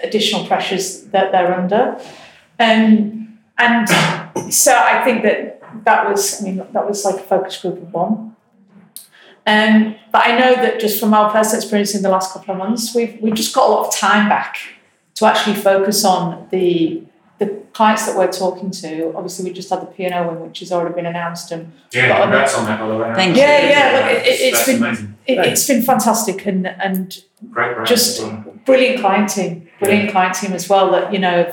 additional 0.01 0.47
pressures 0.47 1.03
that 1.07 1.31
they're 1.31 1.53
under. 1.53 1.99
Um, 2.59 3.39
and 3.57 3.89
so 4.51 4.75
I 4.75 5.03
think 5.03 5.23
that 5.23 5.61
that 5.85 6.09
was, 6.09 6.41
I 6.41 6.45
mean, 6.45 6.57
that 6.57 6.87
was 6.87 7.05
like 7.05 7.15
a 7.15 7.23
focus 7.23 7.61
group 7.61 7.77
of 7.77 7.93
one. 7.93 8.35
Um, 9.47 9.95
but 10.11 10.25
I 10.27 10.37
know 10.37 10.55
that 10.55 10.79
just 10.79 10.99
from 10.99 11.13
our 11.13 11.31
personal 11.31 11.61
experience 11.61 11.95
in 11.95 12.01
the 12.03 12.09
last 12.09 12.33
couple 12.33 12.51
of 12.51 12.57
months, 12.57 12.93
we've 12.93 13.17
we've 13.21 13.33
just 13.33 13.55
got 13.55 13.69
a 13.69 13.71
lot 13.71 13.87
of 13.87 13.95
time 13.95 14.27
back 14.29 14.57
to 15.15 15.25
actually 15.25 15.55
focus 15.55 16.03
on 16.05 16.47
the 16.51 17.01
the 17.39 17.47
clients 17.71 18.05
that 18.07 18.17
we're 18.17 18.31
talking 18.31 18.71
to. 18.71 19.13
Obviously, 19.15 19.45
we 19.49 19.53
just 19.55 19.69
had 19.69 19.81
the 19.81 19.85
P 19.85 20.03
and 20.03 20.13
O 20.13 20.27
win, 20.27 20.41
which 20.41 20.59
has 20.59 20.71
already 20.73 20.93
been 20.95 21.05
announced, 21.05 21.51
and 21.53 21.71
yeah, 21.93 22.21
congrats 22.21 22.55
on 22.55 22.65
that, 22.65 22.77
by 22.79 22.87
the 22.89 22.97
way. 22.97 23.13
Thank 23.15 23.35
you. 23.35 23.41
Yeah, 23.41 23.69
yeah, 23.69 23.97
look, 23.97 24.11
it- 24.11 24.15
That's- 24.17 24.39
it's 24.41 24.57
that's 24.57 24.67
been- 24.67 24.83
amazing. 24.83 25.15
it, 25.27 25.37
it's 25.39 25.67
been 25.67 25.81
fantastic 25.81 26.45
and 26.45 26.67
and 26.67 27.23
Great 27.51 27.73
brand. 27.75 27.87
just 27.87 28.19
as 28.19 28.25
well. 28.25 28.43
brilliant 28.65 28.99
client 28.99 29.29
team, 29.29 29.69
brilliant 29.79 30.11
client 30.11 30.33
team 30.35 30.51
as 30.53 30.67
well. 30.67 30.91
That 30.91 31.13
you 31.13 31.19
know 31.19 31.49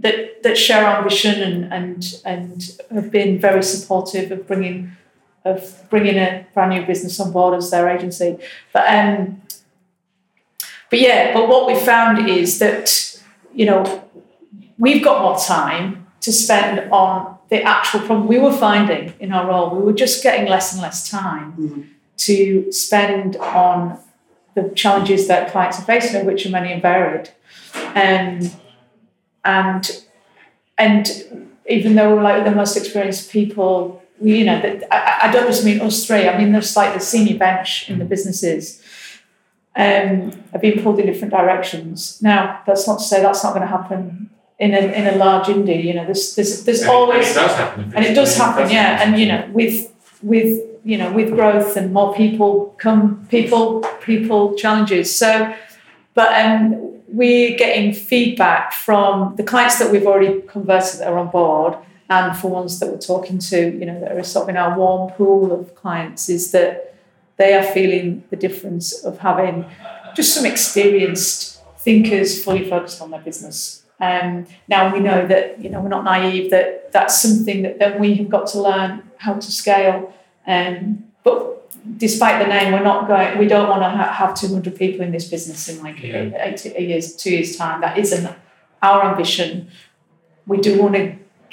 that 0.00 0.42
that 0.42 0.58
share 0.58 0.84
our 0.84 0.96
ambition 0.98 1.40
and 1.40 1.72
and 1.72 2.20
and 2.24 2.70
have 2.92 3.12
been 3.12 3.38
very 3.38 3.62
supportive 3.62 4.32
of 4.32 4.48
bringing 4.48 4.90
of 5.44 5.84
bringing 5.90 6.16
a 6.16 6.46
brand 6.54 6.70
new 6.70 6.86
business 6.86 7.18
on 7.20 7.32
board 7.32 7.54
as 7.54 7.70
their 7.70 7.88
agency. 7.88 8.38
But 8.72 8.84
um, 8.88 9.42
but 10.90 11.00
yeah, 11.00 11.32
but 11.32 11.48
what 11.48 11.66
we 11.66 11.74
found 11.74 12.28
is 12.28 12.58
that 12.58 13.20
you 13.54 13.66
know 13.66 14.04
we've 14.78 15.02
got 15.02 15.22
more 15.22 15.38
time 15.38 16.06
to 16.20 16.32
spend 16.32 16.90
on 16.92 17.38
the 17.48 17.62
actual 17.62 18.00
problem. 18.00 18.28
We 18.28 18.38
were 18.38 18.52
finding 18.52 19.12
in 19.20 19.32
our 19.32 19.46
role, 19.48 19.76
we 19.76 19.82
were 19.82 19.92
just 19.92 20.22
getting 20.22 20.48
less 20.48 20.72
and 20.72 20.80
less 20.80 21.10
time 21.10 21.90
to 22.18 22.70
spend 22.72 23.36
on 23.36 23.98
the 24.54 24.70
challenges 24.70 25.28
that 25.28 25.50
clients 25.50 25.78
are 25.78 25.84
facing, 25.84 26.26
which 26.26 26.46
are 26.46 26.50
many 26.50 26.72
and 26.72 26.82
varied. 26.82 27.30
Um, 27.94 28.50
and 29.44 30.04
and 30.78 31.48
even 31.68 31.94
though 31.94 32.14
we're 32.14 32.22
like 32.22 32.44
the 32.44 32.50
most 32.50 32.76
experienced 32.76 33.30
people, 33.30 34.01
you 34.22 34.44
know, 34.44 34.60
that 34.60 34.84
I, 34.94 35.28
I 35.28 35.32
don't 35.32 35.46
just 35.46 35.64
mean 35.64 35.80
us 35.80 36.06
three. 36.06 36.28
I 36.28 36.38
mean, 36.38 36.52
there's 36.52 36.76
like 36.76 36.94
the 36.94 37.00
senior 37.00 37.36
bench 37.38 37.90
in 37.90 37.98
the 37.98 38.04
businesses 38.04 38.82
um, 39.76 40.32
have 40.52 40.60
been 40.60 40.82
pulled 40.82 40.98
in 41.00 41.06
different 41.06 41.32
directions. 41.32 42.20
Now, 42.22 42.60
that's 42.66 42.86
not 42.86 42.98
to 42.98 43.04
say 43.04 43.22
that's 43.22 43.42
not 43.42 43.54
going 43.54 43.62
to 43.62 43.68
happen 43.78 44.30
in 44.58 44.74
a 44.74 44.78
in 44.78 45.06
a 45.06 45.16
large 45.16 45.46
indie. 45.46 45.82
You 45.84 45.94
know, 45.94 46.04
there's 46.04 46.34
there's 46.36 46.64
there's 46.64 46.82
And 46.82 46.90
it- 46.90 46.94
always 46.94 47.26
and 47.36 47.36
it 47.36 47.40
does 47.48 47.56
happen. 47.56 47.92
and 47.96 48.04
it 48.04 48.14
does 48.14 48.36
happen, 48.36 48.70
yeah. 48.70 49.02
And 49.02 49.18
you 49.18 49.26
know, 49.26 49.48
with 49.52 49.92
with 50.22 50.60
you 50.84 50.98
know 50.98 51.12
with 51.12 51.30
growth 51.30 51.76
and 51.76 51.92
more 51.92 52.14
people 52.14 52.74
come 52.78 53.26
people 53.30 53.80
people 54.02 54.54
challenges. 54.56 55.14
So, 55.14 55.54
but 56.14 56.30
um, 56.44 56.90
we're 57.08 57.56
getting 57.56 57.92
feedback 57.92 58.72
from 58.72 59.34
the 59.36 59.42
clients 59.42 59.78
that 59.78 59.90
we've 59.90 60.06
already 60.06 60.42
converted 60.42 61.00
that 61.00 61.08
are 61.08 61.18
on 61.18 61.28
board, 61.30 61.76
and 62.12 62.36
for 62.38 62.48
ones 62.60 62.72
that 62.80 62.88
we're 62.90 62.98
talking 63.14 63.38
to, 63.50 63.58
you 63.80 63.86
know, 63.88 63.98
that 64.00 64.12
are 64.12 64.22
sort 64.34 64.44
of 64.44 64.48
in 64.50 64.56
our 64.56 64.72
warm 64.78 65.10
pool 65.12 65.52
of 65.58 65.74
clients, 65.82 66.28
is 66.28 66.50
that 66.56 66.72
they 67.40 67.50
are 67.58 67.62
feeling 67.76 68.08
the 68.30 68.36
difference 68.46 68.86
of 69.08 69.18
having 69.28 69.56
just 70.18 70.34
some 70.34 70.46
experienced 70.54 71.60
thinkers 71.78 72.42
fully 72.44 72.64
focused 72.68 73.00
on 73.02 73.10
their 73.12 73.20
business. 73.30 73.58
Um, 74.08 74.46
now 74.68 74.92
we 74.92 74.98
know 75.08 75.20
that 75.32 75.44
you 75.62 75.68
know 75.70 75.80
we're 75.80 75.88
not 75.98 76.04
naive 76.04 76.50
that 76.50 76.90
that's 76.92 77.14
something 77.24 77.58
that 77.62 77.78
then 77.78 77.92
we 78.00 78.08
have 78.20 78.28
got 78.36 78.44
to 78.52 78.58
learn 78.68 78.90
how 79.24 79.34
to 79.34 79.50
scale. 79.62 79.98
Um, 80.54 81.04
but 81.26 81.36
despite 81.98 82.36
the 82.42 82.48
name, 82.56 82.72
we're 82.74 82.82
not 82.92 83.06
going. 83.12 83.38
We 83.38 83.46
don't 83.54 83.68
want 83.72 83.82
to 83.82 83.88
ha- 83.98 84.12
have 84.20 84.34
200 84.34 84.74
people 84.76 85.00
in 85.06 85.12
this 85.12 85.26
business 85.34 85.68
in 85.70 85.76
like 85.86 86.02
Yeah. 86.02 86.30
eight, 86.46 86.60
eight 86.78 86.88
years, 86.88 87.06
two 87.22 87.30
years 87.36 87.56
time. 87.56 87.80
That 87.80 87.96
isn't 88.04 88.26
our 88.82 88.98
ambition. 89.10 89.68
We 90.46 90.58
do 90.58 90.72
want 90.82 90.94
to. 90.96 91.04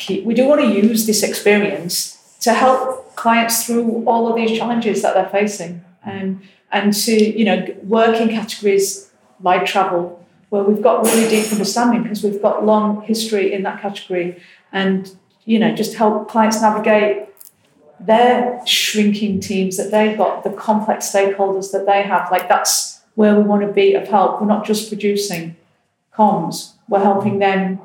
We 0.08 0.34
do 0.34 0.48
want 0.48 0.62
to 0.62 0.68
use 0.68 1.06
this 1.06 1.24
experience 1.24 2.38
to 2.42 2.54
help 2.54 3.16
clients 3.16 3.66
through 3.66 4.06
all 4.06 4.30
of 4.30 4.36
these 4.36 4.58
challenges 4.58 5.02
that 5.02 5.14
they're 5.14 5.30
facing, 5.30 5.84
and 6.04 6.42
and 6.72 6.94
to 6.94 7.38
you 7.38 7.46
know 7.46 7.66
work 7.84 8.20
in 8.20 8.30
categories 8.30 9.12
like 9.42 9.66
travel 9.66 10.16
where 10.50 10.64
we've 10.64 10.82
got 10.82 11.06
really 11.06 11.30
deep 11.30 11.52
understanding 11.52 12.04
because 12.04 12.24
we've 12.24 12.42
got 12.42 12.66
long 12.66 13.02
history 13.04 13.54
in 13.54 13.64
that 13.64 13.82
category, 13.82 14.42
and 14.72 15.16
you 15.46 15.60
know 15.60 15.74
just 15.76 15.96
help 15.96 16.30
clients 16.30 16.62
navigate 16.62 17.28
their 18.00 18.66
shrinking 18.66 19.42
teams 19.42 19.76
that 19.76 19.92
they've 19.92 20.18
got, 20.18 20.44
the 20.44 20.52
complex 20.52 21.12
stakeholders 21.12 21.72
that 21.74 21.86
they 21.86 22.02
have. 22.04 22.32
Like 22.32 22.48
that's 22.48 23.02
where 23.16 23.36
we 23.36 23.44
want 23.44 23.62
to 23.64 23.72
be 23.72 23.94
of 23.94 24.08
help. 24.08 24.40
We're 24.40 24.48
not 24.48 24.66
just 24.66 24.88
producing 24.90 25.58
comms, 26.14 26.74
we're 26.88 27.04
helping 27.04 27.40
them 27.40 27.80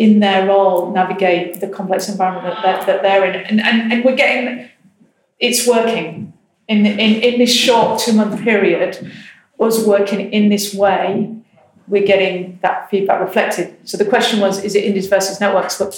in 0.00 0.18
their 0.18 0.48
role 0.48 0.90
navigate 0.92 1.60
the 1.60 1.68
complex 1.68 2.08
environment 2.08 2.56
that, 2.62 2.86
that, 2.86 3.02
they're 3.02 3.22
in. 3.26 3.36
And, 3.36 3.60
and, 3.60 3.92
and 3.92 4.02
we're 4.02 4.16
getting, 4.16 4.66
it's 5.38 5.68
working. 5.68 6.32
In, 6.68 6.86
in, 6.86 7.22
in 7.22 7.38
this 7.38 7.52
short 7.52 8.00
two 8.00 8.14
month 8.14 8.40
period, 8.42 9.12
us 9.60 9.84
working 9.84 10.32
in 10.32 10.48
this 10.48 10.72
way, 10.72 11.36
we're 11.86 12.06
getting 12.06 12.58
that 12.62 12.88
feedback 12.88 13.20
reflected. 13.20 13.76
So 13.84 13.98
the 13.98 14.06
question 14.06 14.40
was, 14.40 14.64
is 14.64 14.74
it 14.74 14.84
indies 14.84 15.06
versus 15.06 15.38
networks? 15.38 15.78
Look, 15.78 15.92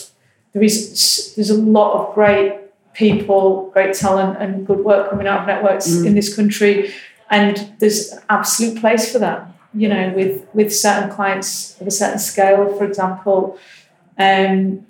there 0.52 0.64
is 0.64 1.34
there's 1.36 1.50
a 1.50 1.54
lot 1.56 1.92
of 1.94 2.14
great 2.14 2.58
people, 2.94 3.70
great 3.72 3.94
talent, 3.94 4.38
and 4.40 4.66
good 4.66 4.80
work 4.80 5.10
coming 5.10 5.28
out 5.28 5.42
of 5.42 5.46
networks 5.46 5.88
mm. 5.88 6.06
in 6.06 6.14
this 6.14 6.34
country, 6.34 6.92
and 7.30 7.72
there's 7.78 8.10
an 8.10 8.22
absolute 8.30 8.80
place 8.80 9.12
for 9.12 9.20
that. 9.20 9.46
You 9.74 9.88
know, 9.88 10.12
with 10.16 10.46
with 10.54 10.74
certain 10.74 11.10
clients 11.10 11.80
of 11.80 11.86
a 11.86 11.90
certain 11.92 12.18
scale, 12.18 12.76
for 12.76 12.84
example. 12.84 13.58
Um, 14.18 14.86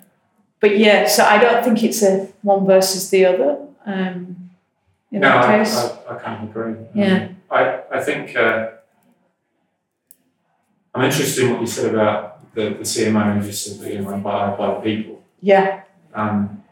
but 0.59 0.77
yeah, 0.77 1.07
so 1.07 1.23
I 1.25 1.37
don't 1.39 1.63
think 1.63 1.83
it's 1.83 2.01
a 2.03 2.27
one 2.41 2.65
versus 2.65 3.09
the 3.09 3.25
other. 3.25 3.57
Um, 3.85 4.49
in 5.11 5.19
no, 5.21 5.29
that 5.29 5.45
I, 5.45 5.57
case, 5.59 5.75
I, 5.75 6.15
I 6.15 6.19
kind 6.19 6.43
of 6.43 6.49
agree. 6.55 6.75
Yeah. 6.95 7.15
Um, 7.25 7.37
I, 7.51 7.81
I 7.91 8.03
think 8.03 8.35
uh, 8.35 8.69
I'm 10.95 11.03
interested 11.05 11.45
in 11.45 11.51
what 11.51 11.61
you 11.61 11.67
said 11.67 11.93
about 11.93 12.53
the, 12.55 12.69
the 12.69 12.83
CMO 12.83 13.31
and 13.33 13.43
just 13.43 13.65
said 13.65 13.79
that 13.85 13.93
you 13.93 14.01
know, 14.01 14.09
run 14.09 14.21
by, 14.21 14.55
by 14.55 14.75
people. 14.81 15.23
yeah, 15.41 15.83
Um, 16.13 16.63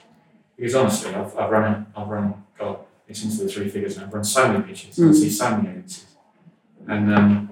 because 0.56 0.76
honestly, 0.76 1.14
I've, 1.14 1.36
I've 1.38 1.50
run, 1.50 1.88
I've 1.96 2.08
run, 2.08 2.44
God, 2.58 2.80
it's 3.08 3.24
into 3.24 3.44
the 3.44 3.50
three 3.50 3.68
figures 3.70 3.98
and 3.98 4.06
I've 4.06 4.14
run 4.14 4.24
so 4.24 4.52
many 4.52 4.64
pitches, 4.64 4.98
I 5.00 5.04
Mm. 5.04 5.14
see 5.16 5.30
so 5.30 5.58
many 5.58 5.70
agencies. 5.70 6.06
And 6.88 7.14
um, 7.14 7.51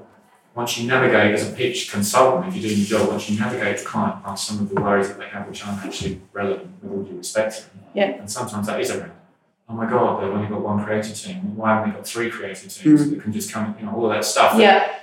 once 0.60 0.78
you 0.78 0.86
navigate 0.90 1.34
as 1.34 1.50
a 1.50 1.54
pitch 1.54 1.90
consultant, 1.90 2.46
if 2.50 2.54
you're 2.54 2.68
doing 2.68 2.80
your 2.80 3.00
job, 3.00 3.08
once 3.08 3.30
you 3.30 3.40
navigate 3.40 3.78
the 3.78 3.86
client 3.86 4.22
past 4.26 4.46
some 4.46 4.60
of 4.60 4.68
the 4.68 4.76
worries 4.76 5.08
that 5.08 5.18
they 5.18 5.30
have, 5.30 5.48
which 5.48 5.66
aren't 5.66 5.86
actually 5.86 6.20
relevant 6.34 6.70
with 6.82 6.92
all 6.92 7.02
due 7.02 7.16
respect 7.16 7.56
to 7.56 7.62
them. 7.62 7.80
Yeah. 7.94 8.10
And 8.20 8.30
sometimes 8.30 8.68
that 8.68 8.78
is 8.82 8.92
around. 8.92 9.14
Oh 9.70 9.74
my 9.74 9.90
God, 9.90 10.22
they've 10.22 10.30
only 10.30 10.50
got 10.50 10.60
one 10.60 10.84
creative 10.84 11.16
team. 11.16 11.56
Why 11.56 11.76
haven't 11.76 11.92
they 11.92 11.96
got 11.96 12.06
three 12.06 12.30
creative 12.30 12.74
teams 12.74 13.10
that 13.10 13.22
can 13.22 13.32
just 13.32 13.54
come, 13.54 13.74
you 13.80 13.86
know, 13.86 13.96
all 13.96 14.08
of 14.08 14.12
that 14.12 14.26
stuff. 14.26 14.60
yeah, 14.60 15.00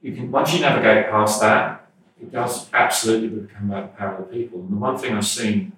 you 0.00 0.14
can 0.14 0.30
once 0.30 0.54
you 0.54 0.60
navigate 0.60 1.10
past 1.10 1.42
that, 1.42 1.86
it 2.18 2.32
does 2.32 2.66
absolutely 2.72 3.28
become 3.28 3.70
about 3.70 3.92
the 3.92 3.98
power 3.98 4.14
of 4.16 4.30
the 4.30 4.34
people. 4.34 4.60
And 4.60 4.70
the 4.70 4.76
one 4.76 4.96
thing 4.96 5.12
I've 5.12 5.26
seen, 5.26 5.72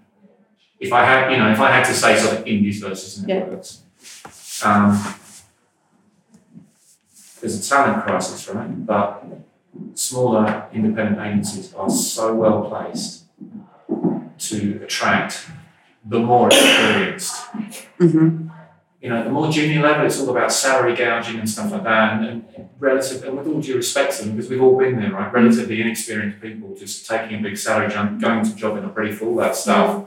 if 0.78 0.92
I 0.92 1.04
had, 1.04 1.32
you 1.32 1.38
know, 1.38 1.50
if 1.50 1.58
I 1.58 1.72
had 1.72 1.84
to 1.86 1.92
say 1.92 2.16
sort 2.16 2.38
of 2.38 2.46
indies 2.46 2.80
versus 2.80 3.24
Yeah. 3.26 3.40
networks, 3.40 3.82
um, 4.64 4.92
there's 7.48 7.66
a 7.66 7.68
talent 7.68 8.04
crisis, 8.04 8.48
right? 8.48 8.86
But 8.86 9.24
smaller 9.94 10.66
independent 10.72 11.18
agencies 11.26 11.72
are 11.74 11.90
so 11.90 12.34
well 12.34 12.68
placed 12.68 13.24
to 14.50 14.80
attract 14.82 15.46
the 16.04 16.18
more 16.20 16.46
experienced 16.48 17.34
Mhm. 17.98 18.50
you 19.00 19.08
know, 19.08 19.22
the 19.24 19.30
more 19.30 19.50
junior 19.50 19.80
level, 19.80 20.06
it's 20.06 20.20
all 20.20 20.30
about 20.30 20.52
salary 20.52 20.94
gouging 20.94 21.38
and 21.38 21.48
stuff 21.48 21.70
like 21.72 21.84
that. 21.84 22.14
And, 22.14 22.24
and 22.56 22.68
relative, 22.78 23.24
and 23.24 23.36
with 23.36 23.46
all 23.46 23.60
due 23.60 23.76
respect 23.76 24.16
to 24.16 24.24
them, 24.24 24.36
because 24.36 24.50
we've 24.50 24.62
all 24.62 24.76
been 24.78 25.00
there, 25.00 25.12
right? 25.12 25.32
Relatively 25.32 25.80
inexperienced 25.80 26.40
people 26.40 26.74
just 26.74 27.06
taking 27.08 27.38
a 27.38 27.42
big 27.42 27.56
salary 27.56 27.88
jump, 27.88 28.20
going 28.20 28.44
to 28.44 28.54
job 28.54 28.76
in 28.76 28.84
a 28.84 28.88
brief, 28.88 29.22
all 29.22 29.36
that 29.36 29.54
stuff. 29.56 30.04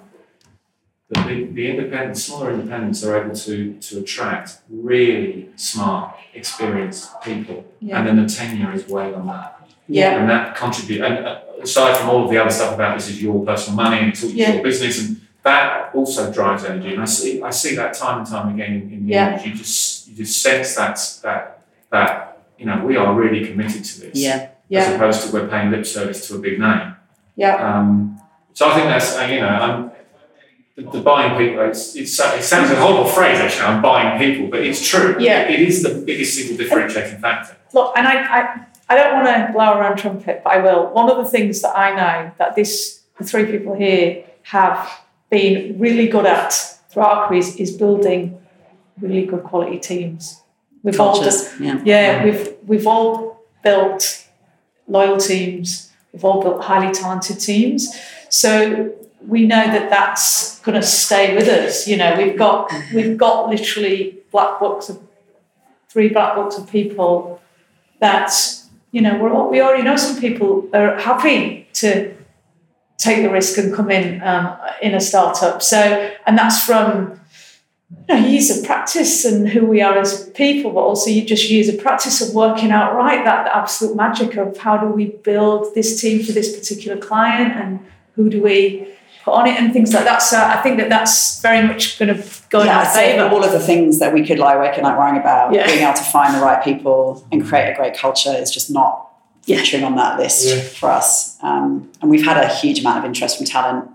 The, 1.13 1.43
the 1.52 1.69
independent, 1.69 2.15
smaller 2.17 2.52
independents 2.52 3.04
are 3.04 3.21
able 3.21 3.36
to 3.36 3.74
to 3.74 4.00
attract 4.00 4.60
really 4.69 5.50
smart, 5.58 6.15
experienced 6.34 7.21
people, 7.21 7.65
Yeah. 7.82 7.97
and 7.97 8.08
then 8.08 8.15
the 8.26 8.28
tenure 8.34 8.71
is 8.74 8.88
way 8.88 9.12
longer. 9.12 9.50
yeah, 9.89 10.19
And 10.21 10.30
that 10.30 10.56
contribute. 10.56 11.02
And 11.02 11.26
uh, 11.28 11.39
aside 11.62 11.97
from 11.97 12.10
all 12.10 12.24
of 12.24 12.30
the 12.32 12.38
other 12.38 12.50
stuff 12.50 12.74
about 12.76 12.97
this 12.97 13.10
is 13.10 13.21
your 13.21 13.45
personal 13.45 13.76
money 13.76 13.97
and 14.00 14.08
it's 14.13 14.24
Yeah. 14.24 14.54
your 14.54 14.63
business, 14.63 14.95
and 15.02 15.19
that 15.43 15.91
also 15.93 16.32
drives 16.32 16.63
energy. 16.63 16.93
And 16.93 17.02
I 17.02 17.06
see 17.17 17.41
I 17.43 17.50
see 17.50 17.76
that 17.76 17.93
time 17.93 18.19
and 18.19 18.28
time 18.28 18.47
again 18.56 18.71
in, 18.80 18.82
in 18.93 19.00
the 19.06 19.12
Yeah. 19.13 19.28
industry. 19.28 19.52
You 19.52 19.58
just 19.58 20.08
you 20.08 20.15
just 20.15 20.41
sense 20.41 20.76
that 20.80 20.95
that 21.24 21.41
that 21.89 22.12
you 22.60 22.65
know 22.67 22.78
we 22.86 22.95
are 22.95 23.12
really 23.13 23.41
committed 23.50 23.84
to 23.84 23.95
this, 24.02 24.15
Yeah. 24.17 24.47
Yeah. 24.69 24.80
as 24.82 24.88
opposed 24.95 25.19
to 25.24 25.28
we're 25.34 25.50
paying 25.50 25.71
lip 25.71 25.86
service 25.86 26.19
to 26.28 26.36
a 26.36 26.39
big 26.39 26.58
name. 26.67 26.95
yeah, 27.36 27.56
Um, 27.67 28.17
so 28.54 28.69
I 28.69 28.71
think 28.76 28.86
that's 28.93 29.10
uh, 29.19 29.28
you 29.34 29.41
know 29.41 29.50
I'm. 29.67 29.91
The, 30.83 30.91
the 30.91 31.01
buying 31.01 31.37
people, 31.37 31.63
it's, 31.65 31.95
it's, 31.95 32.19
it 32.19 32.43
sounds 32.43 32.71
a 32.71 32.75
horrible 32.75 33.05
phrase 33.05 33.39
actually, 33.39 33.63
I'm 33.63 33.81
buying 33.81 34.19
people, 34.19 34.49
but 34.49 34.61
it's 34.61 34.87
true. 34.87 35.15
Yeah. 35.19 35.47
It 35.49 35.59
is 35.59 35.83
the 35.83 35.95
biggest 35.95 36.35
single 36.35 36.57
differentiating 36.57 37.19
factor. 37.19 37.55
Look, 37.73 37.93
and 37.97 38.07
I, 38.07 38.15
I, 38.23 38.65
I 38.89 38.95
don't 38.95 39.23
want 39.23 39.27
to 39.27 39.53
blow 39.53 39.77
around 39.77 39.97
trumpet, 39.97 40.41
but 40.43 40.53
I 40.53 40.57
will. 40.57 40.91
One 40.93 41.09
of 41.09 41.17
the 41.17 41.29
things 41.29 41.61
that 41.61 41.77
I 41.77 41.95
know 41.95 42.31
that 42.37 42.55
this, 42.55 43.01
the 43.17 43.23
three 43.23 43.45
people 43.45 43.73
here 43.73 44.25
have 44.43 45.01
been 45.29 45.79
really 45.79 46.07
good 46.07 46.25
at 46.25 46.51
throughout 46.89 47.17
our 47.17 47.27
careers 47.27 47.55
is 47.55 47.71
building 47.71 48.39
really 48.99 49.25
good 49.25 49.43
quality 49.43 49.79
teams. 49.79 50.41
We've 50.83 50.99
all 50.99 51.13
done, 51.13 51.23
Cultures. 51.23 51.59
Yeah. 51.59 51.81
yeah, 51.85 52.23
we've 52.23 52.55
we've 52.65 52.87
all 52.87 53.45
built 53.63 54.27
loyal 54.87 55.17
teams. 55.17 55.91
We've 56.11 56.25
all 56.25 56.41
built 56.41 56.63
highly 56.63 56.91
talented 56.91 57.39
teams. 57.39 57.95
So 58.29 58.93
we 59.27 59.45
know 59.45 59.65
that 59.67 59.89
that's 59.89 60.60
going 60.62 60.79
to 60.79 60.86
stay 60.86 61.36
with 61.36 61.47
us. 61.47 61.88
You 61.88 61.97
know, 61.97 62.15
we've 62.17 62.38
got 62.38 62.71
we've 62.93 63.17
got 63.17 63.49
literally 63.49 64.17
black 64.31 64.60
books 64.60 64.89
of 64.89 64.99
three 65.89 66.10
black 66.10 66.36
books 66.36 66.57
of 66.57 66.69
people 66.69 67.41
that 67.99 68.34
you 68.91 69.01
know 69.01 69.17
we're 69.17 69.49
we 69.49 69.62
already 69.62 69.84
know 69.84 69.95
some 69.95 70.19
people 70.19 70.69
are 70.73 70.97
happy 70.99 71.67
to 71.73 72.15
take 72.97 73.23
the 73.23 73.29
risk 73.29 73.57
and 73.57 73.73
come 73.73 73.89
in 73.89 74.21
um, 74.23 74.57
in 74.81 74.95
a 74.95 75.01
startup. 75.01 75.62
So 75.62 76.12
and 76.25 76.38
that's 76.38 76.63
from 76.63 77.19
you 78.07 78.15
know, 78.15 78.27
years 78.27 78.49
of 78.49 78.65
practice 78.65 79.25
and 79.25 79.49
who 79.49 79.65
we 79.65 79.81
are 79.81 79.97
as 79.97 80.29
people, 80.29 80.71
but 80.71 80.79
also 80.79 81.10
you 81.10 81.25
just 81.25 81.49
years 81.49 81.67
of 81.67 81.77
practice 81.79 82.21
of 82.21 82.34
working 82.34 82.71
out 82.71 82.95
right 82.95 83.23
that 83.25 83.47
absolute 83.47 83.95
magic 83.95 84.38
of 84.38 84.57
how 84.57 84.77
do 84.77 84.88
we 84.88 85.07
build 85.07 85.75
this 85.75 85.99
team 85.99 86.23
for 86.23 86.31
this 86.31 86.57
particular 86.57 86.97
client 86.97 87.53
and 87.53 87.86
who 88.15 88.29
do 88.29 88.41
we 88.41 88.88
put 89.23 89.34
on 89.34 89.47
it 89.47 89.60
and 89.60 89.71
things 89.73 89.93
like 89.93 90.03
that. 90.05 90.21
So 90.21 90.38
I 90.41 90.57
think 90.62 90.77
that 90.77 90.89
that's 90.89 91.41
very 91.41 91.65
much 91.67 91.99
going 91.99 92.15
to 92.15 92.23
go 92.49 92.62
in 92.62 92.67
yeah, 92.67 92.79
our 92.79 92.86
I'd 92.86 92.93
favour. 92.93 93.23
all 93.29 93.43
of 93.43 93.51
the 93.51 93.60
things 93.60 93.99
that 93.99 94.13
we 94.13 94.25
could 94.25 94.39
lie 94.39 94.53
awake 94.55 94.73
at 94.77 94.81
night 94.84 94.97
worrying 94.97 95.17
about, 95.17 95.53
Yeah. 95.53 95.65
being 95.67 95.79
able 95.84 95.93
to 95.93 96.03
find 96.03 96.34
the 96.36 96.39
right 96.41 96.63
people 96.63 97.25
and 97.31 97.45
create 97.45 97.71
a 97.71 97.75
great 97.75 97.95
culture 97.95 98.34
is 98.34 98.49
just 98.51 98.69
not 98.71 99.07
featuring 99.43 99.84
on 99.84 99.95
that 99.95 100.19
list 100.19 100.47
Yeah. 100.47 100.61
for 100.61 100.89
us. 100.89 101.38
Um, 101.41 101.89
and 102.01 102.09
we've 102.09 102.26
had 102.26 102.38
a 102.38 102.47
huge 102.47 102.80
amount 102.80 102.99
of 102.99 103.05
interest 103.05 103.38
from 103.38 103.45
talent, 103.45 103.89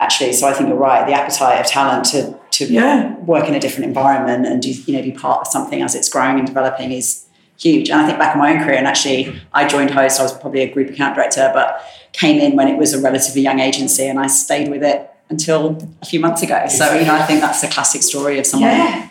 actually. 0.00 0.32
So 0.32 0.46
I 0.48 0.52
think 0.52 0.68
you're 0.68 0.78
right. 0.78 1.06
The 1.06 1.12
appetite 1.14 1.60
of 1.60 1.66
talent 1.66 2.04
to 2.06 2.34
to 2.50 2.64
Yeah. 2.64 3.12
work 3.24 3.46
in 3.46 3.54
a 3.54 3.60
different 3.60 3.84
environment 3.86 4.44
and 4.46 4.60
do 4.60 4.70
you 4.70 4.96
know 4.96 5.02
be 5.02 5.12
part 5.12 5.42
of 5.42 5.46
something 5.46 5.80
as 5.82 5.94
it's 5.94 6.08
growing 6.08 6.38
and 6.38 6.46
developing 6.46 6.90
is 6.92 7.24
huge. 7.56 7.88
And 7.90 8.00
I 8.00 8.06
think 8.06 8.18
back 8.18 8.34
in 8.34 8.38
my 8.40 8.52
own 8.52 8.64
career, 8.64 8.76
and 8.78 8.86
actually 8.86 9.40
I 9.52 9.64
joined 9.68 9.90
Host. 9.90 10.18
I 10.18 10.22
was 10.24 10.32
probably 10.32 10.62
a 10.62 10.68
group 10.72 10.88
account 10.90 11.14
director, 11.14 11.50
but 11.54 11.80
came 12.18 12.40
in 12.40 12.56
when 12.56 12.66
it 12.68 12.76
was 12.76 12.92
a 12.94 13.00
relatively 13.00 13.42
young 13.42 13.60
agency, 13.60 14.06
and 14.06 14.18
I 14.18 14.26
stayed 14.26 14.68
with 14.68 14.82
it 14.82 15.08
until 15.30 15.78
a 16.02 16.06
few 16.06 16.18
months 16.20 16.42
ago. 16.42 16.66
So 16.68 16.94
you 16.94 17.06
know, 17.06 17.14
I 17.14 17.22
think 17.22 17.40
that's 17.40 17.60
the 17.60 17.68
classic 17.68 18.02
story 18.02 18.38
of 18.38 18.46
someone 18.46 18.70
Yeah. 18.70 19.08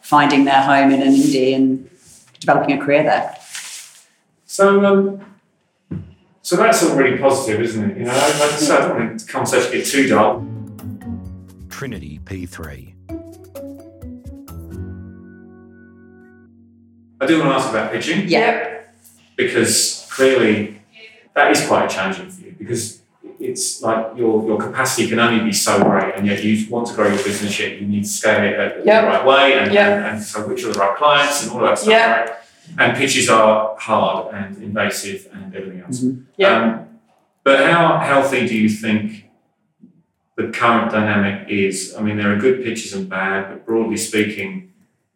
finding 0.00 0.44
their 0.44 0.62
home 0.62 0.92
in 0.92 1.02
an 1.02 1.12
indie 1.14 1.54
and 1.56 1.88
developing 2.38 2.80
a 2.80 2.84
career 2.84 3.02
there. 3.02 3.34
So, 4.44 4.84
um, 4.86 5.20
so 6.42 6.56
that's 6.56 6.82
all 6.84 6.94
really 6.96 7.18
positive, 7.18 7.60
isn't 7.60 7.90
it? 7.90 7.98
You 7.98 8.04
know, 8.04 8.12
like 8.12 8.52
I 8.52 8.56
said, 8.56 8.80
I 8.82 8.88
don't 8.88 8.98
want 8.98 9.26
the 9.26 9.32
conversation 9.32 9.70
to 9.72 9.76
get 9.78 9.86
too 9.86 10.08
dark. 10.08 10.42
Trinity 11.68 12.20
P3. 12.24 12.92
I 17.20 17.26
do 17.26 17.38
want 17.40 17.50
to 17.50 17.54
ask 17.56 17.70
about 17.70 17.92
pitching 17.92 18.28
Yeah. 18.28 18.82
because 19.36 20.06
clearly 20.10 20.75
that 21.36 21.50
is 21.52 21.64
quite 21.66 21.88
challenging 21.88 22.28
for 22.30 22.40
you 22.46 22.54
because 22.58 23.02
it's 23.38 23.82
like 23.82 24.16
your, 24.16 24.44
your 24.46 24.58
capacity 24.58 25.06
can 25.08 25.18
only 25.20 25.44
be 25.44 25.52
so 25.52 25.82
great 25.84 26.14
and 26.16 26.26
yet 26.26 26.42
you 26.42 26.68
want 26.70 26.86
to 26.88 26.94
grow 26.94 27.06
your 27.08 27.22
business 27.22 27.60
yet 27.60 27.78
you 27.80 27.86
need 27.86 28.02
to 28.04 28.08
scale 28.08 28.42
it 28.42 28.84
Yep. 28.84 29.02
the 29.02 29.06
right 29.08 29.24
way 29.26 29.58
and, 29.58 29.72
Yep. 29.72 29.86
and, 29.92 30.04
and 30.16 30.22
so 30.22 30.46
which 30.48 30.64
are 30.64 30.72
the 30.72 30.78
right 30.78 30.96
clients 30.96 31.42
and 31.42 31.52
all 31.52 31.60
that 31.60 31.78
stuff 31.78 31.90
Yep. 31.90 32.28
right 32.28 32.30
and 32.78 32.96
pitches 32.96 33.28
are 33.28 33.76
hard 33.78 34.34
and 34.34 34.56
invasive 34.62 35.28
and 35.32 35.54
everything 35.54 35.82
else 35.82 36.02
Yeah. 36.36 36.48
um, 36.56 36.88
but 37.44 37.58
how 37.70 37.98
healthy 37.98 38.46
do 38.48 38.56
you 38.56 38.68
think 38.68 39.24
the 40.36 40.48
current 40.48 40.90
dynamic 40.90 41.48
is 41.48 41.94
I 41.98 42.02
mean 42.02 42.16
there 42.16 42.32
are 42.34 42.36
good 42.46 42.62
pitches 42.64 42.92
and 42.94 43.08
bad 43.08 43.48
but 43.50 43.66
broadly 43.66 43.96
speaking 43.98 44.72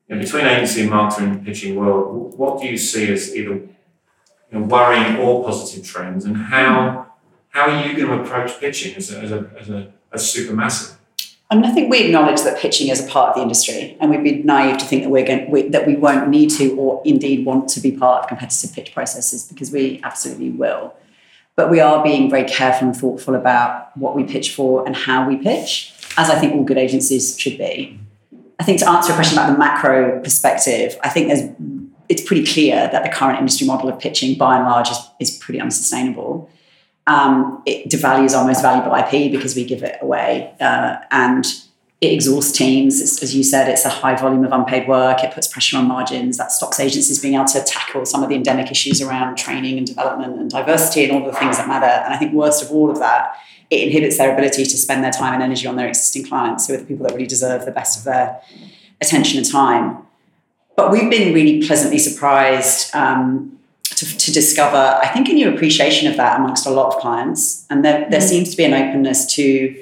you 0.08 0.16
know, 0.16 0.22
between 0.22 0.44
agency 0.44 0.82
and 0.82 0.90
marketing 0.90 1.30
and 1.30 1.44
pitching 1.46 1.76
world, 1.76 2.36
what 2.36 2.60
do 2.60 2.66
you 2.66 2.76
see 2.76 3.10
as 3.12 3.34
either 3.36 3.60
you 4.52 4.58
know, 4.58 4.66
worrying 4.66 5.16
or 5.16 5.44
positive 5.44 5.84
trends, 5.84 6.24
and 6.24 6.36
how 6.36 7.06
how 7.50 7.68
are 7.68 7.86
you 7.86 7.96
going 7.96 8.18
to 8.18 8.24
approach 8.24 8.58
pitching 8.60 8.94
as 8.96 9.12
a 9.12 9.20
as 9.20 9.32
a 9.32 9.50
as 9.58 9.70
a 9.70 9.92
as 10.12 10.22
supermassive? 10.22 10.96
I 11.52 11.56
mean, 11.56 11.64
I 11.64 11.72
think 11.72 11.90
we 11.90 12.04
acknowledge 12.04 12.42
that 12.42 12.58
pitching 12.58 12.88
is 12.90 13.04
a 13.04 13.08
part 13.08 13.30
of 13.30 13.34
the 13.34 13.42
industry, 13.42 13.96
and 14.00 14.08
we'd 14.10 14.22
be 14.22 14.42
naive 14.44 14.78
to 14.78 14.84
think 14.84 15.02
that 15.02 15.10
we're 15.10 15.26
going 15.26 15.50
we, 15.50 15.68
that 15.68 15.86
we 15.86 15.96
won't 15.96 16.28
need 16.28 16.50
to, 16.50 16.76
or 16.76 17.02
indeed 17.04 17.44
want 17.44 17.68
to 17.70 17.80
be 17.80 17.90
part 17.90 18.22
of 18.22 18.28
competitive 18.28 18.72
pitch 18.72 18.94
processes, 18.94 19.44
because 19.44 19.72
we 19.72 20.00
absolutely 20.04 20.50
will. 20.50 20.94
But 21.56 21.68
we 21.68 21.80
are 21.80 22.02
being 22.02 22.30
very 22.30 22.48
careful 22.48 22.88
and 22.88 22.96
thoughtful 22.96 23.34
about 23.34 23.96
what 23.96 24.14
we 24.14 24.24
pitch 24.24 24.54
for 24.54 24.86
and 24.86 24.94
how 24.94 25.28
we 25.28 25.36
pitch, 25.36 25.92
as 26.16 26.30
I 26.30 26.38
think 26.38 26.54
all 26.54 26.62
good 26.62 26.78
agencies 26.78 27.38
should 27.38 27.58
be. 27.58 27.98
I 28.60 28.62
think 28.62 28.78
to 28.80 28.88
answer 28.88 29.08
your 29.08 29.16
question 29.16 29.36
about 29.36 29.52
the 29.52 29.58
macro 29.58 30.20
perspective, 30.20 30.96
I 31.02 31.08
think 31.08 31.28
there's 31.28 31.50
it's 32.10 32.22
pretty 32.22 32.44
clear 32.44 32.88
that 32.90 33.04
the 33.04 33.08
current 33.08 33.38
industry 33.38 33.66
model 33.66 33.88
of 33.88 33.98
pitching, 34.00 34.36
by 34.36 34.56
and 34.56 34.66
large, 34.66 34.90
is, 34.90 34.98
is 35.20 35.30
pretty 35.30 35.60
unsustainable. 35.60 36.50
Um, 37.06 37.62
it 37.64 37.88
devalues 37.88 38.36
our 38.36 38.44
most 38.44 38.62
valuable 38.62 38.94
IP 38.94 39.30
because 39.30 39.54
we 39.54 39.64
give 39.64 39.84
it 39.84 39.96
away, 40.02 40.52
uh, 40.60 40.96
and 41.12 41.46
it 42.00 42.12
exhausts 42.12 42.50
teams. 42.50 43.00
It's, 43.00 43.22
as 43.22 43.34
you 43.34 43.44
said, 43.44 43.68
it's 43.68 43.84
a 43.84 43.88
high 43.88 44.16
volume 44.16 44.44
of 44.44 44.50
unpaid 44.50 44.88
work. 44.88 45.22
It 45.22 45.32
puts 45.32 45.46
pressure 45.46 45.76
on 45.76 45.86
margins. 45.86 46.36
That 46.36 46.50
stops 46.50 46.80
agencies 46.80 47.20
being 47.20 47.34
able 47.34 47.44
to 47.44 47.62
tackle 47.62 48.04
some 48.04 48.24
of 48.24 48.28
the 48.28 48.34
endemic 48.34 48.72
issues 48.72 49.00
around 49.00 49.38
training 49.38 49.78
and 49.78 49.86
development 49.86 50.36
and 50.40 50.50
diversity 50.50 51.04
and 51.04 51.12
all 51.12 51.24
the 51.24 51.36
things 51.36 51.58
that 51.58 51.68
matter. 51.68 51.86
And 51.86 52.12
I 52.12 52.16
think 52.16 52.32
worst 52.32 52.64
of 52.64 52.72
all 52.72 52.90
of 52.90 52.98
that, 52.98 53.36
it 53.70 53.86
inhibits 53.86 54.18
their 54.18 54.32
ability 54.32 54.64
to 54.64 54.76
spend 54.76 55.04
their 55.04 55.12
time 55.12 55.34
and 55.34 55.42
energy 55.44 55.68
on 55.68 55.76
their 55.76 55.86
existing 55.86 56.26
clients, 56.26 56.66
who 56.66 56.74
are 56.74 56.78
the 56.78 56.84
people 56.84 57.06
that 57.06 57.14
really 57.14 57.28
deserve 57.28 57.66
the 57.66 57.70
best 57.70 57.98
of 57.98 58.04
their 58.04 58.40
attention 59.00 59.38
and 59.38 59.48
time. 59.48 60.06
But 60.80 60.92
we've 60.92 61.10
been 61.10 61.34
really 61.34 61.66
pleasantly 61.66 61.98
surprised 61.98 62.94
um, 62.94 63.58
to, 63.84 64.16
to 64.16 64.32
discover, 64.32 64.98
I 65.02 65.08
think, 65.08 65.28
a 65.28 65.34
new 65.34 65.52
appreciation 65.54 66.10
of 66.10 66.16
that 66.16 66.40
amongst 66.40 66.64
a 66.66 66.70
lot 66.70 66.94
of 66.94 67.02
clients. 67.02 67.66
And 67.68 67.84
there, 67.84 68.08
there 68.08 68.22
seems 68.22 68.50
to 68.52 68.56
be 68.56 68.64
an 68.64 68.72
openness 68.72 69.26
to 69.34 69.76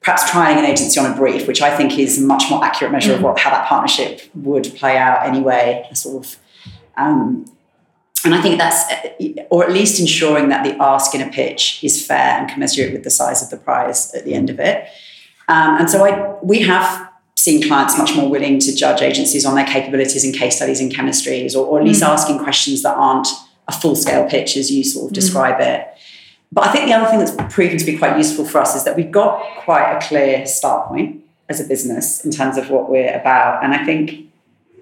perhaps 0.00 0.30
trying 0.30 0.56
an 0.56 0.64
agency 0.64 1.00
on 1.00 1.10
a 1.12 1.16
brief, 1.16 1.48
which 1.48 1.60
I 1.60 1.76
think 1.76 1.98
is 1.98 2.22
a 2.22 2.24
much 2.24 2.44
more 2.50 2.64
accurate 2.64 2.92
measure 2.92 3.14
of 3.14 3.20
what 3.20 3.36
how 3.36 3.50
that 3.50 3.66
partnership 3.66 4.20
would 4.36 4.66
play 4.76 4.96
out 4.96 5.26
anyway. 5.26 5.88
Sort 5.92 6.24
of, 6.24 6.36
um, 6.96 7.50
and 8.24 8.32
I 8.32 8.40
think 8.40 8.58
that's, 8.58 8.80
or 9.50 9.64
at 9.64 9.72
least 9.72 9.98
ensuring 9.98 10.50
that 10.50 10.62
the 10.62 10.80
ask 10.80 11.16
in 11.16 11.20
a 11.20 11.32
pitch 11.32 11.82
is 11.82 12.06
fair 12.06 12.38
and 12.38 12.48
commensurate 12.48 12.92
with 12.92 13.02
the 13.02 13.10
size 13.10 13.42
of 13.42 13.50
the 13.50 13.56
prize 13.56 14.14
at 14.14 14.24
the 14.24 14.34
end 14.34 14.50
of 14.50 14.60
it. 14.60 14.84
Um, 15.48 15.80
and 15.80 15.90
so 15.90 16.06
I, 16.06 16.38
we 16.44 16.60
have 16.60 17.10
seen 17.44 17.62
clients 17.62 17.98
much 17.98 18.16
more 18.16 18.30
willing 18.30 18.58
to 18.58 18.74
judge 18.74 19.02
agencies 19.02 19.44
on 19.44 19.54
their 19.54 19.66
capabilities 19.66 20.24
and 20.24 20.34
case 20.34 20.56
studies 20.56 20.80
and 20.80 20.90
chemistries, 20.90 21.54
or, 21.54 21.66
or 21.66 21.78
at 21.78 21.84
least 21.84 22.02
mm. 22.02 22.08
asking 22.08 22.38
questions 22.38 22.82
that 22.82 22.96
aren't 22.96 23.28
a 23.68 23.72
full 23.72 23.94
scale 23.94 24.26
pitch 24.26 24.56
as 24.56 24.70
you 24.70 24.82
sort 24.82 25.06
of 25.06 25.10
mm. 25.10 25.14
describe 25.14 25.60
it. 25.60 25.86
But 26.50 26.68
I 26.68 26.72
think 26.72 26.86
the 26.86 26.94
other 26.94 27.06
thing 27.06 27.18
that's 27.18 27.54
proven 27.54 27.76
to 27.76 27.84
be 27.84 27.98
quite 27.98 28.16
useful 28.16 28.46
for 28.46 28.62
us 28.62 28.74
is 28.74 28.84
that 28.84 28.96
we've 28.96 29.10
got 29.10 29.42
quite 29.58 29.92
a 29.92 30.06
clear 30.06 30.46
start 30.46 30.88
point 30.88 31.22
as 31.50 31.60
a 31.60 31.64
business 31.64 32.24
in 32.24 32.30
terms 32.30 32.56
of 32.56 32.70
what 32.70 32.88
we're 32.88 33.14
about. 33.14 33.62
And 33.62 33.74
I 33.74 33.84
think, 33.84 34.30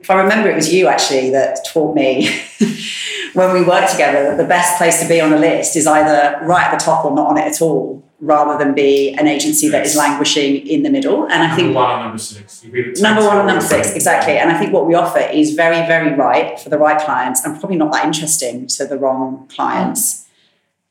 if 0.00 0.08
I 0.08 0.20
remember, 0.20 0.48
it 0.48 0.54
was 0.54 0.72
you 0.72 0.86
actually 0.86 1.30
that 1.30 1.64
taught 1.66 1.96
me 1.96 2.28
when 3.32 3.52
we 3.52 3.62
worked 3.62 3.90
together 3.90 4.22
that 4.24 4.36
the 4.36 4.46
best 4.46 4.78
place 4.78 5.02
to 5.02 5.08
be 5.08 5.20
on 5.20 5.32
a 5.32 5.38
list 5.38 5.74
is 5.74 5.86
either 5.88 6.38
right 6.44 6.66
at 6.66 6.78
the 6.78 6.84
top 6.84 7.04
or 7.04 7.12
not 7.12 7.28
on 7.28 7.38
it 7.38 7.46
at 7.46 7.60
all, 7.60 8.04
rather 8.22 8.56
than 8.56 8.72
be 8.72 9.12
an 9.14 9.26
agency 9.26 9.68
that 9.68 9.84
is 9.84 9.96
languishing 9.96 10.64
in 10.64 10.84
the 10.84 10.90
middle. 10.90 11.24
And 11.24 11.42
I 11.42 11.48
Number 11.48 11.56
think 11.56 11.74
one 11.74 11.90
and 11.90 12.02
number 12.02 12.18
six. 12.18 12.64
You 12.64 12.70
really 12.70 12.92
take 12.92 13.02
Number 13.02 13.26
one 13.26 13.38
and 13.38 13.48
number 13.48 13.64
six, 13.64 13.92
exactly. 13.94 14.38
And 14.38 14.48
I 14.48 14.56
think 14.56 14.72
what 14.72 14.86
we 14.86 14.94
offer 14.94 15.18
is 15.18 15.54
very, 15.54 15.84
very 15.88 16.14
right 16.14 16.58
for 16.58 16.68
the 16.68 16.78
right 16.78 17.04
clients 17.04 17.44
and 17.44 17.58
probably 17.58 17.76
not 17.76 17.90
that 17.92 18.04
interesting 18.04 18.68
to 18.68 18.86
the 18.86 18.96
wrong 18.96 19.48
clients. 19.48 20.28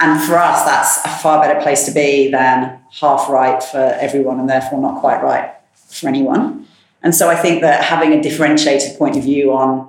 And 0.02 0.22
for 0.22 0.36
us, 0.36 0.66
that's 0.66 1.06
a 1.06 1.22
far 1.22 1.42
better 1.42 1.62
place 1.62 1.86
to 1.86 1.94
be 1.94 2.30
than 2.30 2.80
half 3.00 3.30
right 3.30 3.64
for 3.64 3.98
everyone 4.02 4.38
and 4.38 4.50
therefore 4.50 4.82
not 4.82 5.00
quite 5.00 5.24
right 5.24 5.54
for 5.74 6.10
anyone. 6.10 6.68
And 7.02 7.16
so 7.16 7.30
I 7.30 7.36
think 7.36 7.62
that 7.62 7.86
having 7.86 8.12
a 8.12 8.22
differentiated 8.22 8.98
point 8.98 9.16
of 9.16 9.24
view 9.24 9.54
on 9.54 9.88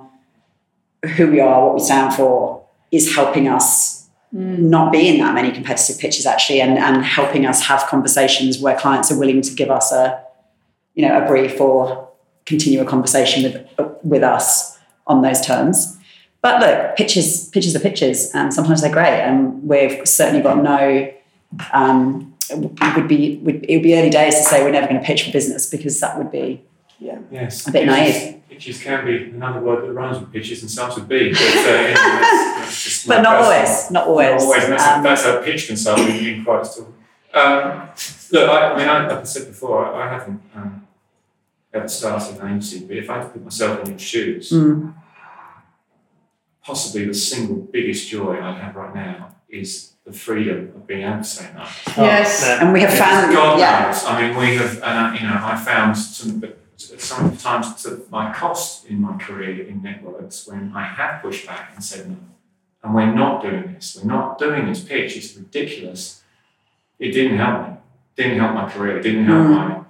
who 1.17 1.29
we 1.29 1.41
are, 1.41 1.65
what 1.65 1.73
we 1.75 1.81
stand 1.81 2.13
for, 2.13 2.63
is 2.89 3.13
helping 3.13 3.49
us 3.49 4.02
not 4.33 4.91
be 4.91 5.07
in 5.07 5.19
that 5.19 5.35
many 5.35 5.51
competitive 5.51 5.99
pitches 5.99 6.25
actually 6.25 6.59
and, 6.59 6.77
and 6.77 7.05
helping 7.05 7.45
us 7.45 7.61
have 7.67 7.85
conversations 7.85 8.59
where 8.59 8.75
clients 8.75 9.11
are 9.11 9.19
willing 9.19 9.41
to 9.43 9.53
give 9.53 9.69
us 9.69 9.91
a 9.91 10.23
you 10.95 11.07
know 11.07 11.23
a 11.23 11.27
brief 11.27 11.61
or 11.61 12.09
continue 12.45 12.81
a 12.81 12.85
conversation 12.85 13.43
with 13.43 14.01
with 14.03 14.23
us 14.23 14.77
on 15.07 15.21
those 15.21 15.39
terms. 15.41 15.97
But 16.41 16.59
look, 16.59 16.95
pitches 16.97 17.49
pitches 17.49 17.75
are 17.75 17.79
pitches, 17.79 18.33
and 18.33 18.53
sometimes 18.53 18.81
they're 18.81 18.91
great. 18.91 19.21
And 19.21 19.63
we've 19.63 20.07
certainly 20.07 20.41
got 20.41 20.61
no. 20.61 21.11
Um, 21.71 22.35
it 22.49 22.95
would 22.97 23.07
be 23.07 23.37
would, 23.37 23.63
it 23.69 23.77
would 23.77 23.83
be 23.83 23.95
early 23.97 24.09
days 24.09 24.35
to 24.35 24.43
say 24.43 24.63
we're 24.63 24.71
never 24.71 24.87
going 24.87 24.99
to 24.99 25.05
pitch 25.05 25.23
for 25.23 25.31
business 25.31 25.69
because 25.69 25.99
that 26.01 26.17
would 26.17 26.31
be 26.31 26.61
yeah 26.99 27.19
Yes. 27.31 27.67
A 27.67 27.71
bit 27.71 27.85
naive. 27.85 28.41
Pitches 28.53 28.83
can 28.83 29.05
be 29.05 29.23
another 29.31 29.59
word 29.59 29.83
that 29.83 29.91
rhymes 29.93 30.19
with 30.19 30.31
pitches 30.31 30.61
and 30.61 30.69
starts 30.69 30.95
with 30.95 31.07
B. 31.07 31.31
But, 31.31 31.41
uh, 31.41 31.43
you 31.43 31.47
know, 31.47 31.93
that's, 31.93 32.83
that's 32.83 33.07
but 33.07 33.21
not 33.21 33.39
personal- 33.39 33.53
always, 33.53 33.91
not 33.91 34.07
always. 34.07 34.31
Not 34.31 34.41
always. 34.41 34.63
and 34.63 34.73
That's, 34.73 34.87
Um, 34.87 34.99
a, 34.99 35.03
that's 35.03 35.25
a 35.25 35.41
pitch 35.43 35.67
consultant 35.67 36.09
in 36.21 36.43
quite 36.45 36.65
still. 36.67 36.93
Um, 37.33 37.89
look, 38.31 38.49
I, 38.49 38.71
I 38.73 38.77
mean, 38.77 38.87
I, 38.87 39.07
like 39.07 39.17
I 39.17 39.23
said 39.23 39.47
before, 39.47 39.85
I, 39.85 40.05
I 40.07 40.13
haven't 40.13 40.41
um, 40.55 40.87
ever 41.73 41.87
started 41.87 42.39
an 42.39 42.47
agency, 42.47 42.85
but 42.85 42.95
if 42.95 43.09
I 43.09 43.15
had 43.17 43.23
to 43.23 43.29
put 43.29 43.43
myself 43.43 43.79
in 43.81 43.89
your 43.89 43.97
shoes, 43.99 44.51
mm, 44.51 44.93
possibly 46.63 47.05
the 47.05 47.13
single 47.15 47.55
biggest 47.57 48.07
joy 48.07 48.39
I 48.39 48.51
have 48.53 48.75
right 48.75 48.93
now 48.93 49.35
is 49.49 49.93
the 50.05 50.13
freedom 50.13 50.71
of 50.75 50.85
being 50.85 51.01
able 51.07 51.17
to 51.19 51.23
say 51.23 51.49
no. 51.55 51.65
Yes. 51.97 52.43
man. 52.43 52.61
and 52.61 52.73
we 52.73 52.81
have 52.81 52.93
found, 52.93 53.33
God 53.33 53.57
yeah, 53.57 53.87
knows. 53.87 54.05
I 54.05 54.21
mean, 54.21 54.37
we 54.37 54.55
have, 54.57 54.75
and 54.75 54.83
uh, 54.83 55.19
you 55.19 55.25
know, 55.27 55.39
I 55.41 55.55
found 55.57 55.97
some, 55.97 56.39
but 56.39 56.59
sometimes 56.99 57.81
to 57.83 58.05
my 58.09 58.33
cost 58.33 58.85
in 58.87 59.01
my 59.01 59.17
career 59.17 59.67
in 59.67 59.81
networks 59.81 60.47
when 60.47 60.71
I 60.75 60.83
have 60.83 61.21
pushed 61.21 61.45
back 61.47 61.71
and 61.75 61.83
said 61.83 62.09
no, 62.09 62.17
and 62.83 62.93
we're 62.95 63.13
not 63.13 63.41
doing 63.41 63.73
this. 63.73 63.97
We're 63.99 64.11
not 64.11 64.37
doing 64.37 64.67
this 64.67 64.83
pitch. 64.83 65.15
It's 65.17 65.35
ridiculous. 65.35 66.21
It 66.99 67.11
didn't 67.11 67.37
help 67.37 67.67
me. 67.69 67.75
Didn't 68.15 68.39
help 68.39 68.53
my 68.53 68.69
career. 68.69 69.01
Didn't 69.01 69.25
help 69.25 69.47
Mm. 69.47 69.85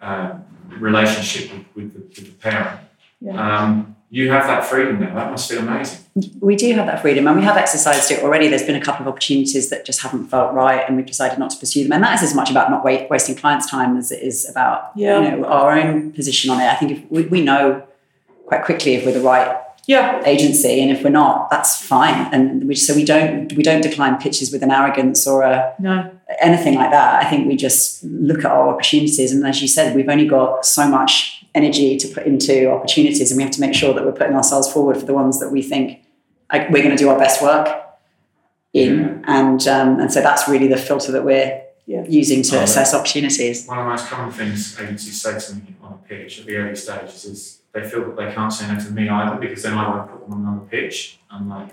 my 0.00 0.06
uh, 0.06 0.38
relationship 0.78 1.50
with, 1.52 1.66
with, 1.74 1.92
the, 1.94 2.00
with 2.00 2.26
the 2.26 2.32
parent. 2.50 2.80
Yeah. 3.20 3.32
Um, 3.62 3.95
you 4.16 4.30
have 4.30 4.46
that 4.46 4.64
freedom 4.64 5.00
now. 5.00 5.14
That 5.14 5.30
must 5.30 5.48
feel 5.50 5.60
amazing. 5.60 5.98
we 6.40 6.54
do 6.56 6.72
have 6.74 6.86
that 6.86 7.02
freedom, 7.02 7.26
and 7.26 7.36
we 7.36 7.44
have 7.44 7.56
exercised 7.56 8.10
it 8.10 8.22
already. 8.24 8.48
There's 8.48 8.62
been 8.70 8.80
a 8.82 8.86
couple 8.88 9.02
of 9.04 9.08
opportunities 9.12 9.68
that 9.70 9.84
just 9.84 10.00
haven't 10.04 10.28
felt 10.28 10.54
right, 10.54 10.82
and 10.86 10.96
we've 10.96 11.04
decided 11.14 11.38
not 11.38 11.50
to 11.50 11.58
pursue 11.58 11.82
them. 11.84 11.92
And 11.92 12.02
that 12.04 12.14
is 12.16 12.22
as 12.28 12.34
much 12.34 12.50
about 12.50 12.70
not 12.70 12.84
wa- 12.84 13.06
wasting 13.10 13.34
clients' 13.36 13.70
time 13.70 13.96
as 13.96 14.10
it 14.10 14.22
is 14.22 14.48
about 14.48 14.90
Yeah. 14.94 15.20
you 15.20 15.30
know 15.36 15.44
our 15.46 15.70
own 15.78 16.12
position 16.12 16.50
on 16.50 16.60
it. 16.60 16.66
I 16.66 16.76
think 16.76 16.90
if 16.92 17.00
we, 17.10 17.22
we 17.26 17.40
know 17.42 17.82
quite 18.46 18.64
quickly 18.64 18.94
if 18.94 19.04
we're 19.04 19.12
the 19.12 19.20
right 19.20 19.48
Yeah. 19.86 20.22
agency, 20.24 20.80
and 20.82 20.90
if 20.90 21.04
we're 21.04 21.10
not, 21.24 21.50
that's 21.50 21.72
fine. 21.94 22.18
And 22.32 22.66
we, 22.68 22.74
so 22.74 22.94
we 22.94 23.04
don't 23.04 23.52
we 23.58 23.62
don't 23.62 23.82
decline 23.82 24.16
pitches 24.16 24.50
with 24.52 24.62
an 24.62 24.70
arrogance 24.70 25.26
or 25.26 25.42
a 25.42 25.74
No. 25.78 26.10
Anything 26.40 26.74
like 26.74 26.90
that. 26.90 27.24
I 27.24 27.28
think 27.30 27.46
we 27.46 27.56
just 27.56 28.02
look 28.04 28.40
at 28.40 28.50
our 28.50 28.68
opportunities, 28.68 29.32
and 29.32 29.46
as 29.46 29.62
you 29.62 29.68
said, 29.68 29.94
we've 29.94 30.08
only 30.08 30.26
got 30.26 30.64
so 30.66 30.88
much 30.88 31.44
energy 31.54 31.96
to 31.96 32.08
put 32.08 32.24
into 32.26 32.70
opportunities, 32.70 33.30
and 33.30 33.38
we 33.38 33.42
have 33.44 33.52
to 33.52 33.60
make 33.60 33.74
sure 33.74 33.94
that 33.94 34.04
we're 34.04 34.12
putting 34.12 34.34
ourselves 34.36 34.70
forward 34.72 34.96
for 34.96 35.06
the 35.06 35.14
ones 35.14 35.40
that 35.40 35.50
we 35.50 35.62
think 35.62 36.02
like, 36.52 36.68
we're 36.70 36.82
going 36.82 36.96
to 36.96 37.02
do 37.02 37.08
our 37.08 37.18
best 37.18 37.42
work 37.42 37.68
in, 38.72 39.24
and 39.26 39.66
um, 39.68 40.00
and 40.00 40.12
so 40.12 40.20
that's 40.20 40.48
really 40.48 40.68
the 40.68 40.76
filter 40.76 41.12
that 41.12 41.24
we're 41.24 41.62
Yeah. 41.86 42.04
using 42.08 42.42
to 42.42 42.58
Oh, 42.58 42.62
assess 42.64 42.92
opportunities. 42.94 43.66
One 43.66 43.78
of 43.78 43.84
the 43.84 43.90
most 43.90 44.06
common 44.06 44.32
things 44.32 44.76
agencies 44.80 45.22
say 45.22 45.38
to 45.38 45.54
me 45.54 45.74
on 45.82 45.92
a 45.92 46.08
pitch 46.08 46.40
at 46.40 46.46
the 46.46 46.56
early 46.56 46.74
stages 46.74 47.24
is 47.24 47.60
they 47.72 47.88
feel 47.88 48.04
that 48.06 48.16
they 48.16 48.32
can't 48.34 48.52
say 48.52 48.66
no 48.72 48.78
to 48.78 48.90
me 48.90 49.08
either 49.08 49.36
because 49.38 49.62
then 49.62 49.74
I 49.74 49.88
won't 49.88 50.10
put 50.10 50.20
them 50.22 50.32
on 50.34 50.40
another 50.46 50.66
pitch. 50.66 51.18
I'm 51.30 51.48
like, 51.48 51.68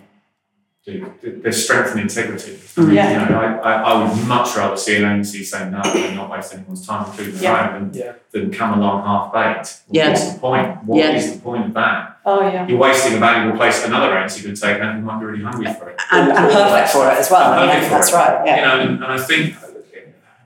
do. 0.85 1.13
There's 1.21 1.63
strength 1.63 1.91
and 1.91 2.01
integrity. 2.01 2.53
Mhm. 2.75 2.93
Yeah. 2.93 3.23
You 3.23 3.29
know, 3.29 3.39
I, 3.39 3.55
I, 3.55 3.73
I 3.83 4.03
would 4.03 4.27
much 4.27 4.55
rather 4.57 4.75
see 4.75 4.97
an 4.97 5.05
agency 5.05 5.43
say 5.43 5.69
no 5.69 5.79
and 5.81 6.15
not 6.17 6.29
waste 6.29 6.53
anyone's 6.53 6.85
time, 6.85 7.05
including 7.07 7.35
their 7.35 7.43
Yeah. 7.43 7.75
own, 7.75 7.91
than, 7.91 8.01
Yeah. 8.01 8.11
than 8.31 8.51
come 8.51 8.77
along 8.79 9.05
half 9.05 9.31
baked. 9.33 9.81
Yeah. 9.89 10.09
What's 10.09 10.33
the 10.33 10.39
point? 10.39 10.83
What 10.83 10.99
is 11.15 11.27
Yeah. 11.27 11.33
the 11.35 11.39
point 11.41 11.65
of 11.67 11.73
that? 11.75 12.17
Oh 12.25 12.41
yeah. 12.41 12.67
You're 12.67 12.77
wasting 12.77 13.13
a 13.13 13.17
valuable 13.17 13.57
place 13.57 13.85
another 13.85 14.17
agency 14.17 14.41
could 14.43 14.59
take 14.59 14.81
and 14.81 14.99
you 14.99 15.05
might 15.05 15.19
be 15.19 15.25
really 15.25 15.43
hungry 15.43 15.73
for 15.73 15.89
it. 15.89 16.01
And, 16.11 16.31
and 16.31 16.51
perfect 16.51 16.89
for 16.89 17.07
it 17.09 17.17
as 17.17 17.31
well. 17.31 17.53
And 17.53 17.61
I 17.69 17.73
perfect 17.75 17.85
for 17.85 17.95
that's 17.95 18.09
it. 18.11 18.15
right. 18.15 18.45
Yeah. 18.47 18.55
You 18.57 18.61
know, 18.61 18.79
and, 18.91 19.03
and 19.03 19.13
I 19.13 19.17
think, 19.17 19.55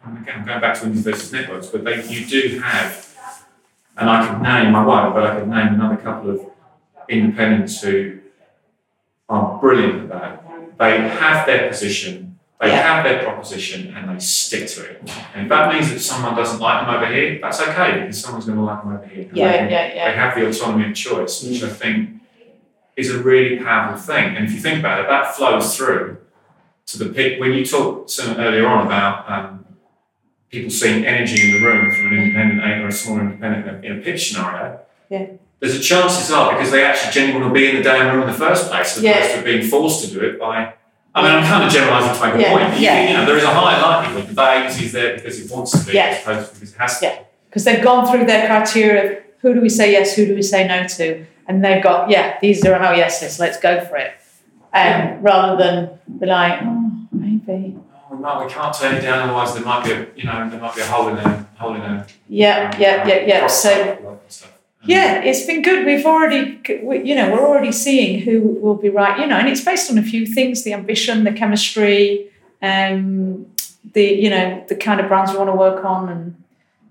and 0.05 0.17
again, 0.19 0.35
I'm 0.39 0.45
going 0.45 0.61
back 0.61 0.75
to 0.79 0.85
Indies 0.85 1.03
versus 1.03 1.33
networks, 1.33 1.67
but 1.67 1.83
they, 1.83 2.05
you 2.07 2.25
do 2.25 2.59
have, 2.59 3.05
and 3.97 4.07
I 4.07 4.27
could 4.27 4.41
name, 4.43 4.75
I 4.75 4.85
won't, 4.85 5.15
but 5.15 5.23
I 5.25 5.39
could 5.39 5.47
name 5.47 5.73
another 5.73 5.97
couple 5.97 6.29
of 6.29 6.41
independents 7.09 7.81
who 7.81 8.19
are 9.29 9.59
brilliant 9.59 10.03
at 10.03 10.09
that. 10.09 10.77
They 10.79 11.01
have 11.07 11.45
their 11.45 11.67
position, 11.69 12.39
they 12.61 12.69
Yeah. 12.69 12.81
have 12.95 13.03
their 13.03 13.23
proposition, 13.23 13.93
and 13.95 14.09
they 14.09 14.19
stick 14.19 14.67
to 14.69 14.85
it. 14.85 15.01
And 15.35 15.43
if 15.43 15.49
that 15.49 15.73
means 15.73 15.91
that 15.91 15.99
someone 15.99 16.35
doesn't 16.35 16.59
like 16.59 16.85
them 16.85 16.95
over 16.95 17.05
here, 17.07 17.39
that's 17.41 17.61
okay, 17.61 17.99
because 18.01 18.21
someone's 18.21 18.45
going 18.45 18.57
to 18.57 18.63
like 18.63 18.83
them 18.83 18.93
over 18.95 19.05
here. 19.05 19.27
Yeah, 19.33 19.65
they- 19.65 19.71
yeah, 19.71 19.93
yeah. 19.93 20.11
They 20.11 20.17
have 20.17 20.35
the 20.35 20.47
autonomy 20.47 20.89
of 20.89 20.95
choice, 20.95 21.43
which 21.43 21.63
I 21.63 21.67
think 21.69 22.09
is 22.95 23.13
a 23.13 23.19
really 23.19 23.57
powerful 23.57 23.97
thing. 23.99 24.35
And 24.35 24.45
if 24.45 24.53
you 24.53 24.59
think 24.59 24.79
about 24.79 25.01
it, 25.01 25.07
that 25.07 25.35
flows 25.35 25.75
through 25.77 26.17
to 26.87 26.97
the 26.99 27.09
pick. 27.09 27.39
When 27.39 27.53
you 27.53 27.65
talked 27.65 28.09
some 28.09 28.37
earlier 28.37 28.65
on 28.67 28.87
about 28.87 29.29
um, 29.29 29.65
people 30.49 30.69
seeing 30.71 31.05
energy 31.05 31.47
in 31.55 31.61
the 31.61 31.67
room 31.67 31.91
from 31.91 32.07
an 32.07 32.13
independent 32.17 32.83
or 32.83 32.87
a 32.87 32.91
small 32.91 33.19
independent 33.19 33.83
in 33.85 33.99
a 33.99 34.01
pitch 34.01 34.31
scenario, 34.31 34.79
Yeah. 35.09 35.25
There's 35.59 35.75
a 35.75 35.79
chances 35.79 36.31
are 36.31 36.53
because 36.53 36.71
they 36.71 36.83
actually 36.85 37.11
genuinely 37.11 37.41
want 37.45 37.55
to 37.55 37.59
be 37.59 37.69
in 37.69 37.75
the 37.77 37.83
damn 37.83 38.13
room 38.13 38.21
in 38.23 38.27
the 38.27 38.33
first 38.37 38.69
place, 38.69 38.97
as 38.97 39.03
Yeah. 39.03 39.17
opposed 39.17 39.35
to 39.35 39.41
being 39.43 39.63
forced 39.67 40.05
to 40.05 40.13
do 40.13 40.19
it 40.25 40.39
by. 40.39 40.73
I 41.15 41.21
mean, 41.23 41.31
I'm 41.31 41.43
kind 41.43 41.63
of 41.63 41.71
generalising 41.71 42.13
to 42.13 42.25
make 42.27 42.35
a 42.35 42.41
Yeah, 42.41 42.49
point. 42.51 42.69
but 42.69 42.77
you- 42.79 42.85
yeah. 42.85 43.07
You 43.09 43.17
know, 43.17 43.25
there 43.25 43.37
is 43.37 43.43
a 43.43 43.47
high 43.47 43.81
likelihood 43.81 44.35
that 44.35 44.57
agency 44.57 44.85
is 44.85 44.91
there 44.91 45.15
because 45.15 45.39
it 45.39 45.49
wants 45.51 45.71
to 45.71 45.85
be, 45.87 45.93
Yeah. 45.93 46.05
as 46.05 46.21
opposed 46.21 46.47
to 46.49 46.53
because 46.59 46.73
it 46.73 46.77
has 46.79 46.99
to. 46.99 47.05
Yeah. 47.05 47.11
Because 47.49 47.63
they've 47.63 47.81
gone 47.83 48.05
through 48.05 48.25
their 48.25 48.45
criteria 48.45 49.03
of 49.05 49.17
who 49.41 49.53
do 49.55 49.61
we 49.61 49.69
say 49.69 49.91
yes, 49.91 50.15
who 50.15 50.27
do 50.27 50.35
we 50.35 50.43
say 50.43 50.67
no 50.67 50.83
to, 50.83 51.25
and 51.47 51.65
they've 51.65 51.81
got 51.81 52.09
yeah, 52.11 52.33
these 52.41 52.63
are 52.65 52.75
our 52.75 52.95
yes 52.95 53.21
lists. 53.23 53.39
Let's 53.39 53.57
go 53.59 53.79
for 53.79 53.97
it. 53.97 54.11
Um, 54.73 55.17
rather 55.21 55.55
than 55.63 55.89
be 56.19 56.25
like, 56.27 56.59
oh, 56.61 56.91
maybe. 57.11 57.75
Oh, 58.11 58.15
we, 58.15 58.45
we 58.45 58.51
can't 58.51 58.73
turn 58.75 58.95
it 58.95 59.01
down, 59.01 59.19
otherwise 59.27 59.55
there 59.55 59.63
might 59.63 59.83
be 59.85 59.91
a, 59.91 60.05
you 60.15 60.25
know, 60.25 60.47
there 60.49 60.59
might 60.59 60.75
be 60.75 60.81
a 60.81 60.85
hole 60.85 61.07
in 61.07 61.15
there, 61.15 61.45
hole 61.57 61.73
in 61.73 61.81
there. 61.81 62.05
Yeah, 62.29 62.71
yeah, 62.77 63.07
yeah, 63.07 63.19
yeah. 63.25 63.47
So 63.47 63.97
Yeah, 64.87 65.21
it's 65.23 65.45
been 65.45 65.61
good. 65.61 65.85
We've 65.85 66.05
already, 66.05 66.59
you 67.09 67.15
know, 67.15 67.31
we're 67.31 67.45
already 67.45 67.71
seeing 67.71 68.21
who 68.21 68.39
will 68.41 68.75
be 68.75 68.89
right, 68.89 69.19
you 69.19 69.27
know, 69.27 69.35
and 69.37 69.47
it's 69.47 69.63
based 69.63 69.91
on 69.91 69.97
a 69.97 70.03
few 70.03 70.25
things: 70.25 70.63
the 70.63 70.73
ambition, 70.73 71.23
the 71.23 71.31
chemistry, 71.33 72.29
um, 72.61 73.45
the 73.93 74.03
you 74.03 74.29
know, 74.29 74.63
the 74.67 74.75
kind 74.75 74.99
of 75.01 75.07
brands 75.07 75.31
we 75.31 75.37
want 75.37 75.49
to 75.49 75.55
work 75.55 75.83
on, 75.85 76.09
and 76.09 76.35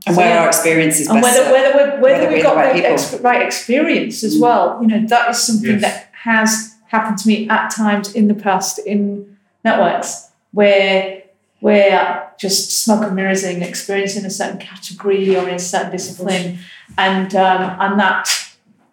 And 0.07 0.14
so, 0.14 0.20
where 0.20 0.28
yeah. 0.30 0.42
our 0.42 0.49
experience 0.49 1.01
is 1.01 1.09
and 1.09 1.20
best. 1.20 1.38
whether 1.38 1.53
whether 1.53 1.74
we're, 1.76 2.01
whether, 2.01 2.22
whether 2.24 2.32
we've 2.34 2.42
got 2.42 2.55
the 2.55 2.61
right 2.61 2.76
the 2.82 2.88
ex- 2.90 3.14
right 3.20 3.42
experience 3.42 4.22
as 4.22 4.38
well. 4.38 4.78
You 4.80 4.88
know, 4.88 5.07
that 5.09 5.30
is 5.30 5.38
something 5.42 5.80
Yes. 5.80 5.82
that 5.82 6.11
has 6.24 6.74
happened 6.88 7.18
to 7.18 7.28
me 7.28 7.49
at 7.49 7.70
times 7.70 8.14
in 8.14 8.28
the 8.28 8.34
past 8.34 8.78
in 8.80 9.36
networks 9.64 10.28
where 10.53 11.15
we're 11.61 12.22
just 12.38 12.82
smoke 12.84 13.02
and 13.04 13.16
mirrors 13.16 13.42
in 13.44 13.62
experience 13.62 14.16
in 14.16 14.24
a 14.26 14.30
certain 14.30 14.59
category 14.59 15.36
or 15.36 15.48
in 15.48 15.54
a 15.54 15.59
certain 15.59 15.90
discipline, 15.92 16.59
and 16.98 17.34
um, 17.34 17.76
and 17.80 17.98
that 18.00 18.28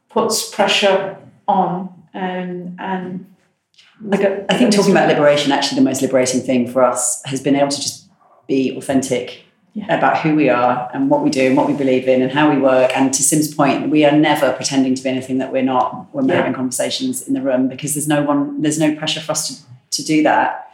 puts 0.09 0.49
pressure 0.49 1.17
on 1.47 1.93
um, 2.13 2.75
and. 2.79 3.25
we 4.01 4.17
don't- 4.17 4.45
I 4.49 4.57
think 4.57 4.73
talking 4.73 4.91
about 4.91 5.07
liberation, 5.09 5.51
actually, 5.51 5.79
the 5.79 5.85
most 5.85 6.01
liberating 6.01 6.41
thing 6.41 6.67
for 6.71 6.83
us 6.83 7.21
has 7.25 7.41
been 7.41 7.55
able 7.55 7.69
to 7.69 7.81
just 7.81 8.07
be 8.47 8.75
authentic 8.77 9.43
Yeah. 9.73 9.95
about 9.97 10.19
who 10.19 10.35
we 10.35 10.49
are 10.49 10.89
and 10.93 11.09
what 11.09 11.23
we 11.23 11.29
do 11.29 11.47
and 11.47 11.57
what 11.57 11.67
we 11.67 11.73
believe 11.73 12.07
in 12.07 12.21
and 12.21 12.31
how 12.31 12.49
we 12.53 12.57
work. 12.59 12.91
And 12.95 13.11
to 13.13 13.23
Sim's 13.23 13.53
point, 13.53 13.89
we 13.89 14.05
are 14.05 14.11
never 14.11 14.51
pretending 14.53 14.93
to 14.95 15.01
be 15.03 15.09
anything 15.09 15.37
that 15.39 15.51
we're 15.51 15.63
not 15.75 16.07
when 16.13 16.27
we're 16.27 16.33
Yeah. 16.33 16.41
having 16.41 16.53
conversations 16.53 17.27
in 17.27 17.33
the 17.33 17.41
room 17.41 17.67
because 17.69 17.93
there's 17.95 18.07
no 18.07 18.21
one, 18.23 18.61
there's 18.61 18.77
no 18.77 18.93
pressure 18.95 19.21
for 19.21 19.31
us 19.31 19.47
to, 19.47 19.53
to 19.97 20.01
do 20.05 20.21
that. 20.23 20.67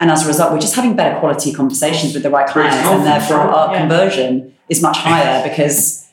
And 0.00 0.10
as 0.10 0.24
a 0.24 0.28
result, 0.28 0.52
we're 0.52 0.60
just 0.60 0.76
having 0.76 0.94
better 0.94 1.18
quality 1.18 1.52
conversations 1.52 2.14
with 2.14 2.22
the 2.22 2.30
right 2.30 2.46
clients, 2.46 2.76
and 2.76 2.86
confidence, 2.86 3.28
therefore 3.28 3.46
right? 3.46 3.54
our 3.54 3.72
Yeah. 3.72 3.80
conversion 3.80 4.54
is 4.68 4.80
much 4.80 4.98
higher 4.98 5.42
because 5.48 6.06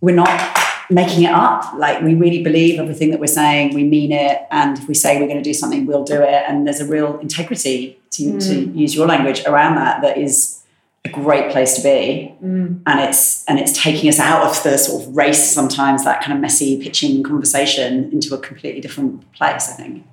we're 0.00 0.16
not 0.16 0.58
making 0.90 1.22
it 1.22 1.30
up. 1.30 1.72
Like 1.76 2.02
we 2.02 2.14
really 2.14 2.42
believe 2.42 2.80
everything 2.80 3.10
that 3.12 3.20
we're 3.20 3.26
saying, 3.28 3.74
we 3.74 3.84
mean 3.84 4.10
it, 4.10 4.42
and 4.50 4.76
if 4.78 4.88
we 4.88 4.94
say 4.94 5.20
we're 5.20 5.28
going 5.28 5.42
to 5.42 5.48
do 5.48 5.54
something, 5.54 5.86
we'll 5.86 6.04
do 6.04 6.20
it. 6.20 6.42
And 6.48 6.66
there's 6.66 6.80
a 6.80 6.86
real 6.86 7.18
integrity 7.20 7.98
to, 8.10 8.40
to 8.40 8.54
use 8.70 8.94
your 8.96 9.06
language 9.06 9.42
around 9.46 9.76
that 9.76 10.02
that 10.02 10.18
is 10.18 10.62
a 11.04 11.08
great 11.08 11.50
place 11.52 11.76
to 11.76 11.82
be. 11.82 12.34
Mm. 12.44 12.80
And 12.86 13.00
it's 13.00 13.44
and 13.46 13.58
it's 13.60 13.80
taking 13.80 14.08
us 14.08 14.18
out 14.18 14.44
of 14.46 14.62
the 14.64 14.76
sort 14.76 15.02
of 15.02 15.16
race 15.16 15.52
sometimes, 15.52 16.04
that 16.04 16.20
kind 16.22 16.32
of 16.32 16.40
messy 16.40 16.82
pitching 16.82 17.22
conversation 17.22 18.10
into 18.12 18.34
a 18.34 18.38
completely 18.38 18.80
different 18.80 19.30
place, 19.32 19.70
I 19.70 19.74
think. 19.74 20.04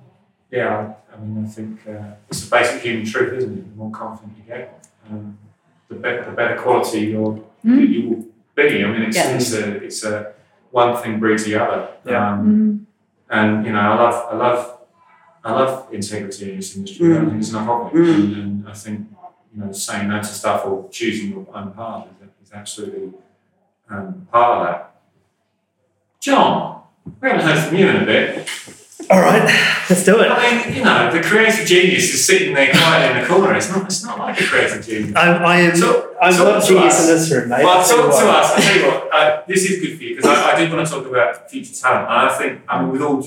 Yeah, 0.50 0.94
I, 1.12 1.14
I 1.14 1.20
mean, 1.20 1.44
I 1.44 1.48
think 1.48 1.80
uh, 1.86 2.14
it's 2.28 2.46
a 2.46 2.50
basic 2.50 2.82
human 2.82 3.04
truth, 3.04 3.32
isn't 3.34 3.58
it? 3.58 3.70
The 3.70 3.76
more 3.76 3.90
confident 3.90 4.36
you 4.38 4.44
get, 4.44 4.84
um, 5.10 5.36
the, 5.88 5.96
better, 5.96 6.24
the 6.24 6.32
better 6.32 6.56
quality 6.60 7.00
you're, 7.00 7.44
Mm. 7.66 7.74
that 7.80 7.88
you 7.88 8.08
will 8.08 8.24
be. 8.54 8.84
I 8.84 8.86
mean, 8.92 9.02
it's, 9.02 9.16
Yeah. 9.16 9.30
it's 9.34 9.52
a 9.52 9.76
it's 9.82 10.04
a 10.04 10.32
one 10.70 10.96
thing 11.02 11.18
breeds 11.18 11.42
the 11.44 11.56
other. 11.56 11.88
Yeah. 12.06 12.34
Um, 12.34 12.46
Mm. 12.46 13.36
and 13.36 13.66
you 13.66 13.72
know, 13.72 13.80
I 13.80 13.94
love 13.96 14.16
I 14.32 14.36
love 14.36 14.78
I 15.44 15.52
love 15.52 15.88
integrity 15.92 16.50
in 16.52 16.56
this 16.58 16.76
industry. 16.76 17.06
I 17.06 17.10
Mm. 17.18 17.20
think 17.20 17.32
there's 17.32 17.50
enough 17.50 17.68
of 17.68 17.86
it, 17.88 17.94
Mm. 17.98 18.14
and, 18.14 18.34
and 18.60 18.68
I 18.68 18.72
think 18.74 19.08
you 19.52 19.60
know, 19.64 19.72
saying 19.72 20.06
no 20.08 20.18
to 20.18 20.24
stuff 20.24 20.64
or 20.66 20.88
choosing 20.88 21.30
your 21.32 21.46
own 21.52 21.72
path 21.72 22.06
is, 22.22 22.46
is 22.46 22.52
absolutely 22.52 23.12
um, 23.90 24.28
part 24.30 24.50
of 24.60 24.66
that. 24.68 24.94
Jon, 26.20 26.82
we 27.20 27.28
haven't 27.28 27.44
heard 27.44 27.64
from 27.64 27.76
you 27.76 27.88
in 27.88 27.96
a 28.02 28.06
bit. 28.06 28.48
All 29.10 29.20
right, 29.20 29.42
let's 29.88 30.04
do 30.04 30.20
it. 30.20 30.30
I 30.30 30.66
mean, 30.66 30.76
you 30.76 30.84
know, 30.84 31.10
the 31.10 31.22
creative 31.22 31.64
genius 31.66 32.12
is 32.12 32.26
sitting 32.26 32.52
there 32.54 32.70
quietly 32.70 33.16
in 33.16 33.22
the 33.22 33.28
corner. 33.28 33.54
It's 33.54 33.70
not, 33.70 33.86
it's 33.86 34.04
not 34.04 34.18
like 34.18 34.38
a 34.38 34.44
creative 34.44 34.84
genius. 34.84 35.16
I'm, 35.16 35.42
I 35.46 35.60
am, 35.60 35.76
So- 35.76 36.14
I'm 36.20 36.36
not 36.36 36.62
genius 36.62 36.94
us- 36.94 37.08
in 37.08 37.14
this 37.16 37.30
room, 37.32 37.48
mate. 37.48 37.64
Well, 37.64 37.82
talk 37.82 38.10
to 38.20 38.28
us. 38.28 38.52
I 38.54 38.60
tell 38.60 38.76
you 38.76 38.86
what, 38.86 39.14
uh, 39.14 39.42
this 39.48 39.64
is 39.70 39.80
good 39.80 39.96
for 39.96 40.04
you 40.04 40.16
because 40.16 40.30
I, 40.30 40.52
I 40.52 40.58
did 40.60 40.70
want 40.72 40.86
to 40.86 40.92
talk 40.92 41.06
about 41.06 41.50
future 41.50 41.72
talent. 41.74 42.02
And 42.10 42.12
I 42.30 42.36
think, 42.36 42.60
I 42.68 42.82
mean, 42.82 42.92
with 42.92 43.00
all, 43.00 43.24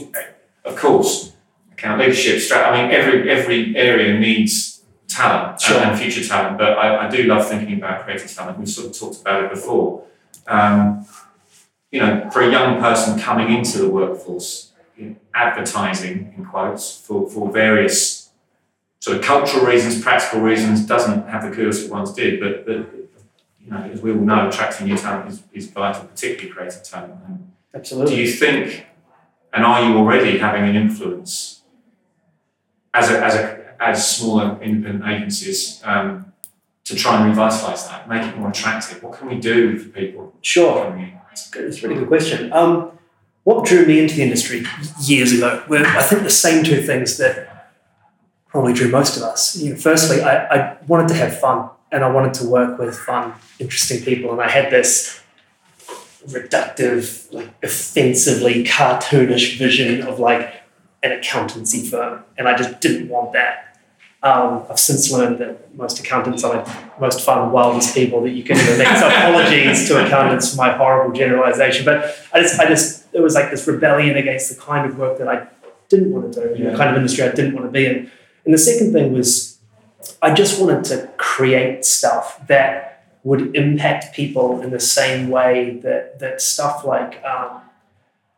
of 0.65 0.75
course, 0.75 1.33
account 1.71 1.99
leadership, 1.99 2.35
strat. 2.37 2.67
I 2.67 2.81
mean, 2.83 2.91
every 2.91 3.27
every 3.31 3.75
area 3.75 4.19
needs 4.19 4.83
talent 5.07 5.59
Sure. 5.61 5.77
and, 5.77 5.91
and 5.91 5.99
future 5.99 6.23
talent. 6.27 6.59
But 6.59 6.77
I, 6.77 7.07
I 7.07 7.09
do 7.09 7.23
love 7.23 7.47
thinking 7.47 7.77
about 7.79 8.03
creative 8.03 8.31
talent. 8.31 8.59
We've 8.59 8.69
sort 8.69 8.87
of 8.87 8.99
talked 8.99 9.21
about 9.21 9.45
it 9.45 9.49
before. 9.49 10.03
Um, 10.45 11.07
you 11.91 11.99
know, 12.01 12.29
for 12.31 12.41
a 12.43 12.51
young 12.51 12.79
person 12.79 13.19
coming 13.19 13.51
into 13.51 13.79
the 13.79 13.89
workforce, 13.89 14.70
know, 15.09 15.15
advertising 15.33 16.33
in 16.37 16.45
quotes 16.45 16.97
for, 16.97 17.29
for 17.29 17.51
various 17.51 18.29
sort 18.99 19.17
of 19.17 19.23
cultural 19.23 19.65
reasons, 19.65 20.01
practical 20.01 20.41
reasons, 20.41 20.85
doesn't 20.85 21.27
have 21.27 21.43
the 21.43 21.55
kudos 21.55 21.83
it 21.83 21.91
once 21.91 22.13
did. 22.13 22.39
But, 22.39 22.65
but 22.65 22.93
you 23.59 23.71
know, 23.71 23.77
as 23.91 24.01
we 24.01 24.11
all 24.11 24.17
know, 24.17 24.47
attracting 24.47 24.87
new 24.87 24.97
talent 24.97 25.29
is, 25.29 25.43
is 25.53 25.67
vital, 25.69 26.05
particularly 26.05 26.49
creative 26.49 26.83
talent. 26.83 27.13
And 27.27 28.07
do 28.07 28.15
you 28.15 28.31
think, 28.31 28.85
and 29.53 29.65
are 29.65 29.83
you 29.87 29.97
already 29.97 30.37
having 30.37 30.63
an 30.63 30.75
influence 30.75 31.61
as 32.93 33.09
a, 33.09 33.23
as 33.23 33.35
a 33.35 33.61
as 33.81 34.15
smaller 34.17 34.61
independent 34.61 35.11
agencies 35.11 35.81
um, 35.83 36.31
to 36.83 36.95
try 36.95 37.19
and 37.19 37.35
revitalise 37.35 37.87
that, 37.87 38.07
make 38.07 38.21
it 38.21 38.37
more 38.37 38.49
attractive? 38.49 39.01
What 39.01 39.17
can 39.17 39.27
we 39.27 39.39
do 39.39 39.77
for 39.79 39.89
people 39.89 40.33
Sure. 40.41 40.83
coming 40.83 41.05
in? 41.05 41.13
That's 41.29 41.49
good. 41.49 41.65
That's 41.65 41.83
a 41.83 41.87
really 41.87 41.99
good 41.99 42.07
question. 42.07 42.53
Um, 42.53 42.91
what 43.43 43.65
drew 43.65 43.85
me 43.85 43.99
into 43.99 44.15
the 44.15 44.23
industry 44.23 44.65
years 45.01 45.31
ago 45.33 45.63
were, 45.67 45.85
I 45.85 46.03
think, 46.03 46.23
the 46.23 46.29
same 46.29 46.63
two 46.63 46.81
things 46.81 47.17
that 47.17 47.71
probably 48.47 48.73
drew 48.73 48.89
most 48.89 49.17
of 49.17 49.23
us. 49.23 49.55
You 49.55 49.71
know, 49.71 49.75
firstly, 49.77 50.21
I, 50.21 50.45
I 50.45 50.77
wanted 50.87 51.07
to 51.09 51.13
have 51.15 51.39
fun 51.39 51.69
and 51.91 52.03
I 52.03 52.11
wanted 52.11 52.33
to 52.35 52.45
work 52.45 52.77
with 52.77 52.97
fun, 52.97 53.33
interesting 53.59 54.03
people. 54.03 54.31
And 54.31 54.41
I 54.41 54.49
had 54.49 54.71
this 54.71 55.21
reductive, 56.27 57.31
like 57.33 57.49
offensively 57.63 58.63
cartoonish 58.63 59.57
vision 59.57 60.01
of 60.03 60.19
like 60.19 60.61
an 61.01 61.11
accountancy 61.11 61.87
firm. 61.87 62.23
And 62.37 62.47
I 62.47 62.55
just 62.55 62.79
didn't 62.79 63.09
want 63.09 63.33
that. 63.33 63.79
Um, 64.23 64.65
I've 64.69 64.79
since 64.79 65.11
learned 65.11 65.39
that 65.39 65.75
most 65.75 65.99
accountants 65.99 66.43
are 66.43 66.63
most 66.99 67.21
fun, 67.21 67.51
wildest 67.51 67.95
people 67.95 68.21
that 68.21 68.29
you 68.29 68.43
can. 68.43 68.55
So 68.55 69.07
apologies 69.07 69.87
to 69.87 70.05
accountants 70.05 70.51
for 70.51 70.57
my 70.57 70.71
horrible 70.73 71.11
generalization. 71.11 71.85
But 71.85 72.15
I 72.31 72.41
just, 72.41 72.59
I 72.59 72.67
just, 72.67 73.00
it 73.13 73.19
was 73.21 73.35
like 73.35 73.51
this 73.51 73.67
rebellion 73.67 74.15
against 74.17 74.53
the 74.53 74.61
kind 74.61 74.89
of 74.89 74.97
work 74.97 75.17
that 75.19 75.27
I 75.27 75.47
didn't 75.89 76.11
want 76.11 76.33
to 76.33 76.55
do, 76.55 76.63
Yeah. 76.63 76.71
the 76.71 76.77
kind 76.77 76.89
of 76.91 76.95
industry 76.97 77.23
I 77.23 77.31
didn't 77.31 77.53
want 77.53 77.65
to 77.67 77.71
be 77.71 77.85
in. 77.85 78.11
And 78.45 78.53
the 78.53 78.57
second 78.57 78.93
thing 78.93 79.13
was, 79.13 79.57
I 80.21 80.33
just 80.33 80.59
wanted 80.61 80.83
to 80.85 81.07
create 81.17 81.85
stuff 81.85 82.45
that 82.47 83.03
would 83.23 83.55
impact 83.55 84.15
people 84.15 84.61
in 84.61 84.71
the 84.71 84.79
same 84.79 85.29
way 85.29 85.79
that 85.83 86.19
that 86.19 86.41
stuff 86.41 86.83
like 86.83 87.23
um, 87.23 87.61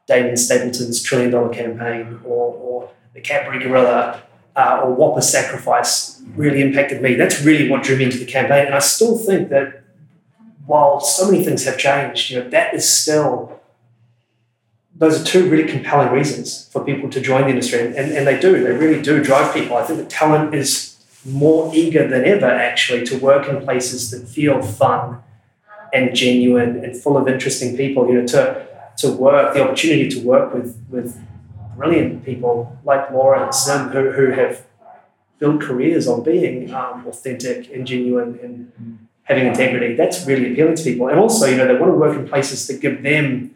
Damon 0.08 0.36
Stapleton's 0.36 1.02
trillion 1.02 1.32
dollar 1.32 1.54
campaign 1.54 2.20
or, 2.26 2.54
or 2.54 2.90
the 3.14 3.22
Cadbury 3.22 3.60
Gorilla 3.64 4.22
uh, 4.58 4.82
or 4.84 4.92
Whopper 4.94 5.22
sacrifice 5.22 6.22
really 6.36 6.62
impacted 6.62 7.02
me. 7.02 7.16
That's 7.16 7.42
really 7.44 7.70
what 7.70 7.84
drew 7.84 7.96
me 7.96 8.06
into 8.06 8.18
the 8.18 8.26
campaign. 8.26 8.66
And 8.66 8.76
I 8.76 8.80
still 8.80 9.18
think 9.18 9.50
that 9.50 9.84
while 10.66 11.00
so 11.00 11.32
many 11.32 11.44
things 11.46 11.64
have 11.66 11.78
changed, 11.78 12.30
you 12.30 12.40
know, 12.44 12.50
that 12.50 12.74
is 12.74 12.90
still 12.90 13.62
those 14.96 15.22
are 15.22 15.26
two 15.26 15.50
really 15.50 15.70
compelling 15.70 16.12
reasons 16.12 16.70
for 16.72 16.84
people 16.84 17.10
to 17.10 17.20
join 17.20 17.44
the 17.44 17.50
industry. 17.50 17.80
And, 17.80 17.96
and, 17.96 18.28
they 18.28 18.40
do, 18.40 18.64
they 18.64 18.72
really 18.72 19.02
do 19.02 19.24
drive 19.24 19.54
people. 19.54 19.76
I 19.76 19.84
think 19.84 20.00
that 20.00 20.10
talent 20.10 20.54
is 20.54 21.04
more 21.26 21.72
eager 21.74 22.08
than 22.08 22.26
ever 22.26 22.46
actually 22.46 23.06
to 23.08 23.18
work 23.18 23.48
in 23.48 23.62
places 23.62 24.12
that 24.12 24.28
feel 24.28 24.62
fun 24.62 25.24
and 25.94 26.16
genuine 26.16 26.84
and 26.84 26.96
full 26.96 27.18
of 27.18 27.28
interesting 27.28 27.78
people, 27.78 28.08
you 28.08 28.16
know, 28.16 28.28
to 28.28 28.68
to 28.98 29.12
work, 29.12 29.56
the 29.56 29.64
opportunity 29.64 30.08
to 30.10 30.20
work 30.22 30.54
with 30.54 30.78
with 30.90 31.20
brilliant 31.76 32.24
people 32.24 32.78
like 32.84 33.10
Laura 33.12 33.44
and 33.44 33.56
Sim 33.56 33.90
who, 33.90 34.12
who 34.12 34.32
have 34.32 34.66
built 35.40 35.62
careers 35.62 36.08
on 36.08 36.24
being 36.24 36.72
um, 36.74 37.06
authentic 37.08 37.72
and 37.74 37.88
genuine 37.88 38.40
and 38.44 39.08
having 39.24 39.48
integrity. 39.48 39.96
That's 39.96 40.26
really 40.28 40.54
appealing 40.54 40.76
to 40.76 40.84
people. 40.84 41.08
And 41.08 41.20
also, 41.20 41.48
you 41.48 41.58
know, 41.58 41.68
they 41.68 41.76
want 41.76 41.92
to 41.92 41.98
work 41.98 42.18
in 42.18 42.28
places 42.28 42.68
that 42.68 42.82
give 42.82 43.02
them 43.02 43.56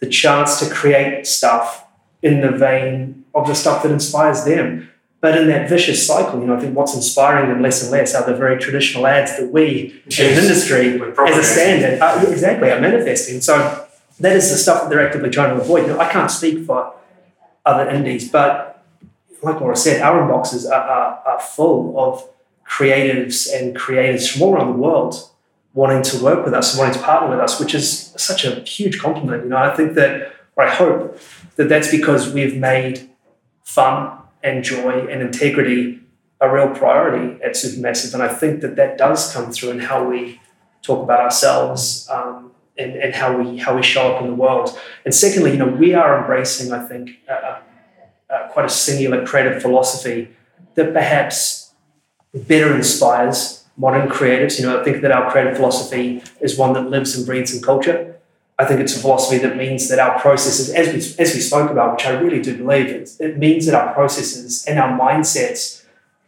the 0.00 0.06
chance 0.08 0.58
to 0.60 0.72
create 0.72 1.26
stuff 1.26 1.86
in 2.22 2.40
the 2.40 2.50
vein 2.50 3.24
of 3.34 3.46
the 3.46 3.54
stuff 3.54 3.82
that 3.82 3.92
inspires 3.92 4.44
them. 4.44 4.88
But 5.20 5.36
in 5.38 5.48
that 5.48 5.68
vicious 5.68 6.06
cycle, 6.06 6.40
you 6.40 6.46
know, 6.46 6.56
I 6.56 6.60
think 6.60 6.76
what's 6.76 6.94
inspiring 6.94 7.48
them 7.48 7.62
less 7.62 7.82
and 7.82 7.90
less 7.90 8.14
are 8.14 8.24
the 8.24 8.36
very 8.36 8.58
traditional 8.58 9.06
ads 9.06 9.36
that 9.38 9.50
we 9.50 10.00
Yes. 10.06 10.20
as 10.20 10.38
an 10.38 10.44
industry, 10.44 11.12
as 11.26 11.36
a 11.38 11.42
standard, 11.42 12.00
uh, 12.00 12.20
yeah, 12.22 12.30
exactly, 12.30 12.70
are 12.70 12.80
manifesting. 12.80 13.40
So 13.40 13.86
that 14.20 14.36
is 14.36 14.50
the 14.50 14.56
stuff 14.56 14.82
that 14.82 14.90
they're 14.90 15.04
actively 15.04 15.30
trying 15.30 15.56
to 15.56 15.60
avoid. 15.62 15.86
Now, 15.88 15.98
I 15.98 16.08
can't 16.08 16.30
speak 16.30 16.64
for 16.66 16.92
other 17.64 17.88
indies, 17.90 18.30
but 18.30 18.84
like 19.42 19.60
Laura 19.60 19.76
said, 19.76 20.00
our 20.02 20.22
inboxes 20.22 20.68
are, 20.68 20.74
are, 20.74 21.22
are 21.26 21.40
full 21.40 21.98
of 21.98 22.28
creatives 22.68 23.52
and 23.52 23.74
creators 23.76 24.28
from 24.30 24.42
all 24.42 24.54
around 24.54 24.66
the 24.72 24.78
world 24.78 25.30
wanting 25.76 26.02
to 26.02 26.24
work 26.24 26.42
with 26.44 26.54
us, 26.54 26.72
and 26.72 26.80
wanting 26.80 26.98
to 26.98 27.04
partner 27.04 27.28
with 27.30 27.38
us, 27.38 27.60
which 27.60 27.74
is 27.74 28.14
such 28.16 28.44
a 28.46 28.60
huge 28.60 28.98
compliment. 28.98 29.44
You 29.44 29.50
know, 29.50 29.58
I 29.58 29.76
think 29.76 29.92
that, 29.94 30.32
or 30.56 30.64
I 30.64 30.70
hope 30.74 31.20
that 31.56 31.68
that's 31.68 31.90
because 31.90 32.32
we've 32.32 32.56
made 32.56 33.10
fun 33.62 34.18
and 34.42 34.64
joy 34.64 35.06
and 35.10 35.20
integrity 35.20 36.00
a 36.40 36.52
real 36.52 36.70
priority 36.70 37.42
at 37.42 37.52
Supermassive, 37.52 38.14
and 38.14 38.22
I 38.22 38.28
think 38.28 38.60
that 38.62 38.76
that 38.76 38.98
does 38.98 39.32
come 39.32 39.52
through 39.52 39.70
in 39.70 39.80
how 39.80 40.08
we 40.08 40.40
talk 40.82 41.02
about 41.02 41.20
ourselves 41.20 42.08
um, 42.10 42.52
and, 42.78 42.94
and 42.96 43.14
how 43.14 43.36
we 43.36 43.58
how 43.58 43.74
we 43.74 43.82
show 43.82 44.14
up 44.14 44.22
in 44.22 44.28
the 44.28 44.34
world. 44.34 44.78
And 45.04 45.14
secondly, 45.14 45.52
you 45.52 45.58
know, 45.58 45.68
we 45.68 45.94
are 45.94 46.20
embracing, 46.20 46.72
I 46.72 46.86
think, 46.86 47.10
a, 47.28 47.60
a 48.30 48.48
quite 48.50 48.66
a 48.66 48.70
singular 48.70 49.26
creative 49.26 49.62
philosophy 49.62 50.28
that 50.74 50.92
perhaps 50.92 51.72
better 52.34 52.74
inspires 52.74 53.65
modern 53.76 54.08
creatives. 54.08 54.58
You 54.58 54.66
know, 54.66 54.80
I 54.80 54.84
think 54.84 55.02
that 55.02 55.12
our 55.12 55.30
creative 55.30 55.56
philosophy 55.56 56.22
is 56.40 56.56
one 56.56 56.72
that 56.74 56.90
lives 56.90 57.16
and 57.16 57.26
breathes 57.26 57.54
in 57.54 57.62
culture. 57.62 58.16
I 58.58 58.64
think 58.64 58.80
it's 58.80 58.96
a 58.96 59.00
philosophy 59.00 59.38
that 59.38 59.56
means 59.56 59.88
that 59.90 59.98
our 59.98 60.18
processes, 60.18 60.70
as 60.70 60.88
we, 60.88 61.22
as 61.22 61.34
we 61.34 61.40
spoke 61.40 61.70
about, 61.70 61.92
which 61.92 62.06
I 62.06 62.18
really 62.18 62.40
do 62.40 62.56
believe, 62.56 62.86
it, 62.86 63.10
it 63.20 63.36
means 63.36 63.66
that 63.66 63.74
our 63.74 63.92
processes 63.92 64.64
and 64.64 64.78
our 64.78 64.98
mindsets 64.98 65.84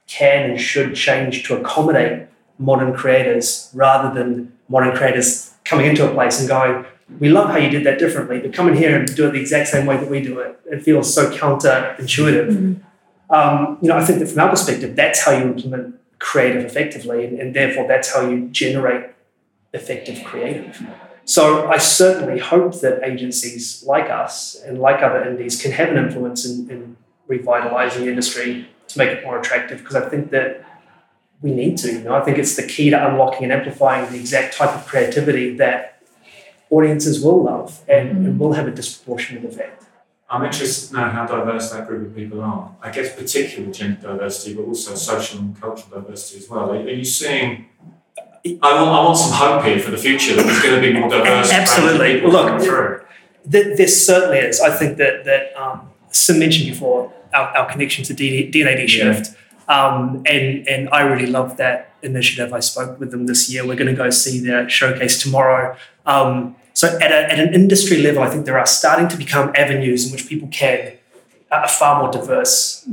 can 0.07 0.51
and 0.51 0.61
should 0.61 0.94
change 0.94 1.44
to 1.46 1.57
accommodate 1.57 2.28
modern 2.59 2.94
creators 2.94 3.70
rather 3.72 4.12
than 4.12 4.53
modern 4.68 4.94
creators 4.94 5.55
coming 5.64 5.86
into 5.86 6.09
a 6.09 6.12
place 6.12 6.38
and 6.40 6.49
going, 6.49 6.84
we 7.18 7.30
love 7.30 7.49
how 7.49 7.57
you 7.57 7.70
did 7.70 7.84
that 7.84 7.99
differently, 7.99 8.40
but 8.40 8.53
come 8.53 8.68
in 8.68 8.76
here 8.76 8.99
and 8.99 9.14
do 9.16 9.26
it 9.26 9.32
the 9.32 9.40
exact 9.40 9.68
same 9.68 9.86
way 9.86 9.96
that 9.96 10.11
we 10.11 10.20
do 10.20 10.38
it. 10.40 10.61
It 10.66 10.82
feels 10.82 11.12
so 11.14 11.30
counterintuitive. 11.30 12.80
Um, 13.30 13.78
you 13.80 13.88
know, 13.88 13.96
I 13.96 14.05
think 14.05 14.18
that 14.18 14.28
from 14.28 14.40
our 14.40 14.51
perspective, 14.51 14.96
that's 14.96 15.24
how 15.24 15.32
you 15.32 15.44
implement 15.44 15.97
creative 16.18 16.64
effectively, 16.64 17.24
and, 17.24 17.38
and 17.38 17.54
therefore 17.54 17.86
that's 17.86 18.12
how 18.12 18.28
you 18.28 18.48
generate 18.48 19.06
effective 19.72 20.24
creative. 20.24 20.82
So 21.24 21.68
I 21.68 21.76
certainly 21.76 22.40
hope 22.40 22.80
that 22.80 23.02
agencies 23.02 23.84
like 23.86 24.08
us 24.08 24.56
and 24.62 24.78
like 24.78 25.02
other 25.02 25.22
indies 25.28 25.60
can 25.60 25.72
have 25.72 25.90
an 25.90 25.98
influence 25.98 26.46
in, 26.46 26.70
in 26.70 26.96
revitalizing 27.26 28.04
the 28.04 28.08
industry 28.08 28.66
to 28.88 28.98
make 28.98 29.10
it 29.10 29.22
more 29.24 29.38
attractive 29.38 29.78
because 29.78 29.94
I 29.94 30.08
think 30.08 30.30
that 30.30 30.64
we 31.42 31.52
need 31.52 31.76
to. 31.78 31.92
You 31.92 32.00
know, 32.00 32.14
I 32.14 32.22
think 32.22 32.38
it's 32.38 32.56
the 32.56 32.66
key 32.66 32.90
to 32.90 33.08
unlocking 33.08 33.44
and 33.44 33.52
amplifying 33.52 34.10
the 34.10 34.18
exact 34.18 34.56
type 34.56 34.74
of 34.74 34.86
creativity 34.86 35.54
that 35.58 36.02
audiences 36.70 37.22
will 37.22 37.42
love 37.44 37.80
and, 37.88 38.08
and 38.08 38.26
mm-hmm. 38.26 38.38
will 38.38 38.54
have 38.54 38.66
a 38.66 38.70
disproportionate 38.70 39.44
effect. 39.44 39.84
I'm 40.31 40.45
interested 40.45 40.89
to 40.89 40.95
know 40.95 41.09
how 41.09 41.26
diverse 41.26 41.70
that 41.70 41.87
group 41.87 42.09
of 42.09 42.14
people 42.14 42.43
are. 42.43 42.74
I 42.83 42.91
guess 42.91 43.14
particularly 43.14 43.72
gender 43.72 44.01
diversity, 44.03 44.55
but 44.55 44.64
also 44.64 44.95
social 44.95 45.41
and 45.41 45.59
cultural 45.59 46.03
diversity 46.03 46.45
as 46.45 46.51
well. 46.51 46.70
Are, 46.70 46.76
are 46.76 46.91
you 46.91 47.05
seeing? 47.05 47.66
I 48.45 48.74
want, 48.74 48.91
I 48.91 49.05
want 49.05 49.16
some 49.16 49.33
hope 49.33 49.64
here 49.64 49.79
for 49.81 49.91
the 49.91 49.97
future 49.97 50.35
that 50.37 50.45
there's 50.45 50.62
going 50.62 50.81
to 50.81 50.81
be 50.81 50.99
more 50.99 51.09
diverse. 51.09 51.51
Absolutely. 51.51 52.14
people 52.14 52.31
Look, 52.31 52.62
through. 52.62 53.05
There, 53.45 53.76
there 53.76 53.89
certainly 53.89 54.39
is. 54.39 54.61
I 54.61 54.70
think 54.70 54.99
that 54.99 55.24
that 55.24 55.57
um, 55.57 55.91
Sim 56.11 56.39
mentioned 56.39 56.68
before 56.68 57.12
our, 57.33 57.57
our 57.57 57.70
connection 57.70 58.05
to 58.05 58.14
D- 58.14 58.51
D&AD 58.51 58.89
Shift, 58.89 59.35
um, 59.68 60.22
and 60.26 60.68
and 60.68 60.89
I 60.91 61.01
really 61.01 61.26
love 61.26 61.57
that 61.57 61.95
initiative. 62.03 62.53
I 62.53 62.61
spoke 62.61 63.01
with 63.01 63.11
them 63.11 63.26
this 63.26 63.51
year. 63.51 63.66
We're 63.66 63.76
going 63.76 63.95
to 63.95 63.97
go 63.97 64.11
see 64.11 64.41
their 64.41 64.68
showcase 64.68 65.22
tomorrow. 65.22 65.76
Um, 66.05 66.57
so 66.79 66.97
at, 67.01 67.11
a, 67.11 67.33
at 67.33 67.41
an 67.41 67.55
industry 67.55 68.01
level, 68.03 68.22
I 68.22 68.31
think 68.31 68.47
there 68.47 68.57
are 68.57 68.64
starting 68.64 69.09
to 69.09 69.16
become 69.16 69.51
avenues 69.57 70.07
in 70.07 70.12
which 70.12 70.29
people 70.29 70.47
can 70.47 70.93
a 71.51 71.62
a 71.64 71.66
far 71.66 72.01
more 72.01 72.12
diverse 72.12 72.87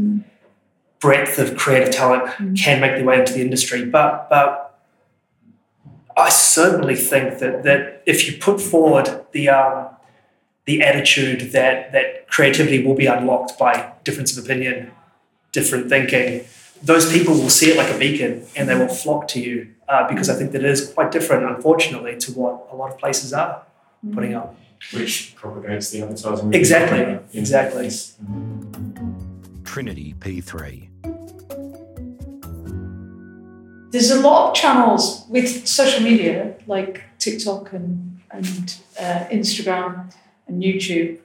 breadth 1.00 1.38
of 1.38 1.56
creative 1.56 1.94
talent 1.94 2.24
can 2.58 2.82
make 2.82 2.96
their 2.96 3.06
way 3.06 3.20
into 3.20 3.34
the 3.34 3.42
industry. 3.42 3.86
But 3.86 4.28
but 4.28 4.80
I 6.18 6.30
certainly 6.30 6.96
think 6.96 7.38
that 7.38 7.62
that 7.62 8.02
if 8.08 8.28
you 8.28 8.40
put 8.40 8.60
forward 8.60 9.08
the 9.34 9.50
um, 9.50 9.90
the 10.66 10.82
attitude 10.82 11.52
that 11.52 11.92
that 11.92 12.28
creativity 12.28 12.84
will 12.84 12.96
be 12.96 13.06
unlocked 13.06 13.60
by 13.60 13.92
difference 14.04 14.36
of 14.36 14.44
opinion, 14.44 14.94
different 15.52 15.90
thinking, 15.90 16.44
those 16.82 17.06
people 17.14 17.36
will 17.36 17.52
see 17.52 17.70
it 17.70 17.78
like 17.78 17.94
a 17.94 18.00
beacon 18.00 18.48
and 18.56 18.68
they 18.68 18.78
will 18.82 18.96
flock 19.04 19.28
to 19.28 19.40
you 19.40 19.76
uh, 19.88 20.08
because 20.10 20.28
I 20.28 20.34
think 20.34 20.54
that 20.54 20.64
it 20.66 20.72
is 20.72 20.92
quite 20.92 21.12
different, 21.12 21.44
unfortunately, 21.44 22.18
to 22.18 22.32
what 22.32 22.68
a 22.72 22.76
lot 22.76 22.90
of 22.92 22.98
places 22.98 23.32
are 23.32 23.62
putting 24.14 24.34
up. 24.36 24.56
which 24.94 25.34
propagates 25.36 25.90
the 25.92 26.02
advertising. 26.02 26.54
Exactly, 26.54 27.00
Yeah. 27.00 27.20
exactly. 27.34 27.90
Trinity 29.64 30.14
P3. 30.20 30.90
There's 33.92 34.12
a 34.12 34.20
lot 34.20 34.50
of 34.50 34.56
channels 34.56 35.26
with 35.30 35.66
social 35.68 36.02
media 36.04 36.56
like 36.68 37.04
TikTok 37.18 37.72
and, 37.74 38.20
and 38.32 38.76
uh, 39.00 39.26
Instagram 39.32 40.14
and 40.48 40.62
YouTube 40.62 41.20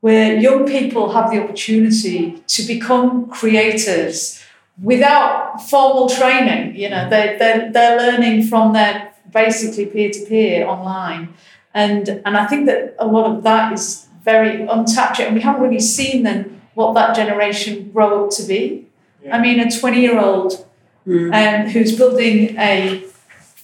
where 0.00 0.36
young 0.38 0.66
people 0.66 1.12
have 1.12 1.30
the 1.30 1.42
opportunity 1.42 2.42
to 2.46 2.62
become 2.62 3.28
creators 3.30 4.42
without 4.82 5.60
formal 5.68 6.08
training. 6.08 6.74
You 6.76 6.88
know, 6.90 7.08
they, 7.10 7.36
they're, 7.38 7.70
they're 7.72 7.96
learning 7.98 8.46
from 8.46 8.72
their 8.72 9.12
basically 9.32 9.86
peer 9.86 10.10
to 10.10 10.26
peer 10.26 10.66
online. 10.66 11.34
And, 11.74 12.08
and 12.24 12.36
I 12.36 12.46
think 12.46 12.66
that 12.66 12.96
a 12.98 13.06
lot 13.06 13.30
of 13.30 13.42
that 13.44 13.72
is 13.72 14.06
very 14.24 14.66
untapped 14.66 15.18
yet, 15.18 15.28
and 15.28 15.36
we 15.36 15.42
haven't 15.42 15.62
really 15.62 15.80
seen 15.80 16.24
then 16.24 16.60
what 16.74 16.94
that 16.94 17.14
generation 17.14 17.90
grow 17.90 18.24
up 18.24 18.30
to 18.32 18.42
be. 18.42 18.86
I 19.30 19.38
mean, 19.40 19.60
a 19.60 19.70
20 19.70 20.00
year 20.00 20.18
old 20.18 20.66
um, 21.06 21.66
who's 21.68 21.96
building 21.96 22.56
a 22.58 23.04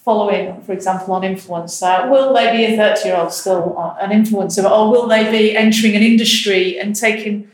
following, 0.06 0.60
for 0.62 0.72
example, 0.72 1.14
on 1.14 1.22
influencer, 1.22 2.08
will 2.10 2.32
they 2.32 2.52
be 2.52 2.64
a 2.64 2.76
30 2.76 3.08
year 3.08 3.16
old 3.16 3.32
still 3.32 3.96
an 4.00 4.10
influencer, 4.10 4.70
or 4.70 4.90
will 4.90 5.08
they 5.08 5.30
be 5.30 5.56
entering 5.56 5.96
an 5.96 6.02
industry 6.02 6.78
and 6.78 6.94
taking 6.94 7.50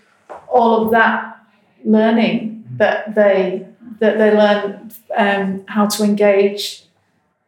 all 0.48 0.84
of 0.84 0.90
that 0.90 1.38
learning 1.84 2.64
that 2.76 3.14
they 3.14 3.66
that 4.00 4.18
they 4.18 4.36
learn 4.36 4.90
um, 5.16 5.64
how 5.68 5.86
to 5.86 6.02
engage 6.02 6.84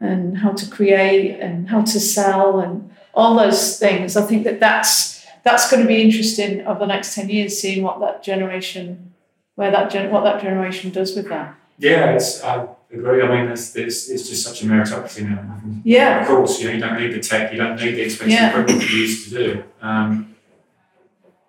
and 0.00 0.38
how 0.38 0.52
to 0.52 0.70
create 0.70 1.40
and 1.40 1.68
how 1.68 1.82
to 1.82 1.98
sell 1.98 2.60
and 2.60 2.90
all 3.14 3.34
those 3.36 3.78
things. 3.78 4.16
I 4.16 4.22
think 4.22 4.44
that 4.44 4.60
that's 4.60 5.24
that's 5.44 5.70
going 5.70 5.82
to 5.82 5.88
be 5.88 6.00
interesting 6.02 6.66
over 6.66 6.80
the 6.80 6.86
next 6.86 7.14
10 7.14 7.28
years, 7.28 7.58
seeing 7.60 7.82
what 7.82 8.00
that 8.00 8.22
generation, 8.22 9.12
where 9.56 9.70
that 9.70 9.90
gen- 9.90 10.10
what 10.10 10.24
that 10.24 10.40
generation 10.42 10.90
does 10.90 11.14
with 11.14 11.28
that. 11.28 11.54
Yeah, 11.78 12.12
it's, 12.14 12.42
I 12.42 12.66
agree. 12.92 13.20
I 13.22 13.28
mean, 13.28 13.50
it's, 13.50 13.76
it's, 13.76 14.08
it's 14.08 14.26
just 14.28 14.42
such 14.42 14.62
a 14.62 14.66
meritocracy 14.66 15.28
now. 15.28 15.60
Yeah. 15.84 16.22
Of 16.22 16.28
course, 16.28 16.60
you 16.60 16.68
know, 16.68 16.74
you 16.74 16.80
don't 16.80 16.98
need 16.98 17.12
the 17.12 17.20
tech, 17.20 17.52
you 17.52 17.58
don't 17.58 17.76
need 17.76 17.92
the 17.94 18.02
expensive 18.02 18.30
Yeah. 18.32 18.50
equipment 18.50 18.80
that 18.80 18.90
you 18.90 18.98
used 18.98 19.28
to 19.28 19.34
do. 19.36 19.64
Um, 19.82 20.34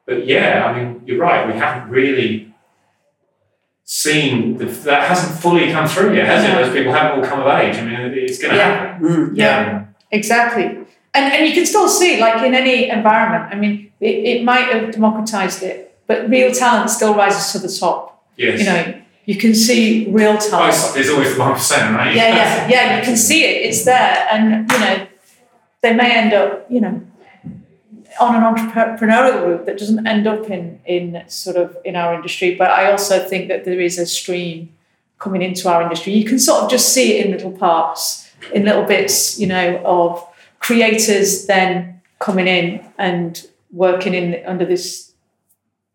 but 0.05 0.25
yeah, 0.25 0.65
I 0.65 0.77
mean, 0.77 1.01
you're 1.05 1.19
right. 1.19 1.47
We 1.47 1.53
haven't 1.57 1.89
really 1.89 2.53
seen 3.83 4.57
the, 4.57 4.65
that 4.65 5.07
hasn't 5.07 5.39
fully 5.39 5.71
come 5.71 5.87
through 5.87 6.15
yet, 6.15 6.25
has 6.25 6.43
it? 6.43 6.53
Those 6.65 6.73
people 6.75 6.91
haven't 6.91 7.19
all 7.19 7.25
come 7.25 7.39
of 7.39 7.47
age. 7.47 7.75
I 7.77 7.85
mean, 7.85 7.93
it's 8.17 8.39
going 8.39 8.51
to 8.51 8.57
Yeah. 8.57 8.69
happen. 8.89 9.07
Mm. 9.07 9.37
Yeah. 9.37 9.85
Exactly. 10.11 10.79
And, 11.15 11.33
and 11.33 11.47
you 11.47 11.53
can 11.53 11.65
still 11.65 11.87
see, 11.87 12.19
like 12.19 12.43
in 12.43 12.53
any 12.53 12.89
environment, 12.89 13.53
I 13.53 13.55
mean, 13.55 13.91
it, 13.99 14.15
it 14.31 14.43
might 14.43 14.67
have 14.73 14.91
democratized 14.91 15.63
it, 15.63 15.97
but 16.07 16.29
real 16.29 16.51
talent 16.51 16.89
still 16.89 17.15
rises 17.15 17.51
to 17.53 17.59
the 17.65 17.73
top. 17.79 18.23
Yes. 18.37 18.59
You 18.59 18.65
know, 18.65 19.01
you 19.25 19.35
can 19.37 19.55
see 19.55 20.07
real 20.09 20.31
Oh, 20.31 20.67
it's- 20.67 20.93
there's 20.93 21.09
always 21.09 21.37
one 21.37 21.53
percent, 21.53 21.95
right? 21.95 22.13
Yeah, 22.15 22.35
yeah, 22.35 22.67
yeah. 22.69 22.97
You 22.97 23.03
can 23.03 23.17
see 23.17 23.43
it. 23.45 23.65
It's 23.67 23.85
there, 23.85 24.27
and 24.31 24.69
you 24.71 24.79
know, 24.79 25.07
they 25.81 25.93
may 25.95 26.11
end 26.15 26.33
up, 26.33 26.65
you 26.69 26.81
know, 26.81 27.01
on 28.19 28.35
an 28.35 28.43
entrepreneurial 28.55 29.45
route 29.45 29.65
that 29.65 29.77
doesn't 29.77 30.05
end 30.07 30.27
up 30.27 30.49
in 30.49 30.79
in 30.85 31.23
sort 31.27 31.55
of 31.57 31.77
in 31.85 31.95
our 31.95 32.13
industry. 32.13 32.55
But 32.55 32.69
I 32.71 32.91
also 32.91 33.19
think 33.27 33.47
that 33.47 33.65
there 33.65 33.79
is 33.79 33.97
a 33.97 34.05
stream 34.05 34.69
coming 35.17 35.41
into 35.41 35.69
our 35.69 35.81
industry. 35.81 36.13
You 36.13 36.25
can 36.25 36.39
sort 36.39 36.63
of 36.63 36.69
just 36.69 36.89
see 36.93 37.17
it 37.17 37.25
in 37.25 37.31
little 37.31 37.51
parts, 37.51 38.29
in 38.53 38.65
little 38.65 38.83
bits, 38.83 39.39
you 39.39 39.47
know, 39.47 39.81
of 39.85 40.23
creators 40.65 41.45
then 41.45 42.01
coming 42.19 42.47
in 42.47 42.83
and 42.97 43.45
working 43.71 44.13
in 44.13 44.43
under 44.47 44.65
this 44.65 45.13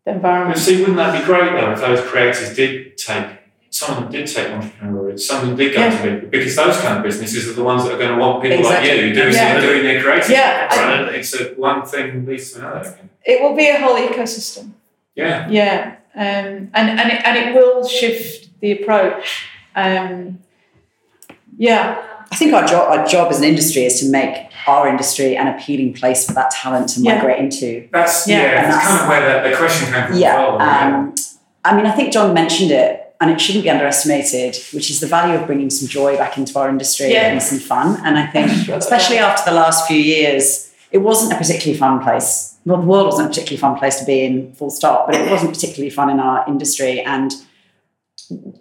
But 0.05 0.15
environment. 0.15 0.57
see, 0.59 0.79
wouldn't 0.79 0.97
that 0.97 1.19
be 1.19 1.25
great 1.25 1.51
though 1.51 1.71
if 1.73 1.79
those 1.81 2.01
creators 2.09 2.55
did 2.55 2.97
take, 2.97 3.25
some 3.69 3.89
of 3.91 4.03
them 4.03 4.11
did 4.11 4.27
take 4.27 4.47
entrepreneurial 4.47 5.03
routes, 5.07 5.25
some 5.27 5.41
of 5.41 5.47
them 5.47 5.55
did 5.57 5.73
go 5.73 5.81
Yeah. 5.81 6.01
to 6.01 6.09
it, 6.09 6.31
because 6.31 6.55
those 6.55 6.77
kind 6.77 6.97
of 6.97 7.03
businesses 7.03 7.49
are 7.49 7.53
the 7.53 7.63
ones 7.63 7.83
that 7.83 7.93
are 7.93 7.97
going 7.97 8.13
to 8.15 8.17
want 8.25 8.41
people 8.43 8.59
Exactly. 8.59 8.89
like 8.91 9.01
you 9.01 9.13
doing, 9.13 9.33
Yeah. 9.33 9.59
doing 9.59 9.83
their 9.83 10.01
creative. 10.03 10.29
Yeah, 10.29 10.67
I- 10.71 11.15
It's 11.17 11.33
a 11.39 11.43
one 11.71 11.85
thing 11.85 12.25
leads 12.25 12.51
to 12.53 12.59
another. 12.59 12.95
It 13.25 13.41
will 13.41 13.55
be 13.55 13.67
a 13.67 13.77
whole 13.79 13.95
ecosystem. 14.07 14.71
Yeah. 15.15 15.47
Yeah, 15.49 15.95
um, 16.15 16.69
and 16.77 16.87
and 16.99 17.07
it, 17.13 17.19
and 17.27 17.35
it 17.41 17.47
will 17.55 17.85
shift 17.87 18.47
the 18.61 18.71
approach. 18.77 19.25
Um, 19.75 20.39
yeah, 21.57 22.01
I 22.31 22.35
think 22.35 22.53
our 22.53 22.65
job, 22.65 22.83
our 22.93 23.05
job 23.05 23.29
as 23.31 23.39
an 23.39 23.43
industry 23.45 23.83
is 23.83 23.99
to 24.01 24.05
make 24.09 24.35
our 24.67 24.87
industry 24.87 25.35
an 25.37 25.47
appealing 25.47 25.93
place 25.93 26.25
for 26.25 26.33
that 26.33 26.51
talent 26.51 26.89
to 26.89 27.01
Yeah. 27.01 27.15
migrate 27.15 27.39
into. 27.39 27.87
That's 27.91 28.27
Yeah, 28.27 28.37
yeah, 28.41 28.61
that's 28.61 28.75
that's- 28.75 28.87
kind 28.87 29.01
of 29.01 29.07
where 29.09 29.43
the, 29.43 29.49
the 29.49 29.55
question 29.57 29.93
came 29.93 30.07
from. 30.07 30.17
Yeah. 30.17 30.29
as 30.29 30.35
well, 30.37 30.57
yeah. 30.59 30.87
Um, 30.97 31.15
I 31.63 31.75
mean, 31.75 31.85
I 31.85 31.91
think 31.91 32.11
Jon 32.13 32.33
mentioned 32.33 32.71
it, 32.71 33.13
and 33.21 33.29
it 33.29 33.39
shouldn't 33.39 33.63
be 33.63 33.69
underestimated, 33.69 34.55
which 34.73 34.89
is 34.89 34.99
the 34.99 35.05
value 35.07 35.35
of 35.39 35.45
bringing 35.45 35.69
some 35.69 35.87
joy 35.87 36.17
back 36.17 36.37
into 36.37 36.57
our 36.57 36.69
industry 36.69 37.11
Yeah. 37.13 37.27
and 37.27 37.41
some 37.41 37.59
fun. 37.59 38.01
And 38.03 38.17
I 38.17 38.25
think, 38.27 38.67
especially 38.69 39.19
after 39.19 39.49
the 39.49 39.55
last 39.55 39.87
few 39.87 39.97
years, 39.97 40.71
it 40.91 40.97
wasn't 40.99 41.31
a 41.33 41.35
particularly 41.35 41.77
fun 41.77 42.01
place. 42.01 42.55
Well, 42.65 42.79
the 42.81 42.87
world 42.87 43.05
wasn't 43.05 43.27
a 43.27 43.29
particularly 43.29 43.57
fun 43.61 43.75
place 43.77 43.99
to 43.99 44.05
be 44.05 44.23
in, 44.25 44.53
full 44.53 44.69
stop, 44.71 45.05
but 45.07 45.15
it 45.15 45.29
wasn't 45.31 45.53
particularly 45.53 45.89
fun 45.89 46.09
in 46.09 46.19
our 46.19 46.43
industry. 46.47 47.01
And 47.01 47.31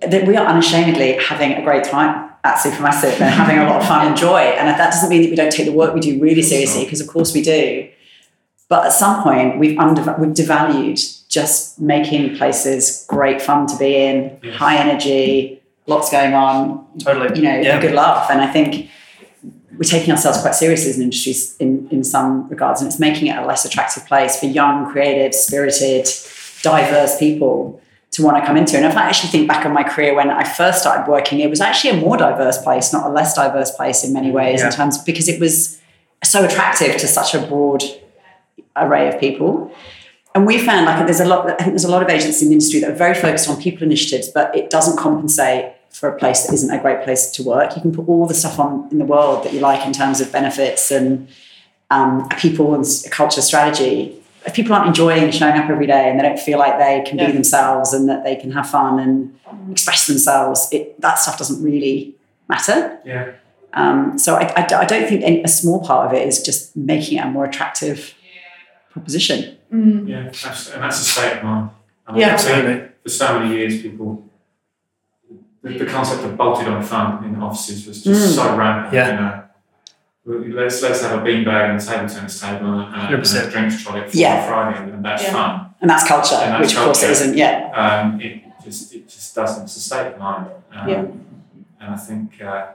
that 0.02 0.26
we 0.26 0.36
are 0.36 0.46
unashamedly 0.46 1.12
having 1.22 1.52
a 1.52 1.62
great 1.62 1.84
time 1.84 2.29
at 2.44 2.56
Supermassive 2.56 3.20
and 3.20 3.34
having 3.34 3.58
a 3.58 3.64
lot 3.64 3.80
of 3.82 3.86
fun 3.88 4.06
and 4.06 4.16
joy. 4.16 4.38
And 4.40 4.66
that 4.68 4.78
doesn't 4.78 5.08
mean 5.10 5.22
that 5.22 5.30
we 5.30 5.36
don't 5.36 5.52
take 5.52 5.66
the 5.66 5.72
work 5.72 5.94
we 5.94 6.00
do 6.00 6.18
really 6.20 6.42
seriously, 6.42 6.84
because 6.84 7.00
of 7.00 7.06
course 7.08 7.34
we 7.34 7.42
do. 7.42 7.88
But 8.68 8.86
at 8.86 8.92
some 8.92 9.22
point, 9.22 9.58
we've 9.58 9.78
under, 9.78 10.00
we've 10.18 10.30
devalued 10.32 11.28
just 11.28 11.80
making 11.80 12.36
places 12.36 13.04
great 13.08 13.42
fun 13.42 13.66
to 13.66 13.76
be 13.76 13.96
in, 13.96 14.38
Yes. 14.42 14.56
high 14.56 14.76
energy, 14.78 15.60
lots 15.86 16.10
going 16.10 16.34
on, 16.34 16.86
Totally. 16.98 17.36
you 17.36 17.42
know, 17.42 17.60
Yeah. 17.60 17.78
a 17.78 17.80
good 17.80 17.94
laugh. 17.94 18.30
And 18.30 18.40
I 18.40 18.46
think 18.50 18.88
we're 19.76 19.82
taking 19.84 20.12
ourselves 20.12 20.40
quite 20.40 20.54
seriously 20.54 20.90
as 20.90 20.96
an 20.96 21.02
industry 21.04 21.34
in, 21.58 21.88
in 21.90 22.04
some 22.04 22.48
regards, 22.48 22.80
and 22.80 22.88
it's 22.90 22.98
making 23.00 23.28
it 23.28 23.36
a 23.36 23.44
less 23.44 23.64
attractive 23.64 24.06
place 24.06 24.38
for 24.38 24.46
young, 24.46 24.90
creative, 24.90 25.34
spirited, 25.34 26.06
diverse 26.62 27.18
people 27.18 27.80
to 28.12 28.22
want 28.24 28.36
to 28.38 28.44
come 28.46 28.56
into. 28.56 28.76
And 28.76 28.84
if 28.84 28.96
I 28.96 29.02
actually 29.02 29.30
think 29.30 29.46
back 29.48 29.64
on 29.64 29.72
my 29.72 29.84
career 29.84 30.14
when 30.14 30.30
I 30.30 30.42
first 30.44 30.80
started 30.80 31.08
working, 31.10 31.38
it 31.40 31.48
was 31.48 31.60
actually 31.60 31.90
a 31.90 32.00
more 32.00 32.16
diverse 32.16 32.58
place, 32.60 32.92
not 32.92 33.06
a 33.06 33.12
less 33.12 33.34
diverse 33.34 33.70
place 33.70 34.02
in 34.04 34.12
many 34.12 34.30
ways, 34.32 34.60
Yeah. 34.60 34.66
in 34.66 34.72
terms 34.72 34.98
because 34.98 35.28
it 35.28 35.40
was 35.40 35.78
so 36.24 36.44
attractive 36.44 36.96
to 36.96 37.06
such 37.06 37.34
a 37.34 37.38
broad 37.40 37.84
array 38.76 39.08
of 39.08 39.20
people. 39.20 39.72
And 40.34 40.46
we 40.46 40.58
found 40.58 40.86
like 40.86 41.04
there's 41.06 41.20
a 41.20 41.24
lot, 41.24 41.50
I 41.50 41.54
think 41.56 41.70
there's 41.70 41.84
a 41.84 41.90
lot 41.90 42.02
of 42.02 42.08
agencies 42.08 42.42
in 42.42 42.48
the 42.48 42.54
industry 42.54 42.80
that 42.80 42.90
are 42.90 42.94
very 42.94 43.14
focused 43.14 43.48
on 43.48 43.60
people 43.60 43.82
initiatives, 43.84 44.28
but 44.28 44.54
it 44.56 44.70
doesn't 44.70 44.96
compensate 44.96 45.72
for 45.90 46.08
a 46.08 46.16
place 46.16 46.46
that 46.46 46.54
isn't 46.54 46.70
a 46.70 46.80
great 46.80 47.02
place 47.02 47.30
to 47.32 47.42
work. 47.42 47.74
You 47.74 47.82
can 47.82 47.92
put 47.92 48.08
all 48.08 48.26
the 48.26 48.34
stuff 48.34 48.58
on 48.60 48.88
in 48.92 48.98
the 48.98 49.04
world 49.04 49.44
that 49.44 49.52
you 49.52 49.58
like 49.60 49.84
in 49.86 49.92
terms 49.92 50.20
of 50.20 50.30
benefits 50.30 50.90
and 50.92 51.28
um, 51.90 52.28
people 52.38 52.74
and 52.74 52.84
culture 53.10 53.42
strategy. 53.42 54.16
If 54.46 54.54
people 54.54 54.74
aren't 54.74 54.86
enjoying 54.88 55.30
showing 55.32 55.56
up 55.58 55.68
every 55.68 55.86
day 55.86 56.08
and 56.08 56.18
they 56.18 56.22
don't 56.22 56.38
feel 56.38 56.58
like 56.58 56.78
they 56.78 57.02
can 57.08 57.18
Yeah. 57.18 57.26
be 57.26 57.32
themselves 57.32 57.92
and 57.92 58.08
that 58.08 58.24
they 58.24 58.36
can 58.36 58.52
have 58.52 58.68
fun 58.70 58.98
and 58.98 59.38
express 59.70 60.06
themselves, 60.06 60.68
it, 60.72 61.00
that 61.00 61.18
stuff 61.18 61.36
doesn't 61.38 61.62
really 61.62 62.14
matter. 62.48 62.98
yeah. 63.04 63.32
Um, 63.72 64.18
so 64.18 64.34
I, 64.34 64.46
I, 64.56 64.62
I 64.80 64.84
don't 64.84 65.08
think 65.08 65.22
any, 65.22 65.44
a 65.44 65.48
small 65.48 65.84
part 65.84 66.06
of 66.08 66.12
it 66.12 66.26
is 66.26 66.42
just 66.42 66.76
making 66.76 67.18
it 67.18 67.24
a 67.24 67.28
more 67.30 67.44
attractive 67.44 68.14
proposition. 68.90 69.56
Yeah, 69.70 70.24
that's, 70.24 70.70
and 70.72 70.82
that's 70.82 71.00
a 71.00 71.04
state 71.04 71.36
of 71.36 71.44
mind. 71.44 71.70
I 72.06 72.12
mean, 72.12 72.20
Yeah. 72.22 72.28
I 72.28 72.30
Absolutely. 72.32 72.88
for 73.04 73.08
so 73.10 73.38
many 73.38 73.54
years, 73.56 73.80
people, 73.82 74.24
the, 75.62 75.78
the 75.78 75.86
concept 75.86 76.24
of 76.24 76.36
bolted 76.36 76.66
on 76.66 76.82
fun 76.82 77.22
in 77.24 77.40
offices 77.40 77.86
was 77.86 78.02
just 78.02 78.32
Mm. 78.32 78.34
so 78.34 78.56
rampant. 78.56 78.94
Yeah. 78.94 79.10
You 79.10 79.16
know, 79.20 79.30
Well, 79.30 79.49
let's 80.24 80.82
let's 80.82 81.00
have 81.02 81.18
a 81.20 81.24
beanbag 81.26 81.70
and 81.70 81.80
a 81.80 81.84
table 81.84 82.08
tennis 82.08 82.40
table 82.40 82.66
and 82.80 82.94
a, 82.94 82.98
and 83.06 83.14
a 83.14 83.18
100%. 83.18 83.50
drinks 83.50 83.82
trolley 83.82 84.08
for 84.08 84.16
Yeah. 84.16 84.46
Friday, 84.46 84.78
and, 84.82 84.94
and 84.94 85.04
that's 85.04 85.22
Yeah. 85.24 85.32
fun. 85.32 85.66
And 85.80 85.88
that's 85.90 86.06
culture, 86.06 86.34
And 86.36 86.54
that's 86.54 86.60
which 86.72 86.76
of 86.76 86.84
course 86.84 87.02
it 87.02 87.06
culture. 87.06 87.22
isn't 87.22 87.36
yet. 87.36 87.72
Um, 87.74 88.20
it 88.20 88.42
just 88.64 88.94
it 88.94 89.08
just 89.08 89.34
doesn't. 89.34 89.64
It's 89.64 89.76
a 89.76 89.80
state 89.80 90.06
of 90.08 90.18
mind. 90.18 90.46
Um, 90.74 90.88
Yeah. 90.88 91.04
And 91.80 91.94
I 91.94 91.96
think. 91.96 92.32
Uh, 92.42 92.66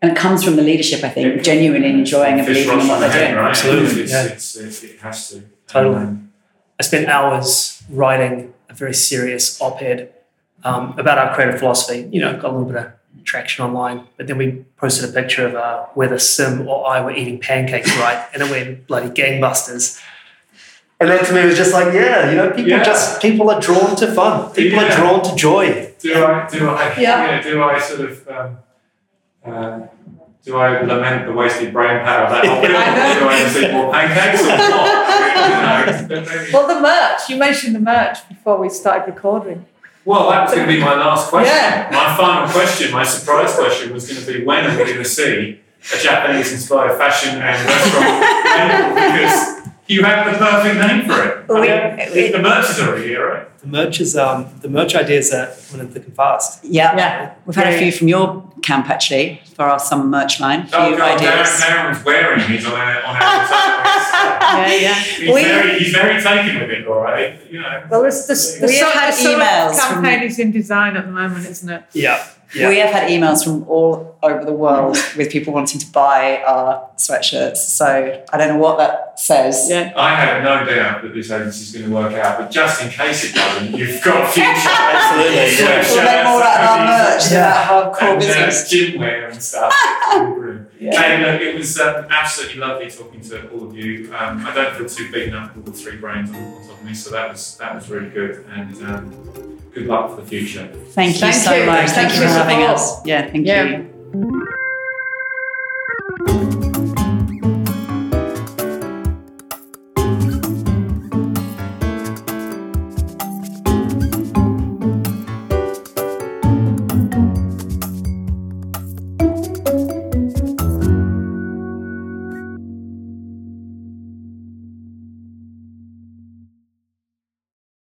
And 0.00 0.10
it 0.12 0.16
comes 0.18 0.42
from 0.44 0.56
the 0.56 0.62
leadership, 0.62 1.04
I 1.04 1.08
think, 1.08 1.36
Yeah. 1.36 1.42
genuinely 1.42 1.90
enjoying 1.90 2.38
and 2.38 2.46
fish 2.46 2.64
believing 2.66 2.80
in 2.80 2.88
what 2.88 3.00
the 3.00 3.08
they're 3.08 3.26
doing. 3.28 3.38
Right? 3.38 3.50
Absolutely, 3.50 4.02
It's, 4.02 4.12
yeah. 4.12 4.24
it's, 4.24 4.56
it's, 4.56 4.82
it 4.84 5.00
has 5.00 5.28
to. 5.30 5.42
Totally. 5.68 5.96
Um, 5.96 6.32
I 6.78 6.82
spent 6.82 7.08
hours 7.08 7.82
writing 7.88 8.52
a 8.68 8.74
very 8.74 8.94
serious 8.94 9.60
op-ed 9.60 10.12
um, 10.64 10.94
about 10.98 11.18
our 11.18 11.34
creative 11.34 11.58
philosophy. 11.60 12.08
You 12.12 12.20
know, 12.20 12.32
got 12.34 12.50
a 12.50 12.54
little 12.56 12.64
bit 12.72 12.76
of 12.76 12.86
traction 13.24 13.64
online, 13.64 14.06
but 14.16 14.26
then 14.26 14.36
we 14.38 14.64
posted 14.76 15.08
a 15.08 15.12
picture 15.12 15.46
of 15.46 15.54
uh, 15.54 15.86
whether 15.94 16.18
Sim 16.18 16.66
or 16.68 16.86
I 16.88 17.00
were 17.04 17.12
eating 17.12 17.38
pancakes 17.38 17.94
right, 17.98 18.26
and 18.32 18.42
it 18.42 18.50
went 18.50 18.86
bloody 18.86 19.08
gangbusters. 19.10 20.00
And 21.00 21.10
that 21.10 21.26
to 21.26 21.32
me 21.34 21.44
was 21.44 21.56
just 21.56 21.72
like, 21.72 21.92
yeah, 21.94 22.30
you 22.30 22.36
know, 22.36 22.50
people 22.50 22.70
Yeah. 22.70 22.84
just 22.84 23.20
people 23.20 23.50
are 23.50 23.60
drawn 23.60 23.96
to 23.96 24.12
fun. 24.12 24.52
People 24.52 24.80
Yeah. 24.82 24.92
are 24.92 24.96
drawn 24.96 25.22
to 25.24 25.34
joy. 25.34 25.92
do 25.98 26.14
I 26.24 26.48
do 26.48 26.68
I 26.68 26.94
Yeah. 26.98 27.26
yeah. 27.26 27.42
do 27.42 27.62
I 27.62 27.78
sort 27.80 28.00
of 28.08 28.28
um, 28.28 28.58
uh, 29.44 29.80
do 30.44 30.56
I 30.56 30.80
lament 30.82 31.26
the 31.26 31.32
wasted 31.32 31.72
brain 31.72 32.04
power 32.04 32.24
of 32.24 32.30
that 32.30 32.44
op-ed? 32.44 32.70
I 32.74 32.94
know. 32.96 33.20
do 33.20 33.28
I 33.28 33.38
just 33.40 33.56
eat 33.58 33.72
more 33.72 33.92
pancakes 33.92 34.42
or 34.42 34.48
what? 34.48 35.08
You 35.42 36.08
know, 36.08 36.20
maybe- 36.24 36.52
Well, 36.52 36.68
the 36.68 36.80
merch. 36.80 37.28
You 37.28 37.36
mentioned 37.36 37.74
the 37.74 37.80
merch 37.80 38.28
before 38.28 38.58
we 38.58 38.68
started 38.68 39.12
recording. 39.12 39.64
Well, 40.04 40.30
that 40.30 40.42
was 40.44 40.54
going 40.54 40.66
to 40.66 40.72
be 40.72 40.80
my 40.80 40.94
last 40.94 41.28
question. 41.28 41.54
Yeah. 41.54 41.88
My 41.92 42.16
final 42.16 42.48
question, 42.48 42.92
my 42.92 43.04
surprise 43.04 43.54
question, 43.54 43.92
was 43.92 44.08
going 44.08 44.24
to 44.24 44.26
be 44.40 44.44
when 44.44 44.66
are 44.66 44.70
we 44.70 44.84
going 44.84 44.98
to 44.98 45.04
see 45.04 45.60
a 45.94 45.98
Japanese-inspired 45.98 46.96
fashion 46.98 47.40
and 47.40 47.68
restaurant? 47.68 48.38
Because 49.12 49.61
you 49.92 50.02
have 50.04 50.32
the 50.32 50.38
perfect 50.38 50.76
name 50.86 51.00
for 51.08 51.18
it. 51.22 51.32
I 51.48 51.52
We- 51.52 51.60
mean, 51.68 52.12
we- 52.14 52.30
the 52.30 52.38
merch 52.50 52.70
is 52.70 52.80
already 52.80 53.08
here, 53.08 53.26
right? 53.32 53.60
The 53.60 53.68
merch 53.68 54.00
is 54.00 54.16
um, 54.16 54.46
the 54.60 54.68
merch 54.68 54.94
ideas 54.96 55.32
are 55.32 55.46
one 55.70 55.80
of 55.86 55.94
the 55.94 56.00
fast. 56.00 56.64
Yeah. 56.64 56.96
Yeah. 56.96 57.30
We've 57.46 57.54
had 57.54 57.68
Yeah. 57.68 57.74
a 57.76 57.78
few 57.78 57.92
from 57.92 58.08
your 58.08 58.44
camp 58.62 58.90
actually 58.90 59.40
for 59.56 59.64
our 59.72 59.78
summer 59.78 60.04
merch 60.04 60.40
line. 60.40 60.60
A 60.62 60.66
few 60.66 60.78
Oh, 60.78 60.96
God, 60.96 61.16
ideas. 61.20 61.48
Darren 61.60 61.88
was 61.90 62.04
wearing 62.04 62.42
these 62.50 62.66
on 62.66 62.72
our, 62.72 63.02
on 63.08 63.16
our 63.16 63.22
Yeah, 64.68 64.74
yeah. 64.86 64.94
He's, 64.94 65.34
We- 65.34 65.44
very, 65.44 65.78
he's 65.78 65.92
very 65.92 66.20
taken 66.20 66.60
with 66.60 66.70
it, 66.70 66.86
all 66.88 67.00
right? 67.02 67.38
You 67.50 67.60
know. 67.60 67.82
Well, 67.90 68.04
it's 68.04 68.26
the, 68.26 68.34
the, 68.60 68.66
We 68.66 68.78
have 68.78 68.92
su- 68.92 68.98
had 68.98 69.08
the 69.12 69.16
summer 69.16 69.44
emails 69.44 69.74
from- 69.80 70.04
campaign 70.04 70.22
is 70.28 70.38
in 70.38 70.50
design 70.52 70.96
at 70.96 71.04
the 71.06 71.12
moment, 71.12 71.46
isn't 71.48 71.68
it? 71.68 71.82
Yeah, 71.92 72.22
yeah. 72.54 72.68
We 72.68 72.78
have 72.78 72.90
had 72.90 73.10
emails 73.10 73.44
from 73.44 73.66
all 73.68 74.18
over 74.22 74.44
the 74.44 74.52
world 74.52 74.96
with 75.16 75.30
people 75.30 75.52
wanting 75.52 75.80
to 75.80 75.86
buy 75.90 76.42
our 76.46 76.88
sweatshirts. 76.96 77.56
So 77.56 78.22
I 78.32 78.36
don't 78.38 78.48
know 78.48 78.58
what 78.58 78.78
that 78.78 79.18
says. 79.18 79.66
Yeah. 79.68 79.92
I 79.96 80.14
have 80.14 80.42
no 80.44 80.64
doubt 80.64 81.02
that 81.02 81.12
this 81.14 81.30
agency 81.30 81.62
is 81.64 81.72
going 81.72 81.86
to 81.90 81.94
work 81.94 82.12
out, 82.14 82.38
but 82.38 82.50
just 82.50 82.82
in 82.82 82.90
case 82.90 83.24
it 83.24 83.34
doesn't, 83.34 83.74
you've 83.76 84.02
got 84.04 84.32
future. 84.32 84.48
Absolutely, 84.48 85.64
yeah. 85.64 85.82
We'll 85.90 86.04
make 86.04 86.24
more 86.24 86.42
out 86.44 86.60
of 86.60 86.68
our 86.68 86.86
merch 87.14 87.32
Yeah. 87.32 87.52
out 87.54 87.70
of 87.72 87.86
our 87.88 87.94
core 87.94 88.08
and, 88.10 88.16
uh, 88.22 88.26
business. 88.26 88.70
gym 88.70 89.00
wear 89.00 89.28
and 89.28 89.42
stuff. 89.42 89.72
It's 90.88 90.98
really 90.98 91.16
brilliant. 91.16 91.20
Yeah. 91.20 91.26
Hey, 91.28 91.32
look, 91.32 91.40
it 91.42 91.54
was 91.58 91.80
um, 91.80 92.06
absolutely 92.10 92.60
lovely 92.60 92.90
talking 92.90 93.20
to 93.20 93.48
all 93.50 93.64
of 93.68 93.76
you. 93.76 94.12
Um, 94.14 94.44
I 94.46 94.54
don't 94.54 94.74
feel 94.76 94.88
too 94.88 95.10
beaten 95.12 95.34
up 95.34 95.54
with 95.56 95.66
all 95.66 95.72
the 95.72 95.78
three 95.78 95.96
brains 95.96 96.30
on, 96.30 96.36
on 96.36 96.66
top 96.66 96.78
of 96.78 96.84
me, 96.84 96.94
so 96.94 97.10
that 97.10 97.28
was 97.30 97.56
that 97.58 97.74
was 97.74 97.88
really 97.90 98.10
good. 98.10 98.44
And 98.50 98.76
um, 98.84 99.58
good 99.72 99.86
luck 99.86 100.10
for 100.10 100.16
the 100.22 100.26
future. 100.26 100.66
Thank 100.90 101.14
you 101.14 101.20
Thank 101.20 101.34
so 101.34 101.54
you. 101.54 101.66
much. 101.66 101.90
Thank 101.90 102.10
Thank 102.12 102.14
you 102.14 102.20
you 102.22 102.26
for 102.28 102.32
for 102.34 102.38
having 102.44 102.62
us. 102.66 103.06
Yeah, 103.06 103.30
thank 103.30 103.46
Yeah. 103.46 103.82
you. 106.26 106.71